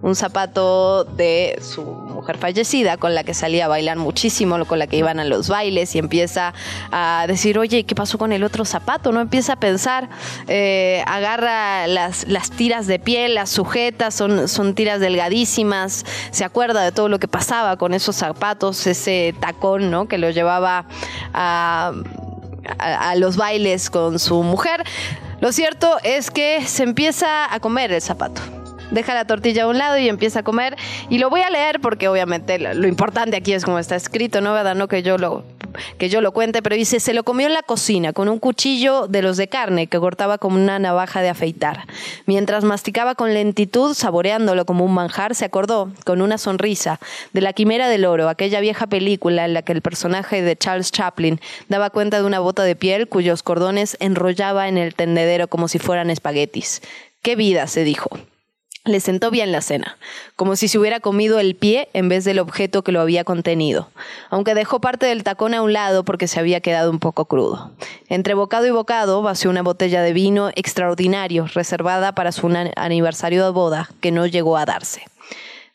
[0.03, 4.86] un zapato de su mujer fallecida con la que salía a bailar muchísimo, con la
[4.86, 6.55] que iban a los bailes y empieza
[6.90, 9.12] a decir, oye, ¿qué pasó con el otro zapato?
[9.12, 10.09] No empieza a pensar,
[10.48, 16.82] eh, agarra las, las tiras de piel, las sujetas, son, son tiras delgadísimas, se acuerda
[16.82, 20.09] de todo lo que pasaba con esos zapatos, ese tacón, ¿no?
[20.09, 20.86] Que lo llevaba
[21.32, 21.92] a,
[22.78, 24.84] a los bailes con su mujer.
[25.40, 28.60] Lo cierto es que se empieza a comer el zapato
[28.91, 30.76] deja la tortilla a un lado y empieza a comer.
[31.09, 34.53] Y lo voy a leer porque obviamente lo, importante aquí es como está escrito, ¿no?
[34.53, 34.74] ¿Verdad?
[34.74, 35.45] No que yo lo
[35.99, 39.07] que yo lo cuente, pero dice, se lo comió en la cocina con un cuchillo
[39.07, 41.86] de los de carne que cortaba como una navaja de afeitar.
[42.26, 46.99] Mientras masticaba con lentitud, saboreándolo como un manjar, se acordó, con una sonrisa,
[47.32, 50.91] de la Quimera del Oro, aquella vieja película en la que el personaje de Charles
[50.91, 55.68] Chaplin daba cuenta de una bota de piel cuyos cordones enrollaba en el tendedero como
[55.68, 56.82] si fueran espaguetis.
[57.22, 57.61] ¡Qué vida!
[57.66, 58.11] se dijo.
[58.85, 59.99] Le sentó bien la cena,
[60.37, 63.91] como si se hubiera comido el pie en vez del objeto que lo había contenido,
[64.31, 67.72] aunque dejó parte del tacón a un lado porque se había quedado un poco crudo.
[68.09, 73.51] Entre bocado y bocado vació una botella de vino extraordinario reservada para su aniversario de
[73.51, 75.03] boda que no llegó a darse.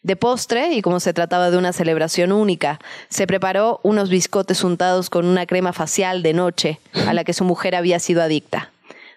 [0.02, 2.80] De postre, y como se trataba de una celebración única,
[3.10, 7.44] se preparó unos biscotes untados con una crema facial de noche a la que su
[7.44, 8.72] mujer había sido adicta.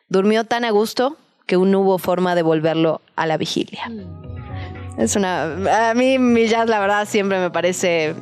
[0.09, 1.17] Durmió tan a gusto
[1.49, 3.91] que no hubo forma de volverlo a la vigilia.
[4.97, 5.89] Es una.
[5.91, 8.15] A mí, mi jazz, la verdad, siempre me parece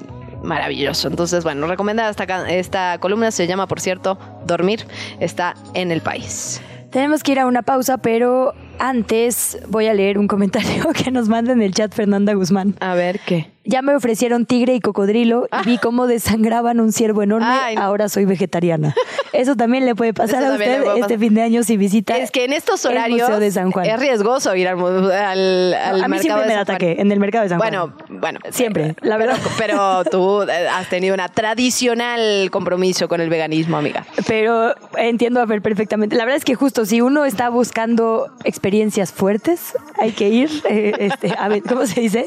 [0.43, 1.09] maravilloso.
[1.09, 3.31] Entonces, bueno, recomendada esta, esta columna.
[3.31, 4.87] Se llama, por cierto, Dormir.
[5.21, 6.63] Está en el país.
[6.91, 11.29] Tenemos que ir a una pausa, pero antes voy a leer un comentario que nos
[11.29, 12.75] manda en el chat Fernanda Guzmán.
[12.81, 13.51] A ver qué.
[13.65, 17.49] Ya me ofrecieron tigre y cocodrilo y vi cómo desangraban un ciervo enorme.
[17.77, 18.95] Ahora soy vegetariana.
[19.33, 22.17] Eso también le puede pasar a usted este fin de año si visita.
[22.17, 23.87] Es que en estos horarios de San Juan.
[23.87, 27.45] es riesgoso ir al, al, al a mí siempre me da ataque en el mercado
[27.45, 27.71] de San Juan.
[27.71, 29.39] Bueno, bueno, siempre, la verdad.
[29.59, 34.07] Pero, tú eh, has tenido una tradicional compromiso con el veganismo, amiga.
[34.27, 36.17] Pero entiendo a ver perfectamente.
[36.17, 40.93] La verdad es que justo si uno está buscando experiencias fuertes, hay que ir, eh,
[40.99, 41.35] este,
[41.69, 42.27] ¿cómo se dice?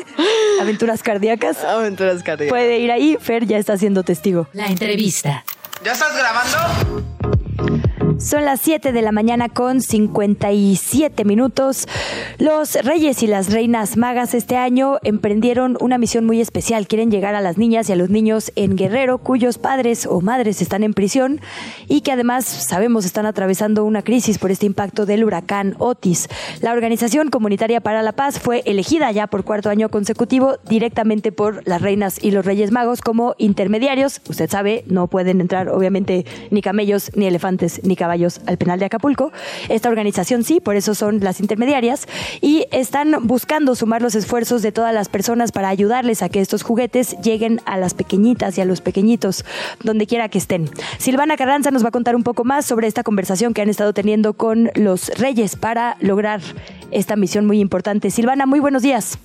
[0.62, 2.50] Aventuras cardíacas Aventuras cardíacas.
[2.50, 4.48] Puede ir ahí, Fer ya está siendo testigo.
[4.54, 5.44] La entrevista.
[5.84, 6.58] ¿Ya estás grabando?
[8.20, 11.88] Son las 7 de la mañana con 57 minutos.
[12.38, 16.86] Los reyes y las reinas magas este año emprendieron una misión muy especial.
[16.86, 20.62] Quieren llegar a las niñas y a los niños en Guerrero cuyos padres o madres
[20.62, 21.40] están en prisión
[21.88, 26.28] y que además sabemos están atravesando una crisis por este impacto del huracán Otis.
[26.60, 31.66] La Organización Comunitaria para la Paz fue elegida ya por cuarto año consecutivo directamente por
[31.66, 34.20] las reinas y los reyes magos como intermediarios.
[34.28, 38.80] Usted sabe, no pueden entrar obviamente ni camellos, ni elefantes, ni caballos caballos al penal
[38.80, 39.32] de Acapulco.
[39.70, 42.08] Esta organización sí, por eso son las intermediarias
[42.42, 46.64] y están buscando sumar los esfuerzos de todas las personas para ayudarles a que estos
[46.64, 49.46] juguetes lleguen a las pequeñitas y a los pequeñitos,
[49.84, 50.72] donde quiera que estén.
[50.98, 53.94] Silvana Carranza nos va a contar un poco más sobre esta conversación que han estado
[53.94, 56.42] teniendo con los reyes para lograr
[56.90, 58.10] esta misión muy importante.
[58.10, 59.20] Silvana, muy buenos días.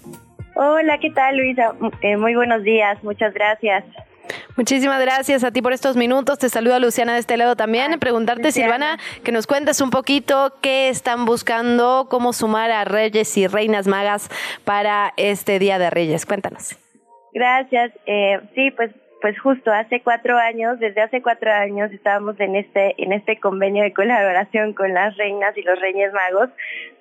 [0.56, 1.72] Hola, ¿qué tal Luisa?
[2.02, 3.82] Eh, muy buenos días, muchas gracias.
[4.56, 6.38] Muchísimas gracias a ti por estos minutos.
[6.38, 7.98] Te saluda Luciana de este lado también.
[7.98, 13.46] Preguntarte, Silvana, que nos cuentes un poquito qué están buscando, cómo sumar a reyes y
[13.46, 14.30] reinas magas
[14.64, 16.26] para este Día de Reyes.
[16.26, 16.78] Cuéntanos.
[17.32, 17.92] Gracias.
[18.06, 18.90] Eh, sí, pues
[19.24, 23.82] pues justo hace cuatro años, desde hace cuatro años estábamos en este, en este convenio
[23.82, 26.50] de colaboración con las reinas y los reyes magos,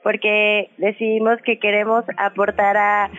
[0.03, 3.11] porque decidimos que queremos aportar a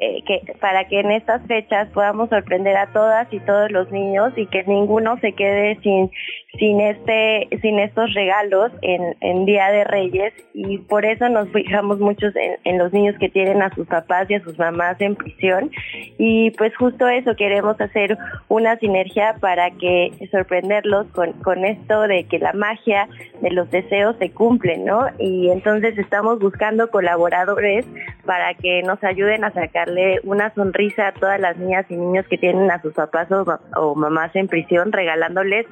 [0.00, 4.32] eh, que para que en estas fechas podamos sorprender a todas y todos los niños
[4.36, 6.10] y que ninguno se quede sin
[6.58, 11.98] sin este sin estos regalos en, en Día de Reyes y por eso nos fijamos
[12.00, 15.14] muchos en, en, los niños que tienen a sus papás y a sus mamás en
[15.14, 15.70] prisión
[16.18, 22.24] y pues justo eso queremos hacer una sinergia para que sorprenderlos con, con esto de
[22.24, 23.08] que la magia
[23.40, 25.06] de los deseos se cumple, ¿no?
[25.18, 27.86] Y entonces estamos buscando colaboradores
[28.24, 29.88] para que nos ayuden a sacar
[30.24, 34.34] una sonrisa a todas las niñas y niños que tienen a sus papás o, mamás
[34.36, 35.66] en prisión, regalándoles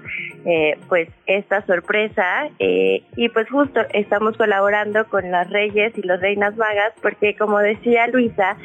[0.45, 2.49] eh, pues esta sorpresa.
[2.59, 7.59] Eh, y pues justo estamos colaborando con las reyes y las reinas magas porque como
[7.59, 8.57] decía Luisa,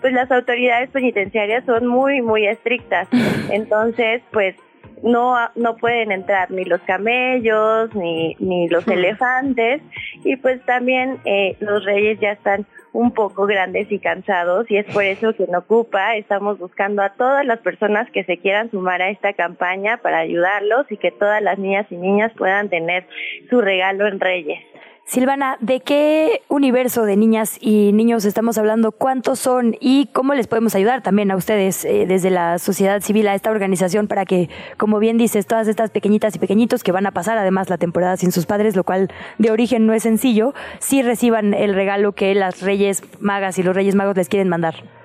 [0.00, 3.08] pues las autoridades penitenciarias son muy, muy estrictas.
[3.50, 4.56] Entonces, pues
[5.02, 9.82] no, no pueden entrar ni los camellos ni, ni los elefantes
[10.24, 14.86] y pues también eh, los reyes ya están un poco grandes y cansados y es
[14.92, 19.00] por eso que en Ocupa estamos buscando a todas las personas que se quieran sumar
[19.00, 23.06] a esta campaña para ayudarlos y que todas las niñas y niñas puedan tener
[23.48, 24.60] su regalo en Reyes.
[25.04, 28.92] Silvana, ¿de qué universo de niñas y niños estamos hablando?
[28.92, 29.76] ¿Cuántos son?
[29.80, 33.50] ¿Y cómo les podemos ayudar también a ustedes eh, desde la sociedad civil, a esta
[33.50, 34.48] organización, para que,
[34.78, 38.16] como bien dices, todas estas pequeñitas y pequeñitos que van a pasar además la temporada
[38.16, 42.34] sin sus padres, lo cual de origen no es sencillo, sí reciban el regalo que
[42.34, 45.01] las Reyes Magas y los Reyes Magos les quieren mandar?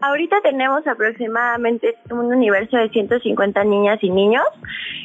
[0.00, 4.44] Ahorita tenemos aproximadamente un universo de 150 niñas y niños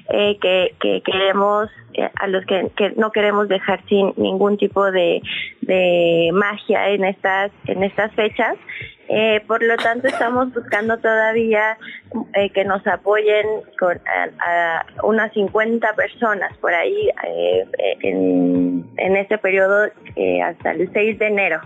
[0.10, 5.22] eh, que, que, queremos, eh, a los que, no queremos dejar sin ningún tipo de,
[6.34, 8.58] magia en estas, en estas fechas.
[9.08, 11.78] Eh, por lo tanto, estamos buscando todavía
[12.54, 13.46] que nos apoyen
[13.80, 17.10] con a, unas 50 personas por ahí
[18.02, 19.90] en, en este periodo
[20.44, 21.62] hasta el 6 de enero.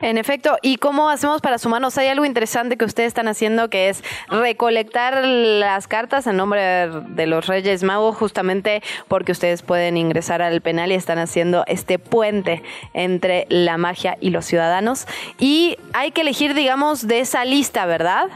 [0.00, 1.96] En efecto, ¿y cómo hacemos para sumarnos?
[1.98, 7.26] Hay algo interesante que ustedes están haciendo que es recolectar las cartas en nombre de
[7.26, 12.62] los Reyes Magos, justamente porque ustedes pueden ingresar al penal y están haciendo este puente
[12.94, 15.06] entre la magia y los ciudadanos.
[15.38, 18.28] Y hay que elegir, digamos, de esa lista, ¿verdad?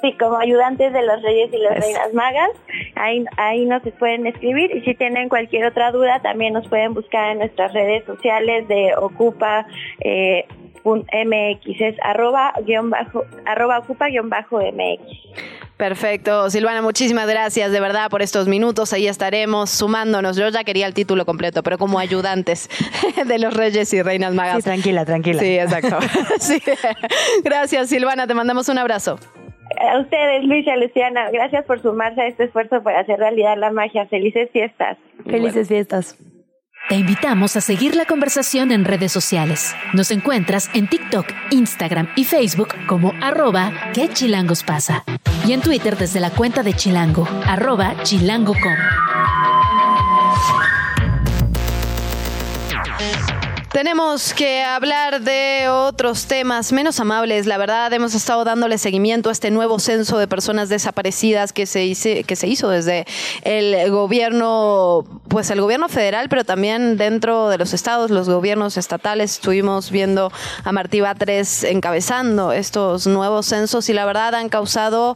[0.00, 1.84] Sí, como ayudantes de los reyes y las es.
[1.84, 2.50] reinas magas,
[2.94, 7.30] ahí, ahí nos pueden escribir y si tienen cualquier otra duda también nos pueden buscar
[7.32, 9.66] en nuestras redes sociales de Ocupa
[10.00, 10.46] eh,
[10.84, 15.02] MX, es arroba, guion bajo, arroba ocupa guion bajo MX.
[15.76, 16.50] Perfecto.
[16.50, 18.92] Silvana, muchísimas gracias de verdad por estos minutos.
[18.92, 20.36] Ahí estaremos sumándonos.
[20.36, 22.68] Yo ya quería el título completo, pero como ayudantes
[23.26, 24.56] de los reyes y reinas magas.
[24.56, 25.40] Sí, tranquila, tranquila.
[25.40, 25.98] Sí, exacto.
[26.40, 26.60] sí.
[27.44, 28.26] Gracias, Silvana.
[28.26, 29.20] Te mandamos un abrazo.
[29.80, 34.06] A ustedes, Luisa, Luciana, gracias por sumarse a este esfuerzo para hacer realidad la magia.
[34.06, 34.98] Felices fiestas.
[35.24, 36.18] Felices fiestas.
[36.88, 39.76] Te invitamos a seguir la conversación en redes sociales.
[39.92, 45.04] Nos encuentras en TikTok, Instagram y Facebook como arroba que chilangos pasa.
[45.46, 48.74] Y en Twitter desde la cuenta de Chilango, arroba chilango.com.
[53.72, 57.44] Tenemos que hablar de otros temas menos amables.
[57.44, 61.84] La verdad, hemos estado dándole seguimiento a este nuevo censo de personas desaparecidas que se,
[61.84, 63.04] hizo, que se hizo desde
[63.42, 69.32] el gobierno, pues el gobierno federal, pero también dentro de los estados, los gobiernos estatales.
[69.32, 70.32] Estuvimos viendo
[70.64, 75.14] a Martí Batres encabezando estos nuevos censos y la verdad han causado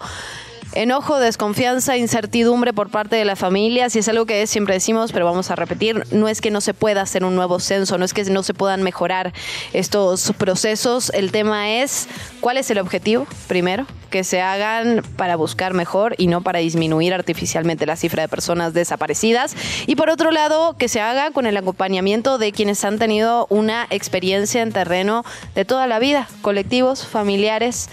[0.74, 5.24] enojo, desconfianza, incertidumbre por parte de la familia, si es algo que siempre decimos, pero
[5.24, 8.14] vamos a repetir, no es que no se pueda hacer un nuevo censo, no es
[8.14, 9.32] que no se puedan mejorar
[9.72, 12.08] estos procesos, el tema es
[12.40, 17.14] cuál es el objetivo, primero, que se hagan para buscar mejor y no para disminuir
[17.14, 19.54] artificialmente la cifra de personas desaparecidas,
[19.86, 23.86] y por otro lado, que se haga con el acompañamiento de quienes han tenido una
[23.90, 27.88] experiencia en terreno de toda la vida, colectivos, familiares,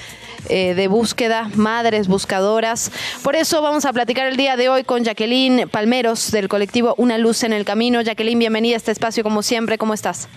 [0.49, 2.91] eh, de búsqueda, madres buscadoras.
[3.23, 7.17] Por eso vamos a platicar el día de hoy con Jacqueline Palmeros del colectivo Una
[7.17, 8.01] Luz en el Camino.
[8.01, 9.77] Jacqueline, bienvenida a este espacio como siempre.
[9.77, 10.29] ¿Cómo estás?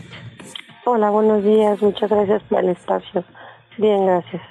[0.85, 1.81] Hola, buenos días.
[1.81, 3.25] Muchas gracias por el espacio.
[3.79, 4.43] Bien, gracias.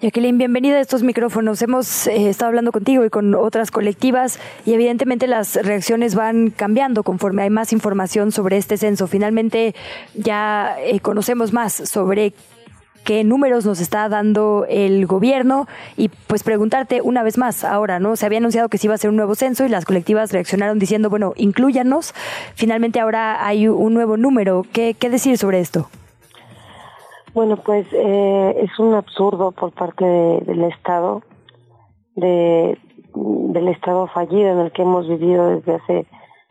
[0.00, 1.60] Jacqueline, bienvenida a estos micrófonos.
[1.60, 7.02] Hemos eh, estado hablando contigo y con otras colectivas y evidentemente las reacciones van cambiando
[7.02, 9.08] conforme hay más información sobre este censo.
[9.08, 9.74] Finalmente
[10.14, 12.32] ya eh, conocemos más sobre
[13.08, 18.16] qué números nos está dando el gobierno y pues preguntarte una vez más ahora, ¿no?
[18.16, 20.78] Se había anunciado que se iba a hacer un nuevo censo y las colectivas reaccionaron
[20.78, 22.12] diciendo, bueno, incluyanos.
[22.54, 24.62] Finalmente ahora hay un nuevo número.
[24.74, 25.88] ¿Qué, qué decir sobre esto?
[27.32, 31.22] Bueno, pues eh, es un absurdo por parte del Estado,
[32.14, 32.76] de,
[33.14, 36.06] del Estado fallido en el que hemos vivido desde hace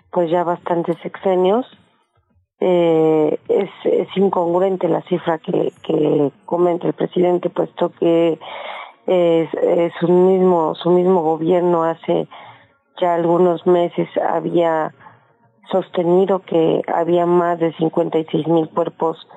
[0.09, 1.67] pues ya bastantes sexenios
[2.59, 8.39] eh, es, es, incongruente la cifra que, que comenta el presidente, puesto que
[9.99, 12.27] su mismo su mismo gobierno hace
[12.99, 14.93] ya algunos meses había
[15.71, 19.27] sostenido que había más de 56 mil cuerpos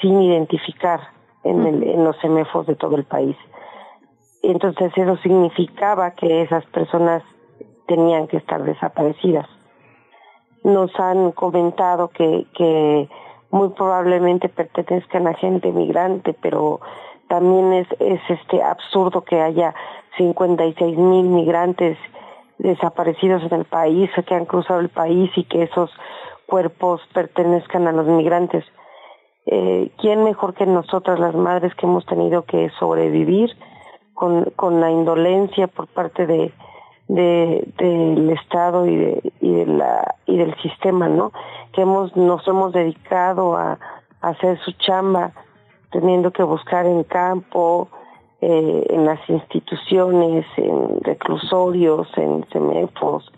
[0.00, 1.00] sin identificar
[1.44, 3.36] en, el, en los semefos de todo el país.
[4.42, 7.22] Entonces eso significaba que esas personas
[7.86, 9.46] tenían que estar desaparecidas
[10.64, 13.08] nos han comentado que, que
[13.50, 16.80] muy probablemente pertenezcan a gente migrante, pero
[17.28, 19.74] también es, es este absurdo que haya
[20.16, 21.98] 56 mil migrantes
[22.58, 25.90] desaparecidos en el país, que han cruzado el país y que esos
[26.46, 28.64] cuerpos pertenezcan a los migrantes.
[29.46, 33.50] Eh, ¿Quién mejor que nosotras las madres que hemos tenido que sobrevivir
[34.14, 36.52] con, con la indolencia por parte de,
[37.08, 41.32] de del Estado y de, y de la y del sistema, ¿no?
[41.72, 43.78] Que hemos nos hemos dedicado a,
[44.20, 45.32] hacer su chamba,
[45.92, 47.88] teniendo que buscar en campo,
[48.40, 53.30] eh, en las instituciones, en reclusorios, en semefos,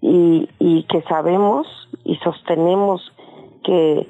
[0.00, 1.66] y, y que sabemos
[2.02, 3.12] y sostenemos
[3.62, 4.08] que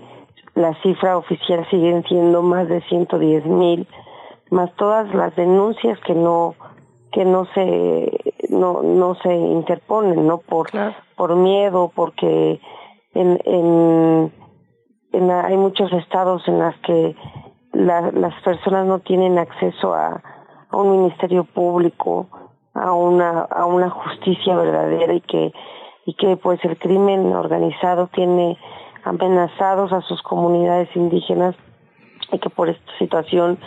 [0.54, 3.86] la cifra oficial siguen siendo más de 110 mil,
[4.50, 6.54] más todas las denuncias que no
[7.12, 10.68] que no se no no se interponen no por
[11.16, 12.60] por miedo porque
[13.14, 14.32] en, en,
[15.12, 17.16] en hay muchos estados en las que
[17.72, 20.22] las personas no tienen acceso a,
[20.70, 22.28] a un ministerio público
[22.74, 25.52] a una a una justicia verdadera y que
[26.04, 28.58] y que pues el crimen organizado tiene
[29.04, 31.54] amenazados a sus comunidades indígenas
[32.32, 33.58] y que por esta situación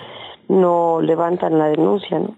[0.47, 2.35] no levantan la denuncia ¿no?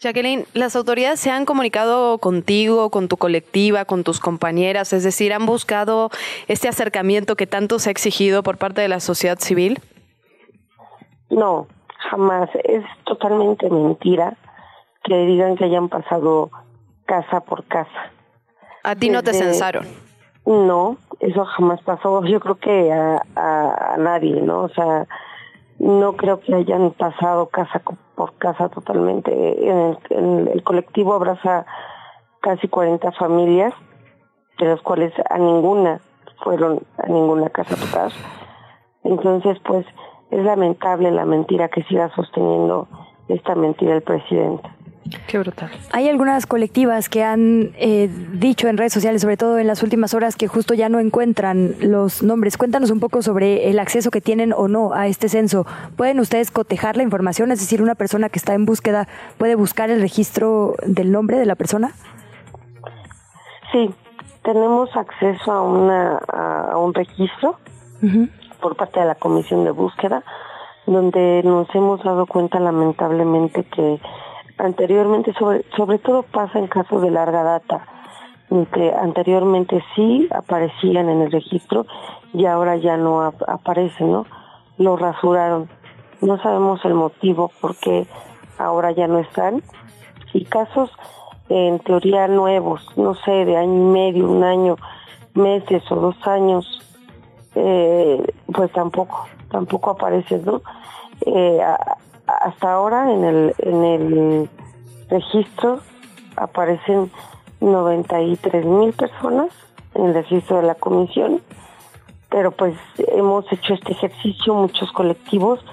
[0.00, 4.92] Jacqueline, ¿las autoridades se han comunicado contigo, con tu colectiva, con tus compañeras?
[4.92, 6.10] Es decir, ¿han buscado
[6.48, 9.80] este acercamiento que tanto se ha exigido por parte de la sociedad civil?
[11.30, 11.68] No,
[12.10, 12.50] jamás.
[12.64, 14.36] Es totalmente mentira
[15.04, 16.50] que digan que hayan pasado
[17.06, 18.12] casa por casa.
[18.82, 19.86] ¿A ti no te censaron?
[20.44, 22.22] No, eso jamás pasó.
[22.24, 24.62] Yo creo que a, a, a nadie, ¿no?
[24.64, 25.06] O sea,
[25.84, 27.82] no creo que hayan pasado casa
[28.14, 29.68] por casa totalmente.
[29.68, 31.66] En el, colectivo abraza
[32.40, 33.74] casi 40 familias,
[34.58, 36.00] de las cuales a ninguna
[36.42, 38.10] fueron a ninguna casa tocar.
[39.02, 39.84] Entonces, pues
[40.30, 42.88] es lamentable la mentira que siga sosteniendo
[43.28, 44.66] esta mentira el presidente.
[45.26, 45.70] Qué brutal.
[45.92, 50.14] Hay algunas colectivas que han eh, dicho en redes sociales, sobre todo en las últimas
[50.14, 52.56] horas, que justo ya no encuentran los nombres.
[52.56, 55.66] Cuéntanos un poco sobre el acceso que tienen o no a este censo.
[55.96, 57.52] ¿Pueden ustedes cotejar la información?
[57.52, 61.46] Es decir, una persona que está en búsqueda puede buscar el registro del nombre de
[61.46, 61.92] la persona.
[63.72, 63.90] Sí,
[64.42, 67.58] tenemos acceso a, una, a, un registro
[68.60, 70.22] por parte de la Comisión de Búsqueda,
[70.86, 73.98] donde nos hemos dado cuenta lamentablemente que
[74.58, 77.86] anteriormente, sobre, sobre todo pasa en casos de larga data,
[78.72, 81.86] que anteriormente sí aparecían en el registro
[82.32, 84.26] y ahora ya no aparecen, ¿no?
[84.78, 85.68] Lo rasuraron.
[86.20, 88.06] No sabemos el motivo por qué
[88.58, 89.62] ahora ya no están.
[90.32, 90.90] Y casos
[91.48, 94.76] en teoría nuevos, no sé, de año y medio, un año,
[95.34, 96.66] meses o dos años,
[97.54, 100.62] eh, pues tampoco, tampoco aparecen, ¿no?
[101.26, 101.60] Eh,
[102.26, 104.50] hasta ahora en el, en el
[105.08, 105.80] registro
[106.36, 107.10] aparecen
[107.60, 109.50] 93 mil personas
[109.94, 111.40] en el registro de la comisión,
[112.28, 115.64] pero pues hemos hecho este ejercicio, muchos colectivos,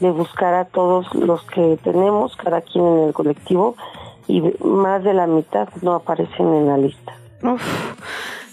[0.00, 3.76] de buscar a todos los que tenemos, cada quien en el colectivo,
[4.26, 7.14] y más de la mitad no aparecen en la lista.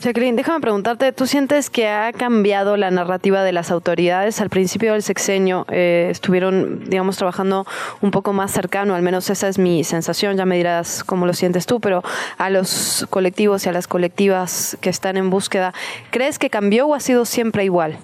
[0.01, 4.39] Jacqueline, déjame preguntarte, ¿tú sientes que ha cambiado la narrativa de las autoridades?
[4.39, 7.65] Al principio del sexenio eh, estuvieron, digamos, trabajando
[8.01, 11.33] un poco más cercano, al menos esa es mi sensación, ya me dirás cómo lo
[11.33, 12.01] sientes tú, pero
[12.37, 15.73] a los colectivos y a las colectivas que están en búsqueda,
[16.11, 17.97] ¿crees que cambió o ha sido siempre igual?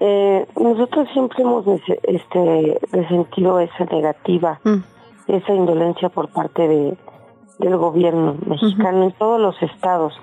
[0.00, 1.66] Eh, nosotros siempre hemos
[2.04, 4.78] este, resentido esa negativa, mm.
[5.26, 6.96] esa indolencia por parte de,
[7.58, 10.14] del gobierno mexicano en todos los estados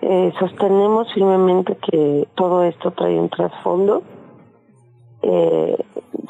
[0.00, 4.02] eh, sostenemos firmemente que todo esto trae un trasfondo,
[5.22, 5.76] eh,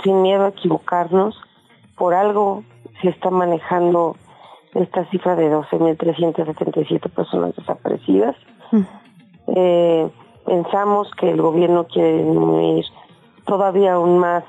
[0.02, 1.38] sin miedo a equivocarnos,
[1.96, 2.64] por algo
[3.02, 4.16] se está manejando
[4.74, 8.36] esta cifra de 12.377 personas desaparecidas.
[8.72, 8.82] Mm.
[9.54, 10.10] Eh,
[10.46, 12.84] pensamos que el gobierno quiere disminuir
[13.46, 14.44] todavía aún más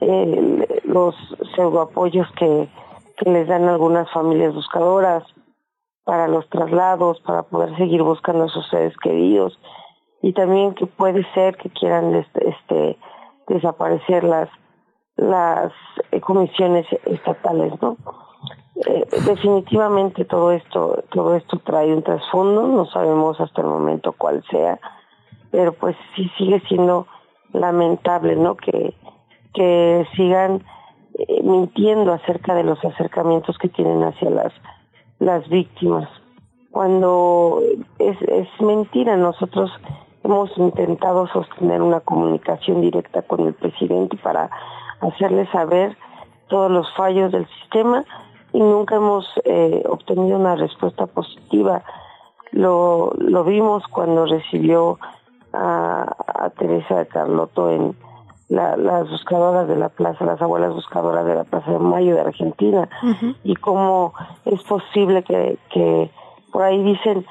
[0.00, 1.14] eh, los
[1.54, 2.68] pseudoapoyos que,
[3.16, 5.24] que les dan algunas familias buscadoras,
[6.04, 9.58] para los traslados, para poder seguir buscando a sus seres queridos
[10.22, 12.98] y también que puede ser que quieran este, este
[13.48, 14.48] desaparecer las
[15.16, 15.72] las
[16.22, 17.96] comisiones estatales, ¿no?
[18.86, 24.42] Eh, definitivamente todo esto todo esto trae un trasfondo, no sabemos hasta el momento cuál
[24.50, 24.80] sea,
[25.50, 27.06] pero pues sí sigue siendo
[27.52, 28.56] lamentable, ¿no?
[28.56, 28.94] Que
[29.52, 30.64] que sigan
[31.18, 34.52] eh, mintiendo acerca de los acercamientos que tienen hacia las
[35.20, 36.08] las víctimas.
[36.72, 37.62] Cuando
[37.98, 39.70] es, es mentira, nosotros
[40.24, 44.50] hemos intentado sostener una comunicación directa con el presidente para
[45.00, 45.96] hacerle saber
[46.48, 48.04] todos los fallos del sistema
[48.52, 51.84] y nunca hemos eh, obtenido una respuesta positiva.
[52.52, 54.98] Lo, lo vimos cuando recibió
[55.52, 57.94] a, a Teresa de Carlotto en,
[58.50, 62.88] las buscadoras de la plaza, las abuelas buscadoras de la Plaza de Mayo de Argentina,
[63.44, 64.12] y cómo
[64.44, 66.10] es posible que, que
[66.52, 67.24] por ahí dicen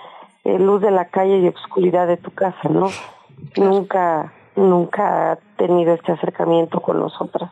[0.46, 2.88] eh, luz de la calle y obscuridad de tu casa, ¿no?
[3.58, 7.52] Nunca, nunca ha tenido este acercamiento con nosotras.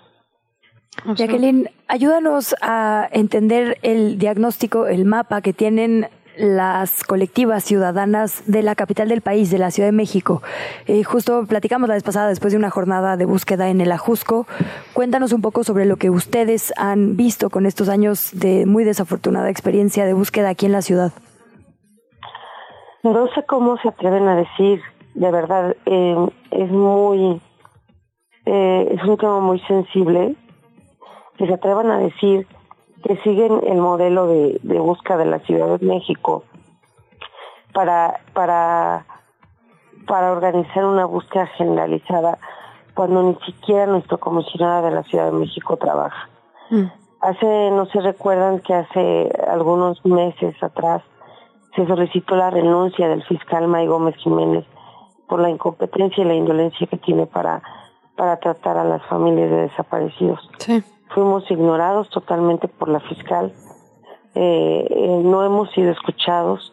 [1.15, 8.75] Jacqueline, ayúdanos a entender el diagnóstico, el mapa que tienen las colectivas ciudadanas de la
[8.75, 10.41] capital del país, de la Ciudad de México.
[10.85, 14.45] Eh, justo platicamos la vez pasada después de una jornada de búsqueda en el Ajusco.
[14.93, 19.49] Cuéntanos un poco sobre lo que ustedes han visto con estos años de muy desafortunada
[19.49, 21.11] experiencia de búsqueda aquí en la ciudad.
[23.03, 24.81] No sé cómo se atreven a decir,
[25.13, 27.41] de verdad, eh, es muy,
[28.45, 30.35] eh, es un tema muy sensible,
[31.37, 32.47] que se atrevan a decir
[33.03, 36.43] que siguen el modelo de, de búsqueda de la Ciudad de México
[37.73, 39.05] para, para,
[40.07, 42.39] para organizar una búsqueda generalizada
[42.93, 46.29] cuando ni siquiera nuestro comisionado de la Ciudad de México trabaja.
[46.71, 46.85] Mm.
[47.21, 51.03] Hace, no se recuerdan que hace algunos meses atrás
[51.75, 54.65] se solicitó la renuncia del fiscal May Gómez Jiménez
[55.27, 57.61] por la incompetencia y la indolencia que tiene para,
[58.15, 60.49] para tratar a las familias de desaparecidos.
[60.57, 60.83] Sí
[61.13, 63.53] fuimos ignorados totalmente por la fiscal,
[64.35, 66.71] eh, eh, no hemos sido escuchados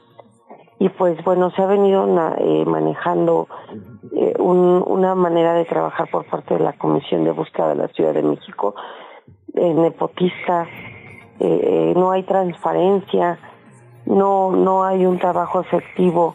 [0.78, 2.05] y pues bueno, se ha venido
[2.39, 3.49] eh, manejando
[4.39, 8.22] una manera de trabajar por parte de la Comisión de Búsqueda de la Ciudad de
[8.22, 8.74] México,
[9.55, 10.68] nepotista,
[11.41, 13.39] no hay transparencia,
[14.05, 16.35] no, no hay un trabajo efectivo,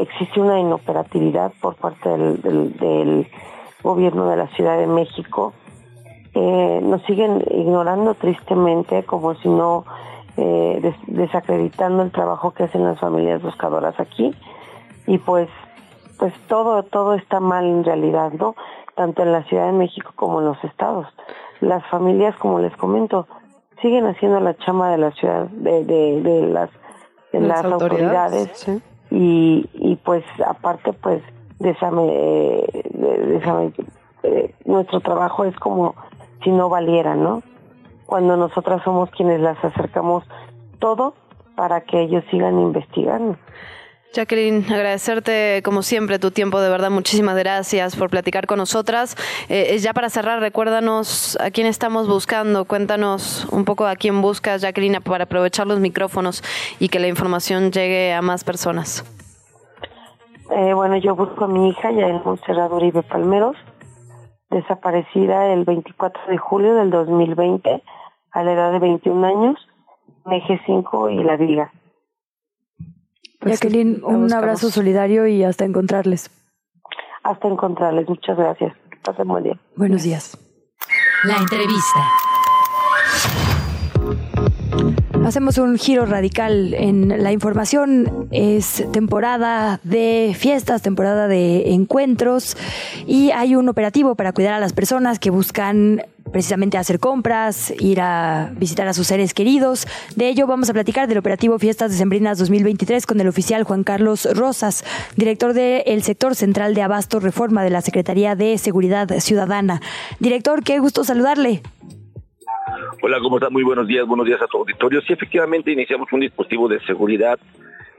[0.00, 3.28] existe una inoperatividad por parte del, del
[3.82, 5.52] gobierno de la Ciudad de México
[6.34, 9.84] eh, nos siguen ignorando tristemente como si no
[10.36, 14.34] eh, desacreditando el trabajo que hacen las familias buscadoras aquí.
[15.06, 15.48] Y pues
[16.18, 18.54] pues todo todo está mal en realidad no
[18.94, 21.06] tanto en la Ciudad de México como en los estados.
[21.60, 23.26] Las familias como les comento
[23.80, 26.70] siguen haciendo la chama de la ciudad de, de, las
[27.32, 28.68] de las, autoridades,
[29.10, 31.22] y, y pues aparte pues
[31.62, 32.84] déjame, eh,
[34.22, 35.94] eh, nuestro trabajo es como
[36.42, 37.42] si no valieran, ¿no?
[38.06, 40.24] Cuando nosotras somos quienes las acercamos
[40.78, 41.14] todo
[41.56, 43.36] para que ellos sigan investigando.
[44.12, 49.16] Jacqueline, agradecerte como siempre tu tiempo, de verdad, muchísimas gracias por platicar con nosotras.
[49.48, 54.60] Eh, ya para cerrar, recuérdanos a quién estamos buscando, cuéntanos un poco a quién buscas,
[54.60, 56.42] Jacqueline, para aprovechar los micrófonos
[56.78, 59.02] y que la información llegue a más personas.
[60.50, 63.56] Eh, bueno, yo busco a mi hija, Yael Monserrat Uribe Palmeros,
[64.52, 67.82] desaparecida el 24 de julio del 2020
[68.30, 69.68] a la edad de 21 años,
[70.30, 71.72] Eje 5 y La Viga.
[73.40, 76.30] Pues Jacqueline, un abrazo solidario y hasta encontrarles.
[77.24, 78.76] Hasta encontrarles, muchas gracias.
[79.02, 79.58] Pasen buen día.
[79.76, 80.38] Buenos días.
[81.24, 82.00] La entrevista.
[85.24, 88.28] Hacemos un giro radical en la información.
[88.32, 92.56] Es temporada de fiestas, temporada de encuentros
[93.06, 96.02] y hay un operativo para cuidar a las personas que buscan
[96.32, 99.86] precisamente hacer compras, ir a visitar a sus seres queridos.
[100.16, 104.26] De ello vamos a platicar del operativo Fiestas Decembrinas 2023 con el oficial Juan Carlos
[104.34, 104.84] Rosas,
[105.16, 109.80] director del sector central de Abasto Reforma de la Secretaría de Seguridad Ciudadana.
[110.18, 111.62] Director, qué gusto saludarle.
[113.00, 113.48] Hola, ¿cómo está?
[113.48, 115.00] Muy buenos días, buenos días a tu auditorio.
[115.02, 117.38] Sí, efectivamente iniciamos un dispositivo de seguridad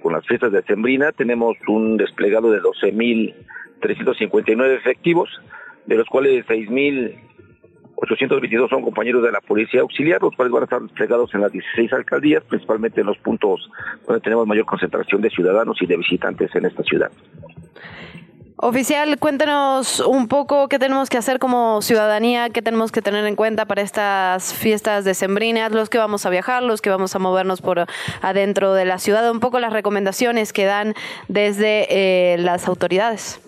[0.01, 1.11] con las fiestas de Sembrina.
[1.11, 5.29] Tenemos un desplegado de 12.359 efectivos,
[5.85, 10.81] de los cuales 6.822 son compañeros de la Policía Auxiliar, los cuales van a estar
[10.81, 13.69] desplegados en las 16 alcaldías, principalmente en los puntos
[14.07, 17.11] donde tenemos mayor concentración de ciudadanos y de visitantes en esta ciudad.
[18.65, 23.35] Oficial, cuéntenos un poco qué tenemos que hacer como ciudadanía, qué tenemos que tener en
[23.35, 27.61] cuenta para estas fiestas decembrinas, los que vamos a viajar, los que vamos a movernos
[27.61, 27.85] por
[28.21, 30.93] adentro de la ciudad, un poco las recomendaciones que dan
[31.27, 33.41] desde eh, las autoridades.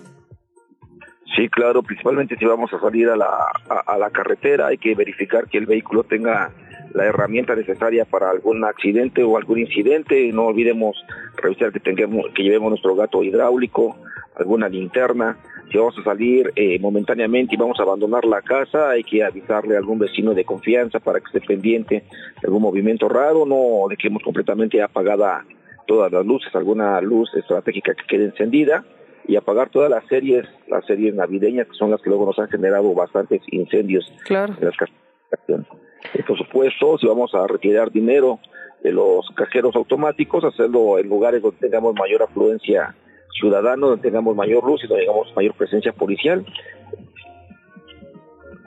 [1.37, 3.47] Sí, claro, principalmente si vamos a salir a la,
[3.87, 6.51] a la carretera hay que verificar que el vehículo tenga
[6.95, 10.31] la herramienta necesaria para algún accidente o algún incidente.
[10.31, 10.95] No olvidemos
[11.35, 13.97] revisar que tengamos, que llevemos nuestro gato hidráulico,
[14.35, 15.37] alguna linterna.
[15.69, 19.75] Si vamos a salir eh, momentáneamente y vamos a abandonar la casa, hay que avisarle
[19.75, 22.05] a algún vecino de confianza para que esté pendiente
[22.41, 25.43] de algún movimiento raro, no dejemos completamente apagada
[25.87, 28.85] todas las luces, alguna luz estratégica que quede encendida
[29.27, 32.47] y apagar todas las series, las series navideñas que son las que luego nos han
[32.47, 34.55] generado bastantes incendios claro.
[34.59, 34.95] en las casas.
[36.27, 38.39] Por supuesto, si vamos a retirar dinero
[38.83, 42.95] de los cajeros automáticos, hacerlo en lugares donde tengamos mayor afluencia
[43.39, 46.45] ciudadano, donde tengamos mayor luz y donde tengamos mayor presencia policial.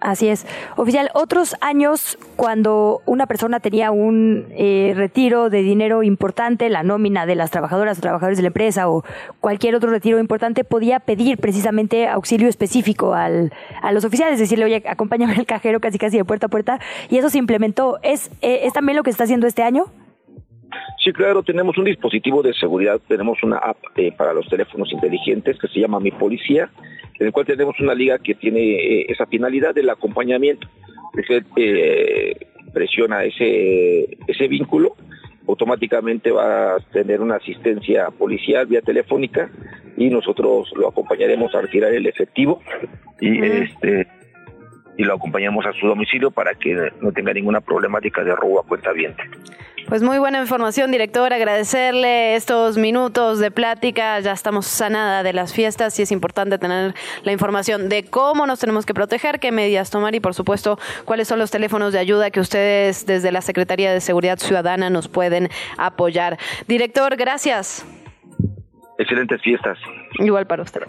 [0.00, 0.46] Así es.
[0.76, 7.26] Oficial, otros años cuando una persona tenía un eh, retiro de dinero importante, la nómina
[7.26, 9.04] de las trabajadoras o trabajadores de la empresa o
[9.40, 14.82] cualquier otro retiro importante, podía pedir precisamente auxilio específico al, a los oficiales, decirle, oye,
[14.88, 17.98] acompáñame al cajero casi casi de puerta a puerta, y eso se implementó.
[18.02, 19.86] ¿Es, eh, ¿Es también lo que se está haciendo este año?
[21.08, 25.58] Sí, claro, tenemos un dispositivo de seguridad, tenemos una app eh, para los teléfonos inteligentes
[25.58, 26.68] que se llama Mi Policía,
[27.18, 30.68] en el cual tenemos una liga que tiene eh, esa finalidad del acompañamiento.
[31.18, 32.36] Usted eh,
[32.74, 34.96] presiona ese, ese vínculo,
[35.46, 39.50] automáticamente va a tener una asistencia policial vía telefónica
[39.96, 42.60] y nosotros lo acompañaremos a retirar el efectivo
[43.18, 44.06] y este
[44.98, 48.64] y lo acompañamos a su domicilio para que no tenga ninguna problemática de robo a
[48.64, 49.22] cuenta viente.
[49.86, 51.32] Pues muy buena información, director.
[51.32, 54.18] Agradecerle estos minutos de plática.
[54.18, 58.58] Ya estamos sanada de las fiestas y es importante tener la información de cómo nos
[58.58, 62.32] tenemos que proteger, qué medidas tomar y, por supuesto, cuáles son los teléfonos de ayuda
[62.32, 66.38] que ustedes desde la Secretaría de Seguridad Ciudadana nos pueden apoyar.
[66.66, 67.86] Director, gracias.
[68.98, 69.78] Excelentes fiestas.
[70.18, 70.82] Igual para usted.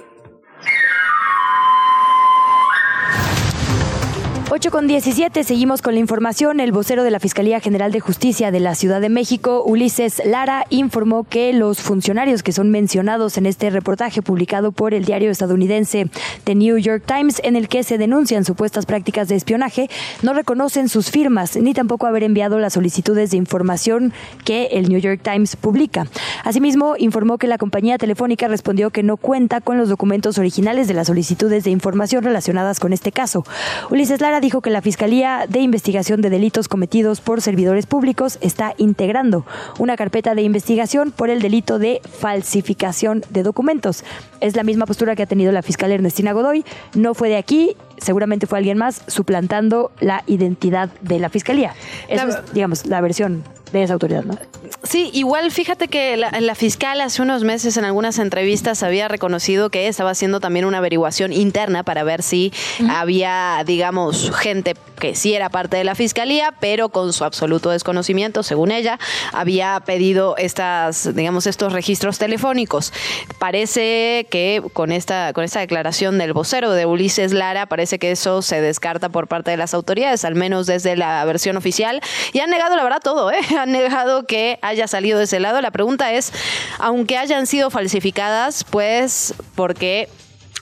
[4.51, 6.59] 8 con 17, seguimos con la información.
[6.59, 10.65] El vocero de la Fiscalía General de Justicia de la Ciudad de México, Ulises Lara,
[10.71, 16.09] informó que los funcionarios que son mencionados en este reportaje publicado por el diario estadounidense
[16.45, 19.87] The New York Times, en el que se denuncian supuestas prácticas de espionaje,
[20.23, 24.13] no reconocen sus firmas ni tampoco haber enviado las solicitudes de información
[24.45, 26.07] que el New York Times publica.
[26.43, 30.95] Asimismo, informó que la compañía telefónica respondió que no cuenta con los documentos originales de
[30.95, 33.43] las solicitudes de información relacionadas con este caso.
[33.91, 38.73] Ulises Lara dijo que la Fiscalía de Investigación de Delitos Cometidos por Servidores Públicos está
[38.77, 39.45] integrando
[39.77, 44.03] una carpeta de investigación por el delito de falsificación de documentos.
[44.39, 46.63] Es la misma postura que ha tenido la fiscal Ernestina Godoy.
[46.95, 51.73] No fue de aquí, seguramente fue alguien más suplantando la identidad de la Fiscalía.
[52.07, 54.37] Eso es, digamos, la versión de esa autoridad, ¿no?
[54.83, 59.69] Sí, igual fíjate que la, la, fiscal hace unos meses en algunas entrevistas había reconocido
[59.69, 62.51] que estaba haciendo también una averiguación interna para ver si
[62.89, 68.43] había, digamos, gente que sí era parte de la fiscalía, pero con su absoluto desconocimiento,
[68.43, 68.99] según ella,
[69.33, 72.93] había pedido estas, digamos, estos registros telefónicos.
[73.37, 78.41] Parece que con esta, con esta declaración del vocero de Ulises Lara, parece que eso
[78.41, 82.01] se descarta por parte de las autoridades, al menos desde la versión oficial,
[82.33, 83.39] y han negado la verdad todo, ¿eh?
[83.59, 85.61] han negado que haya salido de ese lado.
[85.61, 86.31] La pregunta es,
[86.77, 90.07] aunque hayan sido falsificadas, pues, porque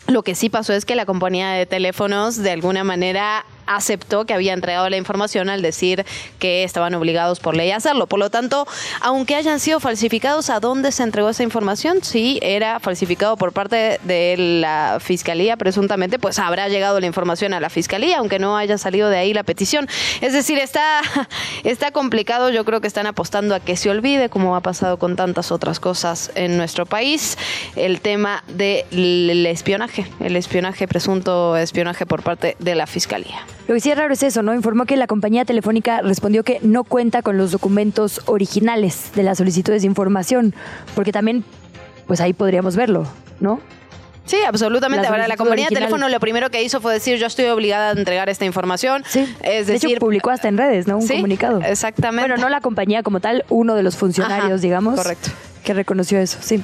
[0.07, 4.33] lo que sí pasó es que la compañía de teléfonos de alguna manera aceptó que
[4.33, 6.05] había entregado la información al decir
[6.39, 8.07] que estaban obligados por ley a hacerlo.
[8.07, 8.67] Por lo tanto,
[9.01, 12.03] aunque hayan sido falsificados, ¿a dónde se entregó esa información?
[12.03, 17.59] Si era falsificado por parte de la fiscalía, presuntamente, pues habrá llegado la información a
[17.59, 19.87] la fiscalía, aunque no haya salido de ahí la petición.
[20.21, 21.01] Es decir, está,
[21.63, 22.49] está complicado.
[22.49, 25.79] Yo creo que están apostando a que se olvide, como ha pasado con tantas otras
[25.79, 27.37] cosas en nuestro país,
[27.75, 33.56] el tema del espionaje, el espionaje, presunto espionaje por parte de la fiscalía.
[33.67, 34.53] Lo que sí es raro es eso, ¿no?
[34.53, 39.37] Informó que la compañía telefónica respondió que no cuenta con los documentos originales de las
[39.39, 40.55] solicitudes de información,
[40.95, 41.43] porque también,
[42.07, 43.05] pues ahí podríamos verlo,
[43.41, 43.59] ¿no?
[44.25, 45.07] Sí, absolutamente.
[45.07, 47.91] Ahora, la compañía de teléfono lo primero que hizo fue decir, yo estoy obligada a
[47.93, 49.03] entregar esta información.
[49.07, 49.25] Sí.
[49.41, 50.97] Es de hecho, publicó hasta en redes, ¿no?
[50.97, 51.61] Un sí, comunicado.
[51.61, 52.27] Exactamente.
[52.27, 54.95] Bueno, no la compañía como tal, uno de los funcionarios, Ajá, digamos.
[54.95, 55.29] correcto.
[55.63, 56.61] Que reconoció eso, sí.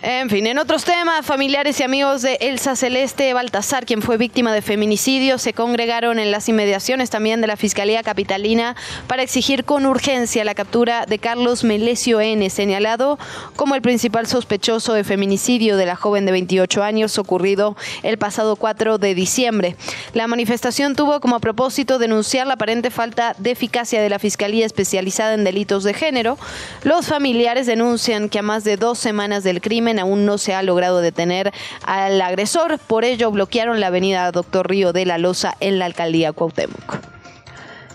[0.00, 4.52] En fin, en otros temas, familiares y amigos de Elsa Celeste Baltasar, quien fue víctima
[4.52, 8.76] de feminicidio, se congregaron en las inmediaciones también de la Fiscalía Capitalina
[9.08, 13.18] para exigir con urgencia la captura de Carlos Melesio N., señalado
[13.56, 18.54] como el principal sospechoso de feminicidio de la joven de 28 años ocurrido el pasado
[18.54, 19.74] 4 de diciembre.
[20.14, 25.34] La manifestación tuvo como propósito denunciar la aparente falta de eficacia de la Fiscalía especializada
[25.34, 26.38] en delitos de género.
[26.84, 30.62] Los familiares denuncian que a más de dos semanas del crimen aún no se ha
[30.62, 31.52] logrado detener
[31.84, 32.78] al agresor.
[32.78, 37.17] Por ello, bloquearon la avenida Doctor Río de la Loza en la alcaldía Cuauhtémoc.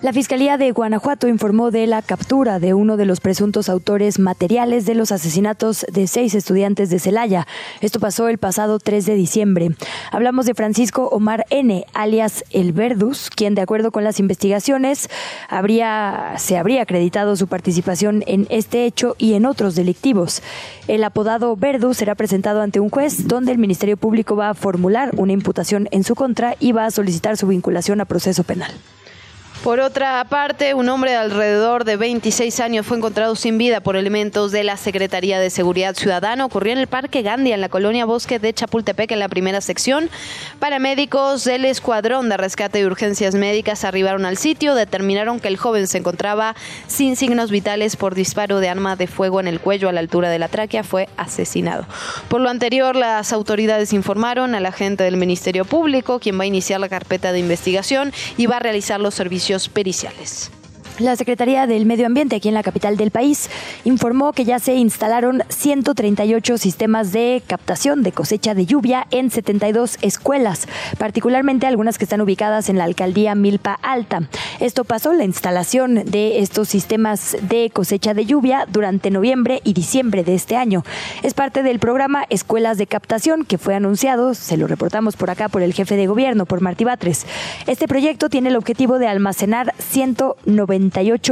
[0.04, 4.86] La Fiscalía de Guanajuato informó de la captura de uno de los presuntos autores materiales
[4.86, 7.48] de los asesinatos de seis estudiantes de Celaya.
[7.80, 9.70] Esto pasó el pasado 3 de diciembre.
[10.12, 15.10] Hablamos de Francisco Omar N., alias El Verdus, quien, de acuerdo con las investigaciones,
[15.48, 20.44] habría, se habría acreditado su participación en este hecho y en otros delictivos.
[20.90, 25.12] El apodado Verdus será presentado ante un juez, donde el Ministerio Público va a formular
[25.16, 28.74] una imputación en su contra y va a solicitar su vinculación a proceso penal.
[29.64, 33.96] Por otra parte, un hombre de alrededor de 26 años fue encontrado sin vida por
[33.96, 36.44] elementos de la Secretaría de Seguridad Ciudadana.
[36.44, 40.10] Ocurrió en el Parque Gandia, en la colonia Bosque de Chapultepec, en la primera sección.
[40.60, 45.88] Paramédicos del Escuadrón de Rescate y Urgencias Médicas arribaron al sitio, determinaron que el joven
[45.88, 46.58] se encontraba
[46.88, 50.30] sin signos vitales por disparo de arma de fuego en el cuello a la altura
[50.30, 50.84] de la tráquea.
[50.84, 51.86] Fue asesinado.
[52.28, 56.82] Por lo anterior, las autoridades informaron al agente del Ministerio Público, quien va a iniciar
[56.82, 60.52] la carpeta de investigación y va a realizar los servicios periciales.
[61.00, 63.50] La Secretaría del Medio Ambiente aquí en la capital del país
[63.84, 69.98] informó que ya se instalaron 138 sistemas de captación de cosecha de lluvia en 72
[70.02, 70.68] escuelas,
[71.00, 74.30] particularmente algunas que están ubicadas en la alcaldía Milpa Alta.
[74.60, 80.24] Esto pasó la instalación de estos sistemas de cosecha de lluvia durante noviembre y diciembre
[80.24, 80.84] de este año.
[81.24, 85.50] Es parte del programa Escuelas de Captación que fue anunciado, se lo reportamos por acá
[85.50, 87.26] por el jefe de gobierno, por Martí Batres.
[87.66, 90.83] Este proyecto tiene el objetivo de almacenar 190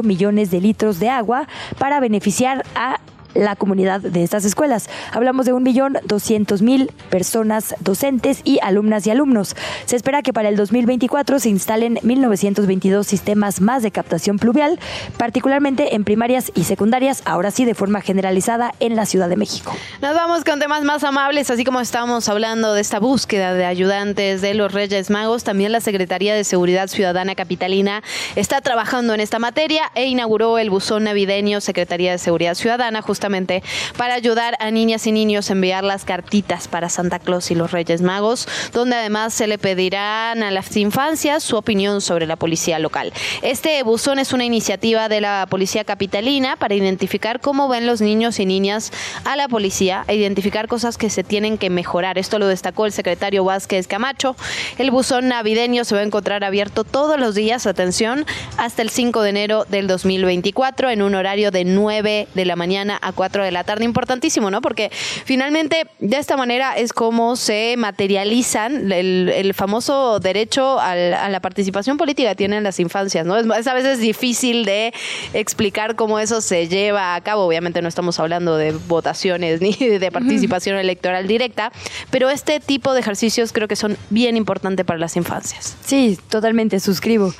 [0.04, 1.48] millones de litros de agua
[1.78, 3.00] para beneficiar a
[3.34, 4.90] la comunidad de estas escuelas.
[5.12, 9.56] Hablamos de un millón doscientos mil personas docentes y alumnas y alumnos.
[9.86, 14.80] Se espera que para el 2024 se instalen 1.922 sistemas más de captación pluvial,
[15.18, 19.74] particularmente en primarias y secundarias, ahora sí de forma generalizada en la Ciudad de México.
[20.02, 24.42] Nos vamos con temas más amables, así como estábamos hablando de esta búsqueda de ayudantes
[24.42, 28.04] de los Reyes Magos, también la Secretaría de Seguridad Ciudadana Capitalina
[28.36, 33.21] está trabajando en esta materia e inauguró el buzón navideño Secretaría de Seguridad Ciudadana justamente
[33.98, 37.72] para ayudar a niñas y niños a enviar las cartitas para Santa Claus y los
[37.72, 42.80] Reyes Magos, donde además se le pedirán a las infancias su opinión sobre la policía
[42.80, 43.14] local.
[43.42, 48.40] Este buzón es una iniciativa de la Policía Capitalina para identificar cómo ven los niños
[48.40, 48.92] y niñas
[49.24, 52.18] a la policía e identificar cosas que se tienen que mejorar.
[52.18, 54.36] Esto lo destacó el secretario Vázquez Camacho.
[54.78, 58.26] El buzón navideño se va a encontrar abierto todos los días, atención,
[58.58, 62.98] hasta el 5 de enero del 2024 en un horario de 9 de la mañana
[63.02, 63.86] a a 4 de la tarde.
[63.86, 64.62] Importantísimo, ¿no?
[64.62, 71.98] Porque finalmente de esta manera es como se materializan el, famoso derecho a la participación
[71.98, 73.38] política que tienen las infancias, ¿no?
[73.38, 74.94] Es, a veces difícil de
[75.34, 77.46] explicar cómo eso se lleva a cabo.
[77.46, 81.72] Obviamente no estamos hablando de votaciones ni de participación electoral directa,
[82.10, 85.76] pero este tipo de ejercicios creo que son bien importantes para las infancias.
[85.86, 87.34] Sí, totalmente, suscribo.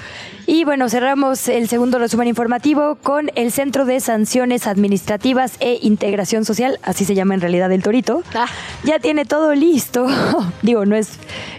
[0.54, 6.44] Y bueno, cerramos el segundo resumen informativo con el Centro de Sanciones Administrativas e Integración
[6.44, 8.22] Social, así se llama en realidad el Torito.
[8.36, 8.48] Ah.
[8.84, 10.08] Ya tiene todo listo.
[10.62, 11.12] Digo, no es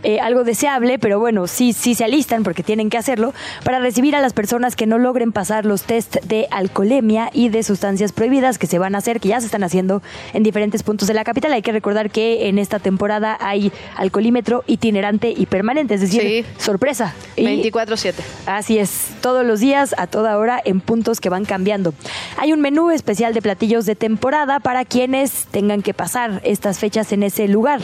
[0.03, 3.33] eh, algo deseable, pero bueno, sí, sí se alistan porque tienen que hacerlo
[3.65, 7.63] para recibir a las personas que no logren pasar los test de alcoholemia y de
[7.63, 10.03] sustancias prohibidas que se van a hacer, que ya se están haciendo
[10.35, 11.55] en diferentes puntos de la capital.
[11.55, 17.15] Hay que recordar que en esta temporada hay alcoholímetro itinerante y permanente, es decir, sorpresa.
[17.39, 18.17] 24/7.
[18.45, 18.82] Así es,
[19.21, 21.95] todos los días, a toda hora, en puntos que van cambiando.
[22.39, 27.13] Hay un menú especial de platillos de temporada para quienes tengan que pasar estas fechas
[27.13, 27.81] en ese lugar.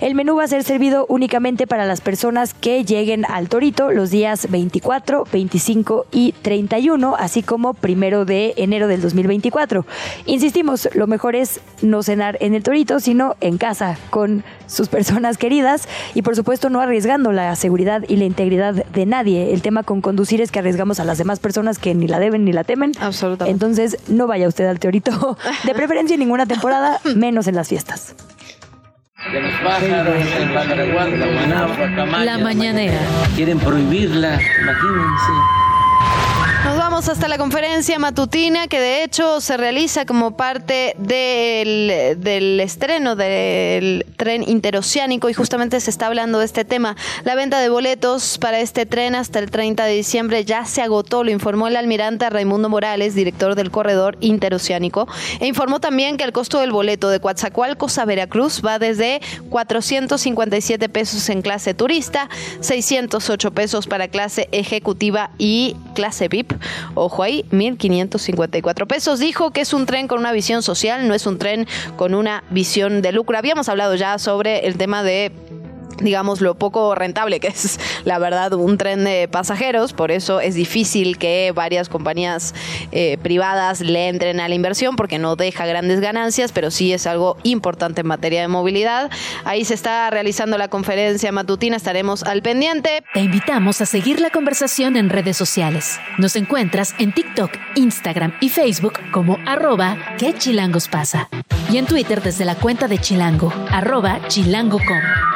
[0.00, 4.10] El menú va a ser servido únicamente para las personas que lleguen al Torito los
[4.10, 9.86] días 24, 25 y 31, así como primero de enero del 2024.
[10.26, 15.38] Insistimos, lo mejor es no cenar en el Torito, sino en casa con sus personas
[15.38, 19.52] queridas y por supuesto no arriesgando la seguridad y la integridad de nadie.
[19.52, 22.44] El tema con conducir es que arriesgamos a las demás personas que ni la deben
[22.44, 22.92] ni la temen.
[23.00, 23.52] Absolutamente.
[23.52, 28.14] Entonces no vaya usted al Torito, de preferencia en ninguna temporada, menos en las fiestas.
[32.24, 32.98] La mañanera.
[33.34, 35.32] Quieren prohibirla, imagínense.
[36.64, 42.58] Nos vamos hasta la conferencia matutina que de hecho se realiza como parte del, del,
[42.60, 46.96] estreno del tren interoceánico y justamente se está hablando de este tema.
[47.24, 51.22] La venta de boletos para este tren hasta el 30 de diciembre ya se agotó,
[51.22, 55.06] lo informó el almirante Raimundo Morales, director del corredor interoceánico,
[55.40, 59.20] e informó también que el costo del boleto de Coatzacoalcos a Veracruz va desde
[59.50, 62.28] 457 pesos en clase turista,
[62.60, 66.55] 608 pesos para clase ejecutiva y clase VIP
[66.94, 69.18] Ojo ahí, 1.554 pesos.
[69.18, 71.66] Dijo que es un tren con una visión social, no es un tren
[71.96, 73.38] con una visión de lucro.
[73.38, 75.32] Habíamos hablado ya sobre el tema de
[75.98, 79.92] digamos, lo poco rentable que es, la verdad, un tren de pasajeros.
[79.92, 82.54] Por eso es difícil que varias compañías
[82.92, 87.06] eh, privadas le entren a la inversión porque no deja grandes ganancias, pero sí es
[87.06, 89.10] algo importante en materia de movilidad.
[89.44, 93.02] Ahí se está realizando la conferencia matutina, estaremos al pendiente.
[93.14, 95.98] Te invitamos a seguir la conversación en redes sociales.
[96.18, 100.34] Nos encuentras en TikTok, Instagram y Facebook como arroba que
[100.90, 101.28] pasa.
[101.70, 105.35] Y en Twitter desde la cuenta de Chilango, arroba chilango.com.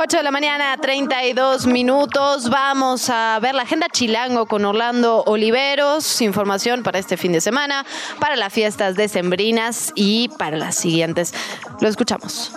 [0.00, 2.50] 8 de la mañana, 32 minutos.
[2.50, 6.20] Vamos a ver la agenda chilango con Orlando Oliveros.
[6.20, 7.84] Información para este fin de semana,
[8.20, 11.34] para las fiestas decembrinas y para las siguientes.
[11.80, 12.52] Lo escuchamos.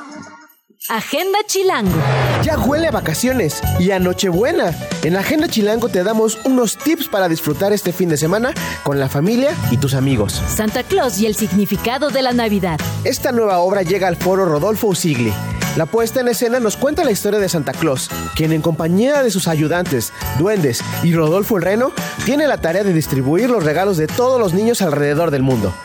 [0.89, 1.95] Agenda Chilango.
[2.41, 4.75] Ya huele a vacaciones y a Nochebuena.
[5.03, 8.51] En Agenda Chilango te damos unos tips para disfrutar este fin de semana
[8.81, 10.41] con la familia y tus amigos.
[10.47, 12.79] Santa Claus y el significado de la Navidad.
[13.03, 15.31] Esta nueva obra llega al foro Rodolfo Usigli.
[15.77, 19.29] La puesta en escena nos cuenta la historia de Santa Claus, quien en compañía de
[19.29, 21.91] sus ayudantes, duendes y Rodolfo el Reno,
[22.25, 25.75] tiene la tarea de distribuir los regalos de todos los niños alrededor del mundo.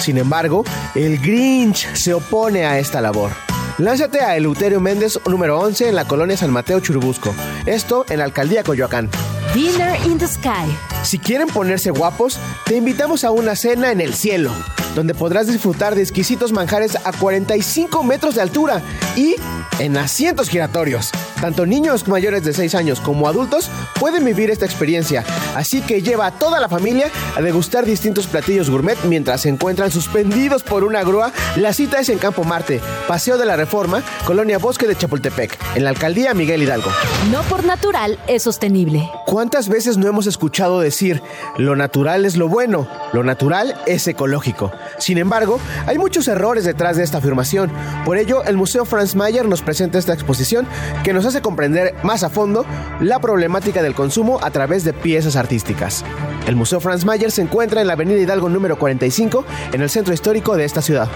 [0.00, 0.64] Sin embargo,
[0.94, 3.32] el Grinch se opone a esta labor.
[3.78, 7.34] Lánzate a Eleuterio Méndez número 11 en la colonia San Mateo Churubusco.
[7.66, 9.10] Esto en la alcaldía Coyoacán.
[9.54, 10.66] Dinner in the Sky.
[11.02, 14.50] Si quieren ponerse guapos, te invitamos a una cena en el cielo
[14.96, 18.80] donde podrás disfrutar de exquisitos manjares a 45 metros de altura
[19.14, 19.36] y
[19.78, 21.12] en asientos giratorios.
[21.40, 23.70] Tanto niños mayores de 6 años como adultos
[24.00, 25.22] pueden vivir esta experiencia,
[25.54, 29.90] así que lleva a toda la familia a degustar distintos platillos gourmet mientras se encuentran
[29.90, 31.30] suspendidos por una grúa.
[31.56, 35.84] La cita es en Campo Marte, Paseo de la Reforma, Colonia Bosque de Chapultepec, en
[35.84, 36.90] la alcaldía Miguel Hidalgo.
[37.30, 39.10] No por natural es sostenible.
[39.26, 41.20] ¿Cuántas veces no hemos escuchado decir,
[41.58, 44.72] lo natural es lo bueno, lo natural es ecológico?
[44.98, 47.70] Sin embargo, hay muchos errores detrás de esta afirmación.
[48.04, 50.66] Por ello, el Museo Franz Mayer nos presenta esta exposición
[51.04, 52.64] que nos hace comprender más a fondo
[53.00, 56.04] la problemática del consumo a través de piezas artísticas.
[56.46, 60.14] El Museo Franz Mayer se encuentra en la Avenida Hidalgo número 45, en el centro
[60.14, 61.08] histórico de esta ciudad.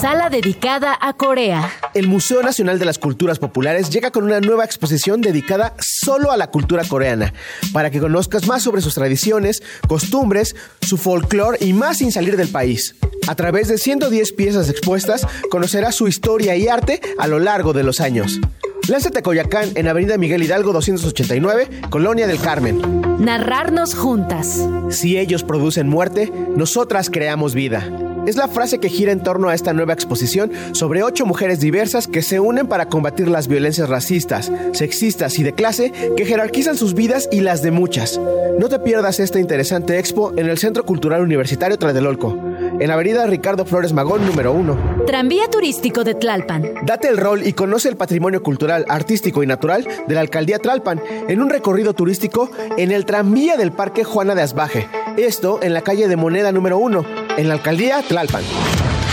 [0.00, 1.70] Sala dedicada a Corea.
[1.94, 6.38] El Museo Nacional de las Culturas Populares llega con una nueva exposición dedicada solo a
[6.38, 7.34] la cultura coreana,
[7.72, 12.48] para que conozcas más sobre sus tradiciones, costumbres, su folclore y más sin salir del
[12.48, 12.94] país.
[13.28, 17.82] A través de 110 piezas expuestas, conocerás su historia y arte a lo largo de
[17.82, 18.40] los años.
[18.88, 22.80] Lánzate a Coyacán en Avenida Miguel Hidalgo 289, Colonia del Carmen.
[23.20, 24.60] Narrarnos juntas.
[24.90, 28.11] Si ellos producen muerte, nosotras creamos vida.
[28.26, 32.06] Es la frase que gira en torno a esta nueva exposición sobre ocho mujeres diversas
[32.06, 36.94] que se unen para combatir las violencias racistas, sexistas y de clase que jerarquizan sus
[36.94, 38.20] vidas y las de muchas.
[38.58, 42.38] No te pierdas esta interesante expo en el Centro Cultural Universitario Tradelolco,
[42.78, 45.04] en la avenida Ricardo Flores Magón número 1.
[45.06, 46.74] Tranvía turístico de Tlalpan.
[46.86, 51.00] Date el rol y conoce el patrimonio cultural, artístico y natural de la alcaldía Tlalpan
[51.28, 54.88] en un recorrido turístico en el tranvía del Parque Juana de Asbaje.
[55.16, 57.04] Esto en la calle de Moneda número 1,
[57.36, 58.42] en la alcaldía Tlalpan.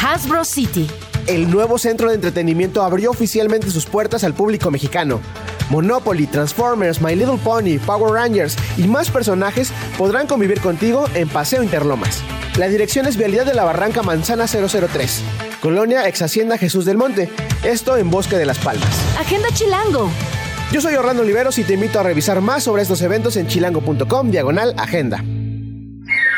[0.03, 0.87] Hasbro City.
[1.27, 5.19] El nuevo centro de entretenimiento abrió oficialmente sus puertas al público mexicano.
[5.69, 11.61] Monopoly, Transformers, My Little Pony, Power Rangers y más personajes podrán convivir contigo en Paseo
[11.61, 12.21] Interlomas.
[12.57, 15.21] La dirección es Vialidad de la Barranca Manzana 003,
[15.61, 17.29] Colonia Ex Hacienda Jesús del Monte,
[17.63, 18.89] esto en Bosque de las Palmas.
[19.19, 20.09] Agenda Chilango.
[20.71, 24.31] Yo soy Orlando Oliveros y te invito a revisar más sobre estos eventos en chilango.com
[24.31, 25.23] diagonal agenda.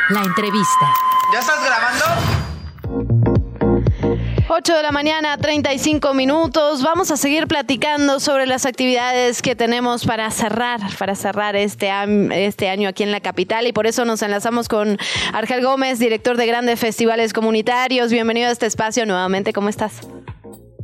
[0.10, 1.11] La entrevista.
[1.32, 2.04] ¿Ya estás grabando?
[4.50, 6.84] 8 de la mañana, 35 minutos.
[6.84, 11.90] Vamos a seguir platicando sobre las actividades que tenemos para cerrar, para cerrar este,
[12.32, 14.98] este año aquí en la capital y por eso nos enlazamos con
[15.32, 18.12] Argel Gómez, director de grandes festivales comunitarios.
[18.12, 19.54] Bienvenido a este espacio nuevamente.
[19.54, 20.06] ¿Cómo estás?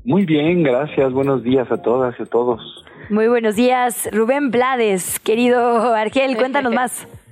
[0.05, 1.11] Muy bien, gracias.
[1.11, 2.61] Buenos días a todas y a todos.
[3.09, 5.19] Muy buenos días, Rubén Blades.
[5.19, 7.05] Querido Argel, cuéntanos más.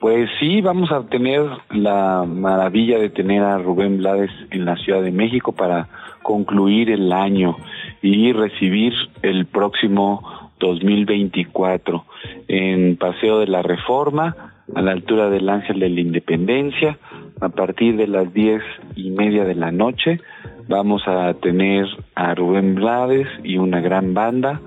[0.00, 5.02] Pues sí, vamos a tener la maravilla de tener a Rubén Blades en la Ciudad
[5.02, 5.88] de México para
[6.22, 7.58] concluir el año
[8.00, 10.22] y recibir el próximo
[10.58, 12.06] 2024
[12.48, 16.98] en Paseo de la Reforma, a la altura del Ángel de la Independencia,
[17.42, 18.62] a partir de las diez
[18.96, 20.18] y media de la noche.
[20.66, 24.62] Vamos a tener a Rubén Blades y una gran banda,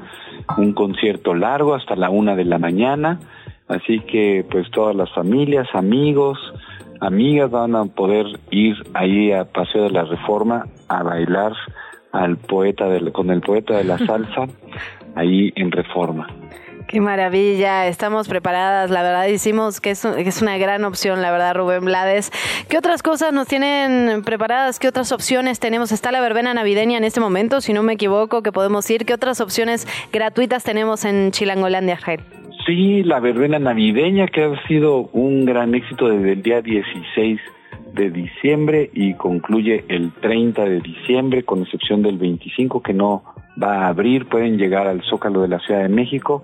[0.59, 3.19] un concierto largo hasta la una de la mañana
[3.67, 6.37] Así que pues todas las familias, amigos,
[6.99, 11.53] amigas van a poder ir ahí a Paseo de la Reforma a bailar
[12.11, 14.47] al poeta con el poeta de la salsa
[15.15, 16.27] ahí en Reforma.
[16.87, 21.31] Qué maravilla, estamos preparadas, la verdad hicimos que es, que es, una gran opción, la
[21.31, 22.31] verdad, Rubén Blades.
[22.69, 24.79] ¿Qué otras cosas nos tienen preparadas?
[24.79, 25.91] ¿Qué otras opciones tenemos?
[25.91, 29.05] Está la verbena navideña en este momento, si no me equivoco, que podemos ir.
[29.05, 32.21] ¿Qué otras opciones gratuitas tenemos en Chilangolandia, Jair?
[32.65, 37.39] Sí, la verbena navideña que ha sido un gran éxito desde el día 16
[37.93, 43.23] de diciembre y concluye el 30 de diciembre, con excepción del 25 que no
[43.61, 44.27] va a abrir.
[44.27, 46.43] Pueden llegar al Zócalo de la Ciudad de México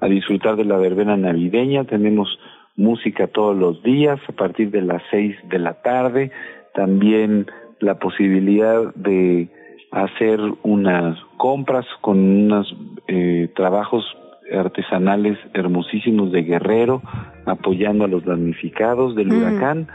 [0.00, 1.84] a disfrutar de la verbena navideña.
[1.84, 2.38] Tenemos
[2.76, 6.30] música todos los días a partir de las 6 de la tarde.
[6.74, 7.46] También
[7.80, 9.48] la posibilidad de
[9.90, 12.74] hacer unas compras con unos
[13.08, 14.04] eh, trabajos
[14.52, 17.02] artesanales hermosísimos de Guerrero,
[17.46, 19.88] apoyando a los damnificados del huracán.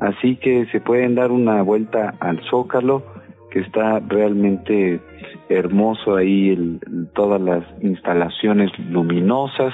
[0.00, 3.02] Así que se pueden dar una vuelta al Zócalo,
[3.50, 5.00] que está realmente
[5.48, 6.80] hermoso ahí, el,
[7.14, 9.72] todas las instalaciones luminosas,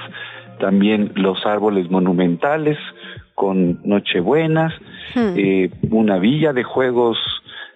[0.59, 2.78] también los árboles monumentales
[3.34, 4.74] con Nochebuenas,
[5.16, 7.16] eh, una villa de juegos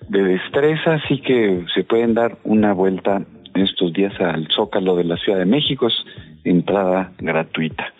[0.08, 3.22] de destreza, así que se pueden dar una vuelta
[3.54, 5.88] estos días al Zócalo de la Ciudad de México
[6.44, 7.93] entrada gratuita.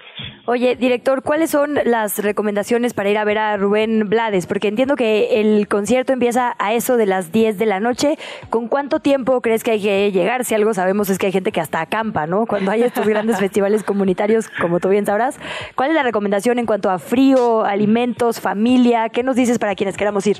[0.46, 4.46] Oye, director, ¿cuáles son las recomendaciones para ir a ver a Rubén Blades?
[4.46, 8.16] Porque entiendo que el concierto empieza a eso de las 10 de la noche.
[8.50, 10.44] ¿Con cuánto tiempo crees que hay que llegar?
[10.44, 12.46] Si algo sabemos es que hay gente que hasta acampa, ¿no?
[12.46, 15.40] Cuando hay estos grandes festivales comunitarios, como tú bien sabrás.
[15.74, 19.08] ¿Cuál es la recomendación en cuanto a frío, alimentos, familia?
[19.08, 20.38] ¿Qué nos dices para quienes queramos ir?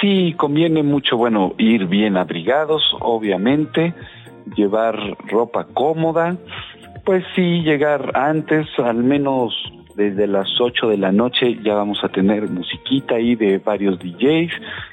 [0.00, 3.94] Sí, conviene mucho, bueno, ir bien abrigados, obviamente,
[4.54, 4.96] llevar
[5.26, 6.36] ropa cómoda,
[7.04, 9.54] pues sí, llegar antes, al menos
[9.96, 14.52] desde las 8 de la noche ya vamos a tener musiquita ahí de varios DJs,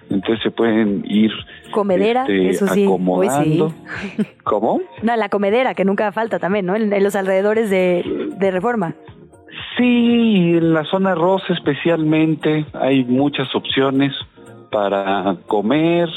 [0.10, 1.32] entonces se pueden ir
[1.72, 3.74] comedera, este, eso sí, acomodando.
[4.44, 4.82] ¿Cómo?
[5.04, 6.76] No, la comedera, que nunca falta también, ¿no?
[6.76, 8.04] En, los alrededores de,
[8.38, 8.96] de Reforma.
[9.78, 14.14] Sí, en la zona rosa especialmente hay muchas opciones
[14.72, 16.10] para comer,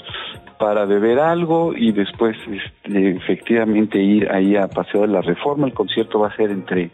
[0.61, 5.67] para beber algo y después este, efectivamente ir ahí a Paseo de la Reforma.
[5.67, 6.91] El concierto va a ser entre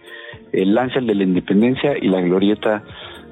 [0.52, 2.84] el Ángel de la Independencia y la Glorieta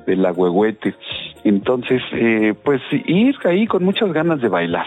[0.08, 0.96] de la Huehuete.
[1.44, 4.86] Entonces, eh, pues ir ahí con muchas ganas de bailar.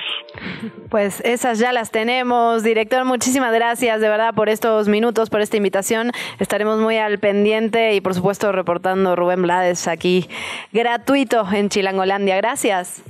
[0.89, 2.63] Pues esas ya las tenemos.
[2.63, 6.11] Director, muchísimas gracias de verdad por estos minutos, por esta invitación.
[6.39, 10.27] Estaremos muy al pendiente y por supuesto reportando Rubén Blades aquí
[10.73, 12.35] gratuito en Chilangolandia.
[12.35, 13.01] Gracias.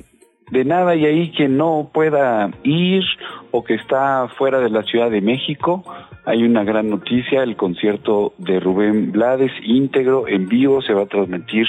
[0.52, 3.04] De nada y ahí quien no pueda ir
[3.52, 5.84] o que está fuera de la Ciudad de México,
[6.26, 11.06] hay una gran noticia, el concierto de Rubén Blades íntegro en vivo se va a
[11.06, 11.66] transmitir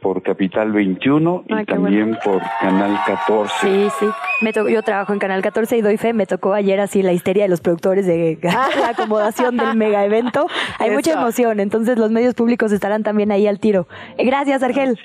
[0.00, 3.54] por Capital 21 y también por Canal 14.
[3.60, 4.06] Sí, sí.
[4.40, 6.12] Me to- yo trabajo en Canal 14 y doy fe.
[6.12, 10.48] Me tocó ayer así la histeria de los productores de la acomodación del mega evento.
[10.80, 13.86] Hay mucha emoción, entonces los medios públicos estarán también ahí al tiro.
[14.18, 14.98] Gracias, Argel.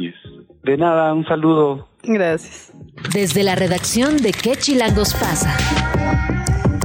[0.67, 1.87] De nada, un saludo.
[2.03, 2.73] Gracias.
[3.13, 5.55] Desde la redacción de ¿Qué chilangos pasa?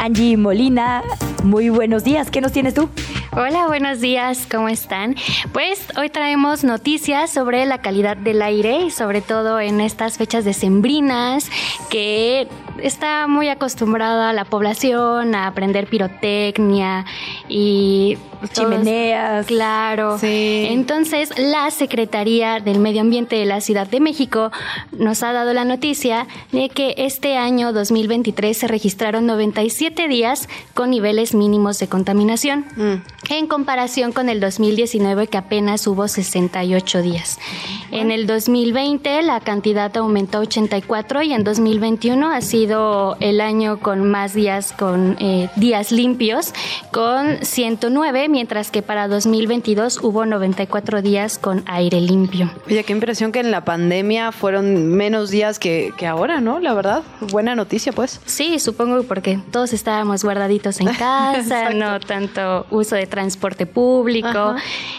[0.00, 1.02] Angie Molina,
[1.42, 2.30] muy buenos días.
[2.30, 2.88] ¿Qué nos tienes tú?
[3.32, 5.16] Hola, buenos días, ¿cómo están?
[5.52, 10.44] Pues hoy traemos noticias sobre la calidad del aire y sobre todo en estas fechas
[10.44, 11.50] decembrinas
[11.90, 12.46] que
[12.82, 17.04] está muy acostumbrada la población a aprender pirotecnia
[17.48, 19.46] y todos- Chimeneas.
[19.46, 20.18] Claro.
[20.22, 24.50] Entonces, la Secretaría del Medio Ambiente de la Ciudad de México
[24.92, 30.90] nos ha dado la noticia de que este año 2023 se registraron 97 días con
[30.90, 32.64] niveles mínimos de contaminación,
[33.28, 37.38] en comparación con el 2019 que apenas hubo 68 días.
[37.90, 43.80] En el 2020 la cantidad aumentó a 84 y en 2021 ha sido el año
[43.80, 46.52] con más días con eh, días limpios
[46.90, 52.50] con 109, mientras que para 2022 hubo 94 días con aire limpio.
[52.66, 56.60] Oye, qué impresión que en la pandemia fueron menos días que, que ahora, ¿no?
[56.60, 58.20] La verdad, buena noticia, pues.
[58.26, 61.02] Sí, supongo porque todos estábamos guardaditos en casa,
[61.34, 61.74] Exacto.
[61.76, 64.28] no tanto uso de transporte público.
[64.28, 64.56] Ajá.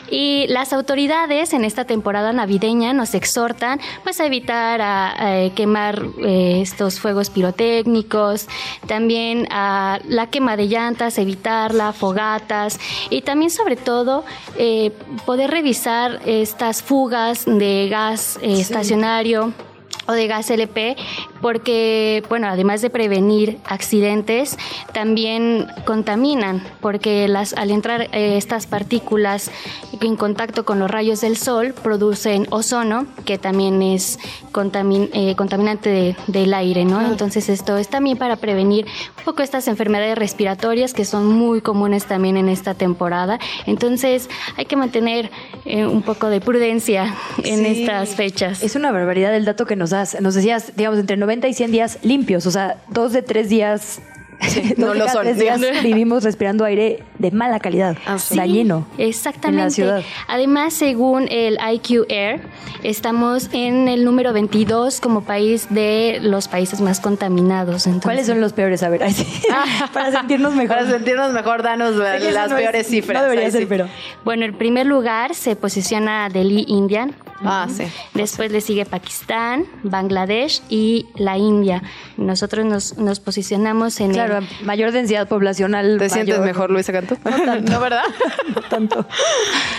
[0.10, 6.04] Y las autoridades en esta temporada navideña nos exhortan pues a evitar a, a, quemar
[6.24, 8.48] eh, estos fuegos pirotécnicos,
[8.88, 12.80] también a la quema de llantas, evitarla, fogatas
[13.10, 14.24] y también sobre todo
[14.58, 14.92] eh,
[15.26, 19.54] poder revisar estas fugas de gas eh, estacionario
[20.08, 20.96] o de gas LP,
[21.42, 24.58] porque, bueno, además de prevenir accidentes,
[24.94, 29.52] también contaminan, porque las, al entrar eh, estas partículas
[30.02, 34.20] en contacto con los rayos del sol producen ozono, que también es
[34.52, 37.02] contamin- eh, contaminante de- del aire, ¿no?
[37.02, 38.86] Entonces esto es también para prevenir
[39.20, 43.40] un poco estas enfermedades respiratorias que son muy comunes también en esta temporada.
[43.66, 45.32] Entonces hay que mantener
[45.66, 47.14] eh, un poco de prudencia
[47.44, 47.82] en Sí.
[47.84, 48.62] estas fechas.
[48.64, 50.20] Es una barbaridad el dato que nos das.
[50.22, 54.02] Nos decías, digamos, entre 90 y 100 días limpios, o sea, dos de tres días.
[54.78, 55.24] no dos de lo son.
[55.24, 58.86] tres días vivimos respirando aire de mala calidad, Sí, dañino.
[58.98, 59.60] Exactamente.
[59.62, 60.04] En la ciudad.
[60.28, 62.42] Además, según el IQ Air,
[62.84, 67.88] estamos en el número 22 como país de los países más contaminados.
[68.02, 68.84] ¿Cuáles son los peores?
[68.84, 69.26] A ver, ay, sí.
[69.94, 70.78] para sentirnos mejor.
[70.78, 73.22] Para sentirnos mejor, danos las no es- peores cifras.
[73.22, 73.68] no debería ser, sí.
[73.70, 73.88] pero-
[74.26, 77.08] Bueno, el primer lugar se posiciona Delhi, India.
[77.46, 77.84] Ah, sí.
[78.14, 81.82] Después le sigue Pakistán, Bangladesh y la India.
[82.18, 84.48] Nosotros nos, nos posicionamos en Claro, el...
[84.66, 85.98] mayor densidad poblacional.
[86.00, 87.18] ¿Te sientes mejor, Luisa Cantú?
[87.64, 88.04] No, ¿verdad?
[88.56, 89.06] no tanto.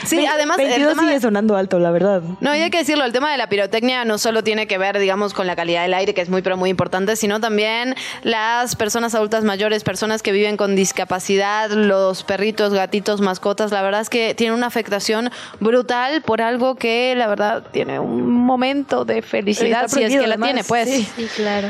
[0.04, 2.22] Sí, además, el 22 tema sigue de- sonando alto, la verdad.
[2.40, 4.98] No, y hay que decirlo, el tema de la pirotecnia no solo tiene que ver,
[4.98, 8.76] digamos, con la calidad del aire, que es muy, pero muy importante, sino también las
[8.76, 13.70] personas adultas mayores, personas que viven con discapacidad, los perritos, gatitos, mascotas.
[13.72, 15.30] La verdad es que tiene una afectación
[15.60, 20.36] brutal por algo que, la verdad, tiene un momento de felicidad, si es que la
[20.36, 20.88] tiene, pues.
[20.88, 21.08] Sí.
[21.16, 21.68] Sí, claro.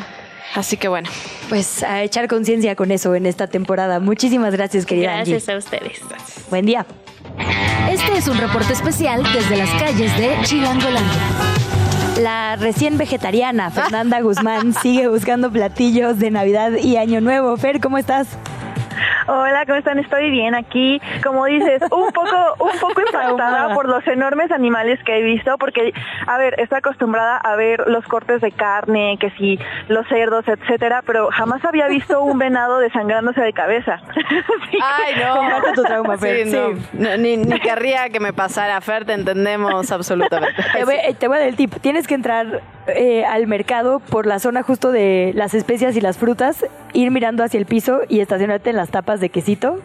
[0.55, 1.09] Así que bueno.
[1.49, 3.99] Pues a echar conciencia con eso en esta temporada.
[4.01, 5.55] Muchísimas gracias, querida Gracias Angie.
[5.55, 6.01] a ustedes.
[6.51, 6.87] Buen día.
[7.91, 11.23] Este es un reporte especial desde las calles de Chilangolandia.
[12.21, 17.57] La recién vegetariana Fernanda Guzmán sigue buscando platillos de Navidad y Año Nuevo.
[17.57, 18.29] Fer, ¿cómo estás?
[19.27, 19.99] Hola, ¿cómo están?
[19.99, 21.01] Estoy bien aquí.
[21.23, 25.93] Como dices, un poco, un poco impactada por los enormes animales que he visto, porque,
[26.27, 29.59] a ver, estoy acostumbrada a ver los cortes de carne, que si
[29.89, 34.01] los cerdos, etcétera, pero jamás había visto un venado desangrándose de cabeza.
[34.83, 35.73] Ay, no.
[35.75, 36.47] Tu trauma, Fer.
[36.47, 36.51] Sí.
[36.53, 36.89] Sí.
[36.95, 40.63] No, Ni, ni querría que me pasara, Fer, te entendemos absolutamente.
[40.75, 41.75] Te voy, te voy a dar el tip.
[41.81, 46.19] Tienes que entrar eh, al mercado por la zona justo de las especias y las
[46.19, 49.81] frutas, ir mirando hacia el piso y estacionarte en las tapas de quesito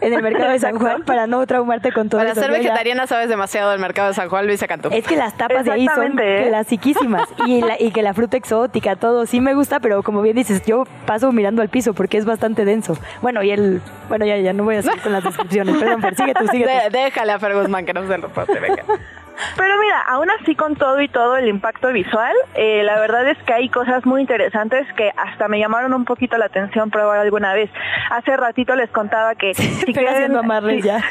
[0.00, 2.40] en el mercado de San Juan para no traumarte con todo Para eso.
[2.40, 4.88] ser vegetariana sabes demasiado del mercado de San Juan, Luisa Cantú.
[4.92, 8.96] Es que las tapas de ahí son clasiquísimas y, la- y que la fruta exótica,
[8.96, 12.24] todo sí me gusta, pero como bien dices, yo paso mirando al piso porque es
[12.24, 12.96] bastante denso.
[13.20, 16.16] Bueno, y el, bueno, ya, ya no voy a seguir con las descripciones, perdón, Fer,
[16.16, 16.70] sigue tú, sigue tú.
[16.92, 18.82] De- déjale a Fer Guzmán que no se lo pase, venga.
[19.56, 23.38] Pero mira, aún así con todo y todo el impacto visual, eh, la verdad es
[23.44, 27.54] que hay cosas muy interesantes que hasta me llamaron un poquito la atención probar alguna
[27.54, 27.70] vez.
[28.10, 30.88] Hace ratito les contaba que si Fer quieren- haciendo amarres sí.
[30.88, 31.00] ya.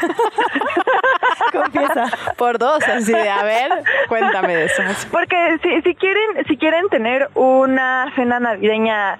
[1.51, 2.05] Confiesa.
[2.37, 3.71] Por dos, así de, a ver,
[4.07, 4.83] cuéntame de eso.
[5.11, 9.17] Porque si, si quieren, si quieren tener una cena navideña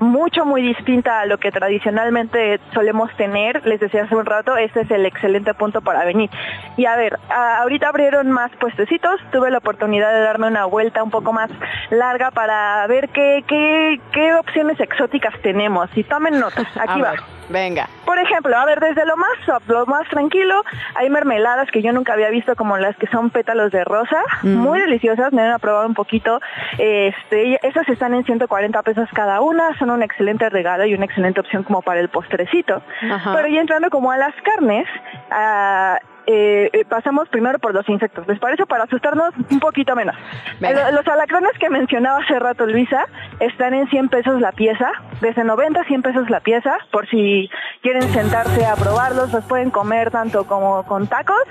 [0.00, 3.66] mucho, muy distinta a lo que tradicionalmente solemos tener.
[3.66, 6.30] Les decía hace un rato, este es el excelente punto para venir.
[6.76, 11.10] Y a ver, ahorita abrieron más puestecitos, tuve la oportunidad de darme una vuelta un
[11.10, 11.50] poco más
[11.90, 15.88] larga para ver qué, qué, qué opciones exóticas tenemos.
[15.96, 17.14] Y tomen notas, aquí va.
[17.48, 17.88] Venga.
[18.04, 20.64] Por ejemplo, a ver, desde lo más soft, lo más tranquilo,
[20.94, 24.80] hay mermeladas que yo nunca había visto como las que son pétalos de rosa, muy
[24.80, 26.40] deliciosas, me van a probar un poquito.
[26.78, 31.40] Este, esas están en 140 pesos cada una, son un excelente regalo y una excelente
[31.40, 32.82] opción como para el postrecito.
[33.00, 34.86] Pero ya entrando como a las carnes,
[35.30, 35.98] a
[36.30, 38.28] eh, eh, pasamos primero por los insectos.
[38.28, 38.66] ¿Les parece?
[38.66, 40.14] Para asustarnos un poquito menos.
[40.60, 43.06] Los alacranes que mencionaba hace rato Luisa
[43.40, 44.92] están en 100 pesos la pieza,
[45.22, 47.48] desde 90 a 100 pesos la pieza, por si
[47.80, 51.42] quieren sentarse a probarlos, los pueden comer tanto como con tacos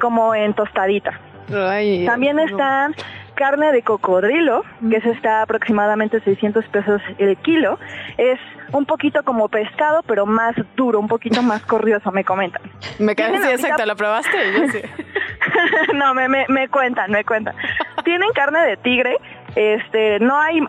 [0.00, 1.18] como en tostadita.
[2.04, 2.94] También están
[3.36, 7.78] carne de cocodrilo, que eso está aproximadamente 600 pesos el kilo.
[8.18, 8.40] Es
[8.72, 12.62] un poquito como pescado, pero más duro, un poquito más corrioso, me comentan.
[12.98, 14.36] Me quedé así, exacto, ¿lo probaste?
[15.94, 17.54] no, me, me, me cuentan, me cuentan.
[18.04, 19.16] Tienen carne de tigre,
[19.56, 20.60] este, no hay,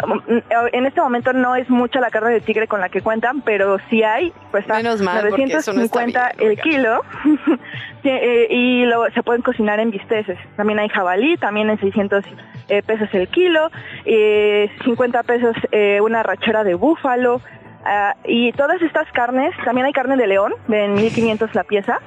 [0.72, 3.77] en este momento no es mucha la carne de tigre con la que cuentan, pero
[3.89, 7.01] sí hay, pues está Menos mal, 950 el kilo
[8.05, 10.39] eh, y lo, se pueden cocinar en bisteces.
[10.55, 12.23] También hay jabalí, también en 600
[12.69, 13.69] eh, pesos el kilo,
[14.05, 17.41] eh, 50 pesos eh, una rachera de búfalo
[17.84, 21.99] ah, y todas estas carnes, también hay carne de león de 1500 la pieza.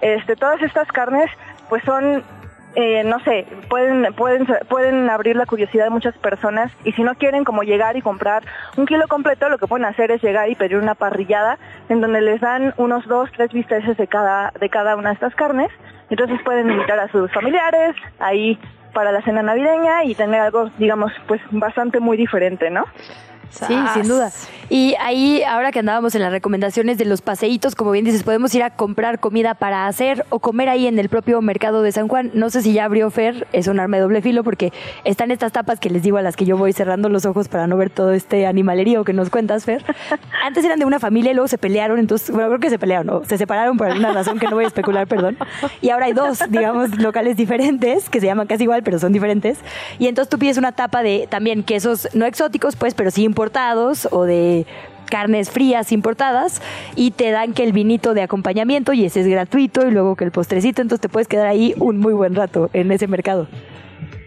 [0.00, 1.30] Este, todas estas carnes
[1.68, 2.22] pues son
[2.78, 7.14] eh, no sé, pueden, pueden, pueden abrir la curiosidad de muchas personas y si no
[7.14, 8.42] quieren como llegar y comprar
[8.76, 11.58] un kilo completo, lo que pueden hacer es llegar y pedir una parrillada
[11.88, 15.34] en donde les dan unos dos, tres bisteces de cada, de cada una de estas
[15.34, 15.70] carnes.
[16.10, 18.58] Entonces pueden invitar a sus familiares ahí
[18.92, 22.84] para la cena navideña y tener algo, digamos, pues bastante muy diferente, ¿no?
[23.50, 24.32] Sí, sin duda.
[24.68, 28.54] Y ahí, ahora que andábamos en las recomendaciones de los paseitos, como bien dices, podemos
[28.54, 32.08] ir a comprar comida para hacer o comer ahí en el propio mercado de San
[32.08, 32.30] Juan.
[32.34, 34.72] No sé si ya abrió Fer, es un arma de doble filo porque
[35.04, 37.66] están estas tapas que les digo a las que yo voy cerrando los ojos para
[37.66, 39.84] no ver todo este animalerío que nos cuentas, Fer.
[40.44, 43.10] Antes eran de una familia y luego se pelearon, entonces, bueno, creo que se pelearon,
[43.10, 45.36] o se separaron por alguna razón que no voy a especular, perdón.
[45.80, 49.58] Y ahora hay dos, digamos, locales diferentes que se llaman casi igual, pero son diferentes.
[49.98, 54.08] Y entonces tú pides una tapa de también quesos no exóticos, pues, pero sí importados
[54.12, 54.64] o de
[55.10, 56.62] carnes frías importadas
[56.94, 60.24] y te dan que el vinito de acompañamiento y ese es gratuito y luego que
[60.24, 63.46] el postrecito, entonces te puedes quedar ahí un muy buen rato en ese mercado.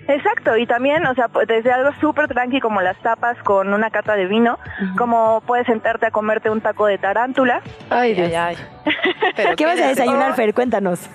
[0.07, 3.90] Exacto, y también, o sea, pues, desde algo súper tranqui como las tapas con una
[3.90, 4.60] cata de vino,
[4.95, 7.61] como puedes sentarte a comerte un taco de tarántula.
[7.90, 8.57] Ay, ay, ay.
[9.56, 10.53] ¿Qué vas a desayunar, Fer?
[10.53, 11.10] Cuéntanos.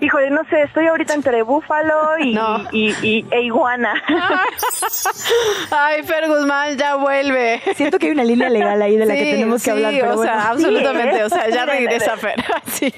[0.00, 2.38] Híjole, no sé, estoy ahorita entre búfalo y,
[2.72, 3.94] y, y- e iguana.
[5.70, 7.60] Ay, Fer Guzmán, ya vuelve.
[7.74, 9.92] Siento que hay una línea legal ahí de la que tenemos que sí, hablar.
[9.94, 10.32] Pero o bueno.
[10.32, 11.24] sea, absolutamente, Sí, ¿eh?
[11.24, 12.16] o sea, ya regresa.
[12.16, 12.34] Fer.
[12.66, 12.92] Sí.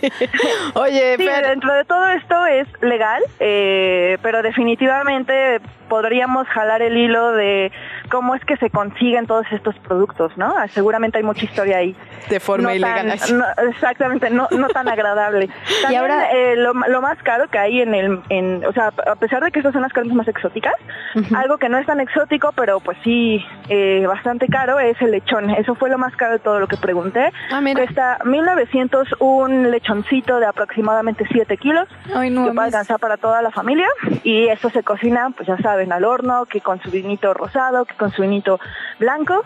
[0.74, 6.96] Oye, Sí, Fer, dentro de todo esto es legal, eh, pero definitivamente podríamos jalar el
[6.96, 7.72] hilo de
[8.10, 10.54] cómo es que se consiguen todos estos productos, ¿no?
[10.56, 11.96] Ah, Seguramente hay mucha historia ahí.
[12.28, 13.18] de forma no ilegal.
[13.18, 15.48] Tan, no, exactamente, no, no tan agradable.
[15.82, 19.14] También, ahora- eh, lo, lo más caro que hay en el, en, o sea, a
[19.16, 20.74] pesar de que estas son las carnes más exóticas,
[21.34, 25.50] algo que no es tan exótico, pero pues sí, eh, bastante caro, es el lechón.
[25.50, 27.32] Eso fue lo más caro de todo lo que pregunté.
[27.50, 27.80] Ah, mira.
[27.82, 32.74] Cuesta 1900 un lechoncito de aproximadamente 7 kilos, Ay, no, que puede mames.
[32.74, 33.86] alcanzar para toda la familia.
[34.24, 37.94] Y esto se cocina, pues ya saben, al horno, que con su vinito rosado, que
[37.98, 38.58] con su vinito
[38.98, 39.42] blanco.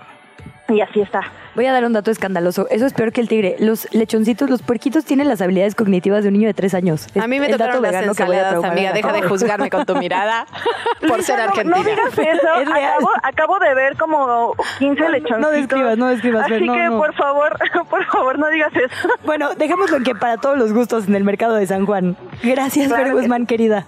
[0.68, 1.20] Y así está.
[1.54, 2.66] Voy a dar un dato escandaloso.
[2.70, 3.56] Eso es peor que el tigre.
[3.58, 7.08] Los lechoncitos, los puerquitos tienen las habilidades cognitivas de un niño de tres años.
[7.20, 8.92] A mí me el dato tocaron las que voy a amiga.
[8.92, 10.46] Deja de juzgarme con tu mirada
[11.08, 11.76] por ser no- argentina.
[11.76, 12.54] No, digas eso.
[12.62, 15.40] Es acabo, acabo de ver como 15 lechoncitos.
[15.40, 16.96] no describas, no describas, Así no, que, no.
[16.98, 17.58] por favor,
[17.90, 19.08] por favor, no digas eso.
[19.24, 22.16] Bueno, dejémoslo que para todos los gustos en el mercado de San Juan.
[22.42, 23.84] Gracias, Claro Fer que Guzmán, querida.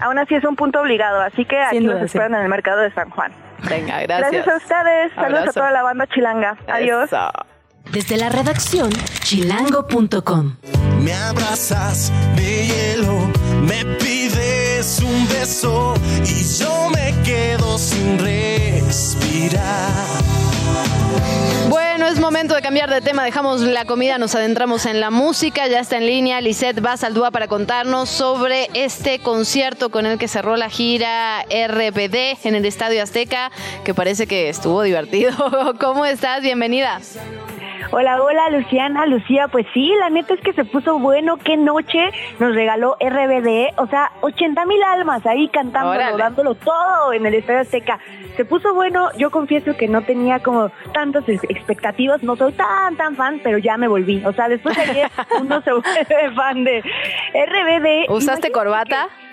[0.00, 2.36] Aún así es un punto obligado, así que aquí Sin los esperan sí.
[2.38, 3.30] en el mercado de San Juan.
[3.68, 4.46] Venga, gracias.
[4.48, 5.12] a ustedes.
[5.14, 5.50] Saludos Abrazo.
[5.50, 6.56] a toda la banda chilanga.
[6.68, 7.04] Adiós.
[7.04, 7.30] Eso.
[7.92, 8.90] Desde la redacción,
[9.22, 10.56] chilango.com.
[11.00, 13.30] Me abrazas de hielo,
[13.62, 19.92] me pides un beso y yo me quedo sin respirar.
[21.68, 23.24] Bueno, es momento de cambiar de tema.
[23.24, 25.66] Dejamos la comida, nos adentramos en la música.
[25.68, 30.56] Ya está en línea Lisette Basaldúa para contarnos sobre este concierto con el que cerró
[30.56, 33.50] la gira RBD en el Estadio Azteca,
[33.84, 35.34] que parece que estuvo divertido.
[35.80, 36.42] ¿Cómo estás?
[36.42, 37.00] Bienvenida.
[37.90, 39.48] Hola, hola, Luciana, Lucía.
[39.48, 41.36] Pues sí, la neta es que se puso bueno.
[41.36, 43.72] Qué noche nos regaló RBD.
[43.78, 46.16] O sea, 80 mil almas ahí cantando, Órale.
[46.18, 47.98] dándolo todo en el Estadio Azteca.
[48.36, 49.10] Se puso bueno.
[49.16, 52.22] Yo confieso que no tenía como tantas ex- expectativas.
[52.22, 54.24] No soy tan, tan fan, pero ya me volví.
[54.24, 56.80] O sea, después de ayer uno se vuelve fan de
[57.34, 58.10] RBD.
[58.12, 59.08] ¿Usaste corbata?
[59.18, 59.23] que-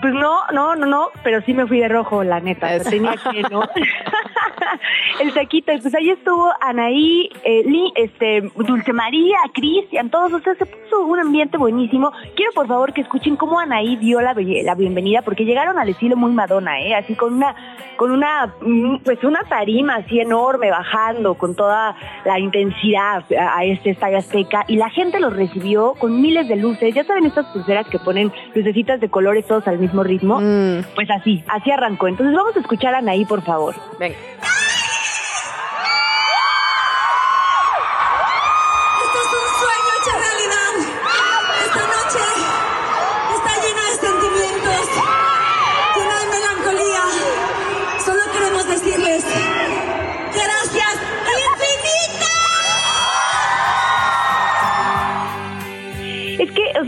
[0.00, 2.78] Pues no, no, no, no, pero sí me fui de rojo, la neta.
[2.80, 3.62] tenía que, ¿no?
[5.20, 5.72] el saquito.
[5.72, 7.64] Y pues ahí estuvo Anaí, eh,
[7.96, 10.32] este, Dulce María, Cristian, todos.
[10.32, 12.12] O sea, se puso un ambiente buenísimo.
[12.34, 16.16] Quiero por favor que escuchen cómo Anaí dio la, la bienvenida, porque llegaron al estilo
[16.16, 16.94] muy Madonna, ¿eh?
[16.94, 17.54] Así con una,
[17.96, 21.94] con una, mm, pues una tarima así enorme, bajando con toda
[22.24, 24.64] la intensidad a, a este estadio azteca.
[24.66, 26.94] Y la gente los recibió con miles de luces.
[26.94, 30.40] Ya saben estas pulseras que ponen lucecitas de colores todos al mismo ritmo.
[30.94, 32.08] Pues así, así arrancó.
[32.08, 33.74] Entonces vamos a escuchar a Anaí, por favor.
[33.98, 34.16] Venga.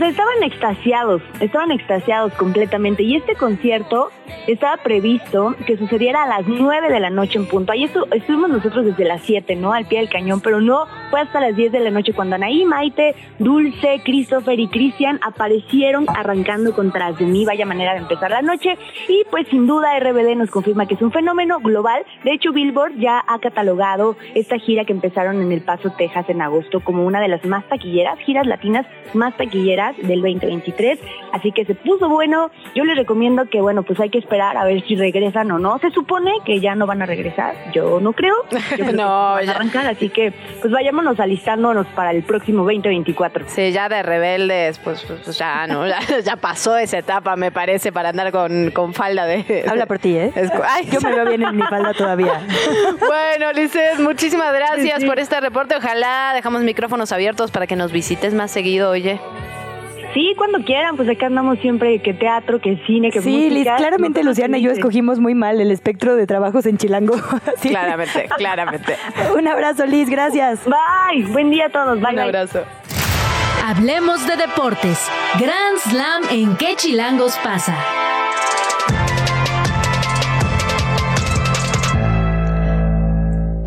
[0.09, 3.03] Estaban extasiados, estaban extasiados completamente.
[3.03, 4.09] Y este concierto
[4.47, 7.71] estaba previsto que sucediera a las 9 de la noche en punto.
[7.71, 9.73] Ahí estu- estuvimos nosotros desde las 7, ¿no?
[9.73, 12.65] Al pie del cañón, pero no fue hasta las 10 de la noche cuando Anaí,
[12.65, 17.45] Maite, Dulce, Christopher y Cristian aparecieron arrancando con Tras de mí.
[17.45, 18.77] Vaya manera de empezar la noche.
[19.07, 22.03] Y pues sin duda RBD nos confirma que es un fenómeno global.
[22.23, 26.41] De hecho, Billboard ya ha catalogado esta gira que empezaron en El Paso, Texas en
[26.41, 30.99] agosto como una de las más taquilleras, giras latinas más taquilleras del 2023.
[31.31, 32.51] Así que se puso bueno.
[32.75, 35.77] Yo les recomiendo que, bueno, pues hay que esperar a ver si regresan o no.
[35.79, 37.55] Se supone que ya no van a regresar.
[37.73, 38.35] Yo no creo.
[38.51, 39.51] Yo creo No, van ya.
[39.51, 39.87] a arrancar.
[39.87, 43.45] Así que, pues vayámonos alistándonos para el próximo 2024.
[43.47, 45.83] Sí, ya de rebeldes, pues, pues, pues ya, ¿no?
[45.93, 49.65] Ya, ya pasó esa etapa, me parece, para andar con, con falda de...
[49.67, 50.31] Habla por ti, ¿eh?
[50.67, 50.87] Ay.
[50.91, 52.41] Yo me veo bien en mi falda todavía.
[52.99, 55.75] Bueno, Lizeth, muchísimas gracias por este reporte.
[55.75, 59.19] Ojalá dejamos micrófonos abiertos para que nos visites más seguido, oye.
[60.13, 63.75] Sí, cuando quieran, pues acá andamos siempre que teatro, que cine, que Sí, Liz, música.
[63.77, 67.15] claramente Luciana y yo escogimos muy mal el espectro de trabajos en Chilango.
[67.57, 67.69] Sí.
[67.69, 68.95] Claramente, claramente.
[69.37, 70.59] Un abrazo, Liz, gracias.
[70.65, 71.99] Bye, buen día a todos.
[71.99, 72.23] Bye, Un bye.
[72.25, 72.63] abrazo.
[73.65, 74.99] Hablemos de deportes.
[75.39, 77.73] Grand Slam en qué chilangos pasa.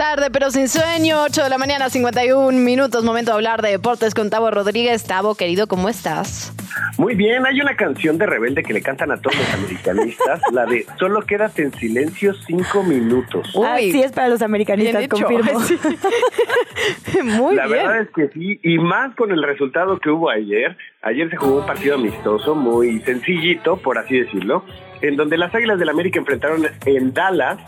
[0.09, 4.15] Tarde pero sin sueño, 8 de la mañana, 51 minutos, momento de hablar de deportes
[4.15, 5.03] con Tavo Rodríguez.
[5.03, 6.53] Tavo, querido, ¿cómo estás?
[6.97, 10.65] Muy bien, hay una canción de Rebelde que le cantan a todos los americanistas, la
[10.65, 13.53] de Solo quédate en silencio cinco minutos.
[13.67, 15.61] Así es para los americanistas, confirmo.
[17.07, 17.23] Sí.
[17.23, 17.79] Muy la bien.
[17.79, 20.77] verdad es que sí, y más con el resultado que hubo ayer.
[21.03, 24.65] Ayer se jugó un partido amistoso, muy sencillito, por así decirlo,
[25.03, 27.59] en donde las Águilas del América enfrentaron en Dallas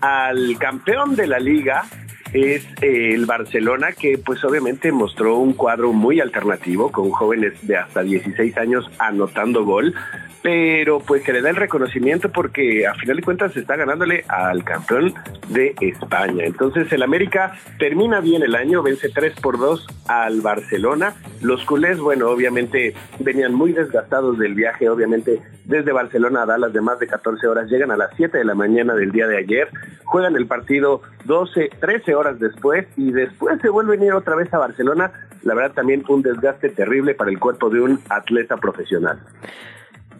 [0.00, 1.84] al campeón de la liga,
[2.32, 7.76] es eh, el Barcelona, que pues obviamente mostró un cuadro muy alternativo, con jóvenes de
[7.76, 9.94] hasta 16 años anotando gol,
[10.42, 14.24] pero pues se le da el reconocimiento porque a final de cuentas se está ganándole
[14.28, 15.14] al campeón
[15.48, 16.44] de España.
[16.44, 21.14] Entonces el América termina bien el año, vence 3 por 2 al Barcelona.
[21.42, 26.80] Los culés, bueno, obviamente venían muy desgastados del viaje, obviamente desde Barcelona a Dallas de
[26.80, 29.68] más de 14 horas, llegan a las 7 de la mañana del día de ayer,
[30.04, 34.52] juegan el partido 12, 13 horas después y después se vuelven a ir otra vez
[34.52, 35.12] a Barcelona.
[35.42, 39.20] La verdad también un desgaste terrible para el cuerpo de un atleta profesional.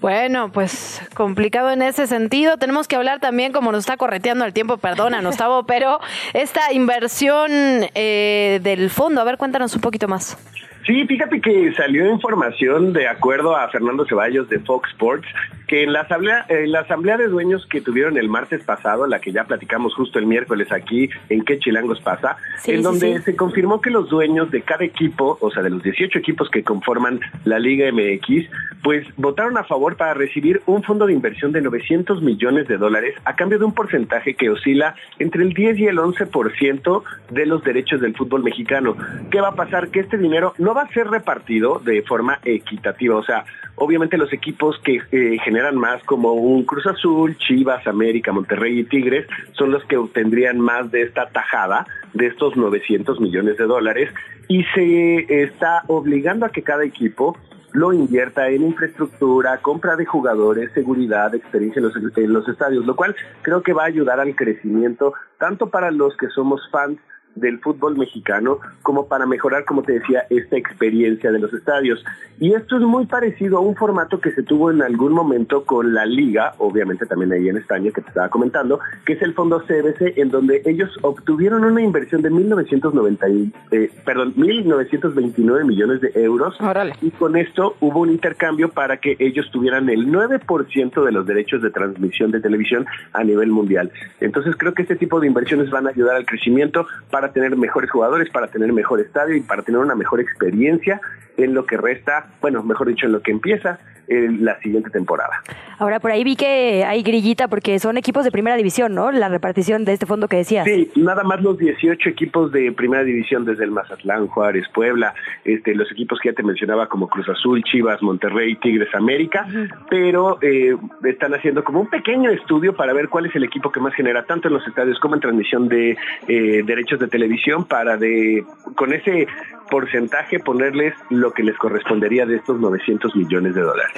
[0.00, 2.56] Bueno, pues complicado en ese sentido.
[2.56, 6.00] Tenemos que hablar también, como nos está correteando el tiempo, perdónanos, Tavo, pero
[6.32, 7.50] esta inversión
[7.94, 10.38] eh, del fondo, a ver, cuéntanos un poquito más.
[10.86, 15.28] Sí, fíjate que salió información de acuerdo a Fernando Ceballos de Fox Sports
[15.70, 19.20] que en la asamblea, en la asamblea de dueños que tuvieron el martes pasado, la
[19.20, 23.18] que ya platicamos justo el miércoles aquí en qué chilangos pasa, Sí, en sí, donde
[23.18, 23.22] sí.
[23.22, 26.64] se confirmó que los dueños de cada equipo, o sea, de los 18 equipos que
[26.64, 28.50] conforman la Liga MX,
[28.82, 33.14] pues votaron a favor para recibir un fondo de inversión de 900 millones de dólares
[33.24, 37.62] a cambio de un porcentaje que oscila entre el 10 y el 11% de los
[37.62, 38.96] derechos del fútbol mexicano.
[39.30, 39.90] ¿Qué va a pasar?
[39.90, 43.44] Que este dinero no va a ser repartido de forma equitativa, o sea,
[43.76, 48.84] obviamente los equipos que eh, generan más como un Cruz Azul, Chivas, América, Monterrey y
[48.84, 54.10] Tigres son los que obtendrían más de esta tajada de estos 900 millones de dólares.
[54.48, 57.36] Y se está obligando a que cada equipo
[57.72, 62.96] lo invierta en infraestructura, compra de jugadores, seguridad, experiencia en los, en los estadios, lo
[62.96, 66.98] cual creo que va a ayudar al crecimiento tanto para los que somos fans
[67.34, 72.04] del fútbol mexicano como para mejorar, como te decía, esta experiencia de los estadios.
[72.38, 75.92] Y esto es muy parecido a un formato que se tuvo en algún momento con
[75.94, 79.60] la liga, obviamente también ahí en España que te estaba comentando, que es el fondo
[79.60, 86.10] CBC, en donde ellos obtuvieron una inversión de 1990, y- eh, perdón, 1929 millones de
[86.14, 86.56] euros.
[87.02, 91.62] Y con esto hubo un intercambio para que ellos tuvieran el 9% de los derechos
[91.62, 93.90] de transmisión de televisión a nivel mundial.
[94.20, 97.90] Entonces creo que este tipo de inversiones van a ayudar al crecimiento para tener mejores
[97.90, 101.00] jugadores, para tener mejor estadio y para tener una mejor experiencia
[101.36, 103.78] en lo que resta, bueno, mejor dicho, en lo que empieza
[104.10, 105.42] la siguiente temporada.
[105.78, 109.12] Ahora, por ahí vi que hay grillita porque son equipos de primera división, ¿no?
[109.12, 110.64] La repartición de este fondo que decías.
[110.64, 115.14] Sí, nada más los 18 equipos de primera división desde el Mazatlán, Juárez, Puebla,
[115.44, 119.46] este, los equipos que ya te mencionaba como Cruz Azul, Chivas, Monterrey, Tigres, América,
[119.88, 123.80] pero eh, están haciendo como un pequeño estudio para ver cuál es el equipo que
[123.80, 125.96] más genera tanto en los estadios como en transmisión de
[126.26, 129.26] eh, derechos de televisión para de con ese
[129.70, 133.92] porcentaje ponerles lo que les correspondería de estos 900 millones de dólares.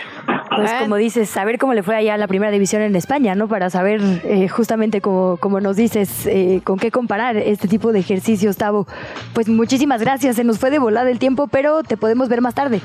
[0.55, 3.49] Pues como dices, saber cómo le fue allá a la primera división en España, ¿no?
[3.49, 8.01] Para saber eh, justamente como, como nos dices, eh, con qué comparar este tipo de
[8.01, 8.87] ejercicios, Tavo.
[9.35, 12.55] Pues muchísimas gracias, se nos fue de volada el tiempo, pero te podemos ver más
[12.55, 12.81] tarde.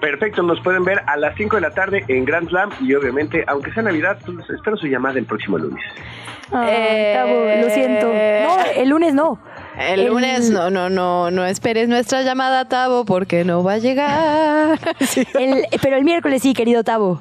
[0.00, 3.42] Perfecto, nos pueden ver a las 5 de la tarde en Grand Slam y obviamente,
[3.46, 5.82] aunque sea Navidad, pues, espero su llamada el próximo lunes.
[6.52, 8.06] Ay, Tavo, lo siento.
[8.06, 9.38] No, el lunes no.
[9.78, 13.78] El, El- lunes no, no, no, no esperes nuestra llamada, Tavo, porque no va a
[13.78, 14.78] llegar.
[15.38, 17.20] El- pero el miércoles sí, querido Tavo.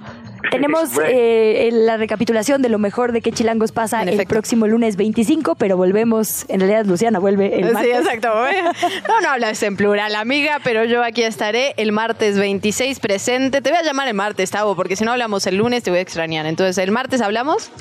[0.51, 5.55] Tenemos eh, la recapitulación de lo mejor de qué chilangos pasa el próximo lunes 25,
[5.55, 7.97] pero volvemos, en realidad Luciana vuelve el Sí, martes.
[7.99, 8.29] exacto.
[9.07, 13.61] No, no hablas en plural, amiga, pero yo aquí estaré el martes 26 presente.
[13.61, 15.99] Te voy a llamar el martes, Tavo, porque si no hablamos el lunes te voy
[15.99, 16.45] a extrañar.
[16.45, 17.71] Entonces, ¿el martes hablamos?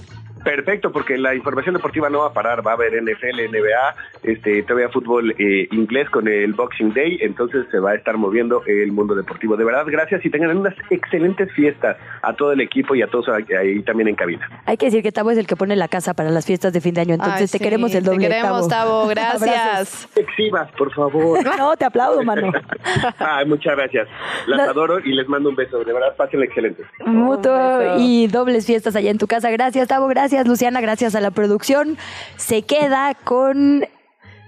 [0.44, 3.94] Perfecto, porque la información deportiva no va a parar, va a haber NFL, NBA,
[4.24, 8.62] este, todavía fútbol eh, inglés con el Boxing Day, entonces se va a estar moviendo
[8.66, 9.56] el mundo deportivo.
[9.56, 13.28] De verdad, gracias y tengan unas excelentes fiestas a todo el equipo y a todos
[13.28, 14.48] ahí también en cabina.
[14.66, 16.80] Hay que decir que Tavo es el que pone la casa para las fiestas de
[16.80, 18.28] fin de año, entonces Ay, te sí, queremos el te doble.
[18.28, 20.08] queremos, Tavo, gracias.
[20.16, 21.38] Exhibas, por favor.
[21.62, 22.50] No, te aplaudo, mano.
[23.18, 24.08] Ay, muchas gracias.
[24.46, 25.78] Las La- adoro y les mando un beso.
[25.84, 26.82] De verdad, pásenla excelente.
[27.06, 29.50] Mutuo y dobles fiestas allá en tu casa.
[29.50, 30.08] Gracias, Tavo.
[30.08, 30.80] Gracias, Luciana.
[30.80, 31.98] Gracias a la producción.
[32.36, 33.84] Se queda con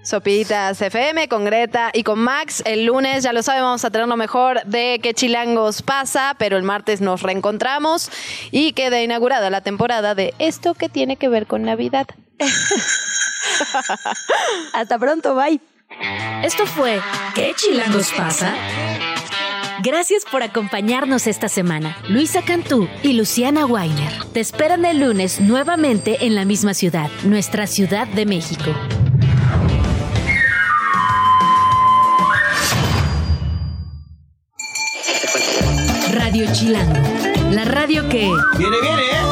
[0.05, 2.61] Sopitas FM con Greta y con Max.
[2.65, 6.57] El lunes, ya lo saben, vamos a tener lo mejor de qué chilangos pasa, pero
[6.57, 8.11] el martes nos reencontramos
[8.51, 12.05] y queda inaugurada la temporada de esto que tiene que ver con Navidad.
[14.73, 15.59] Hasta pronto, bye.
[16.43, 17.01] Esto fue
[17.33, 18.53] ¿Qué chilangos pasa?
[19.85, 21.95] Gracias por acompañarnos esta semana.
[22.09, 27.67] Luisa Cantú y Luciana Weiner te esperan el lunes nuevamente en la misma ciudad, nuestra
[27.67, 28.71] Ciudad de México.
[36.13, 38.27] Radio Chilango, la radio que...
[38.57, 39.24] Viene, viene, ¿eh?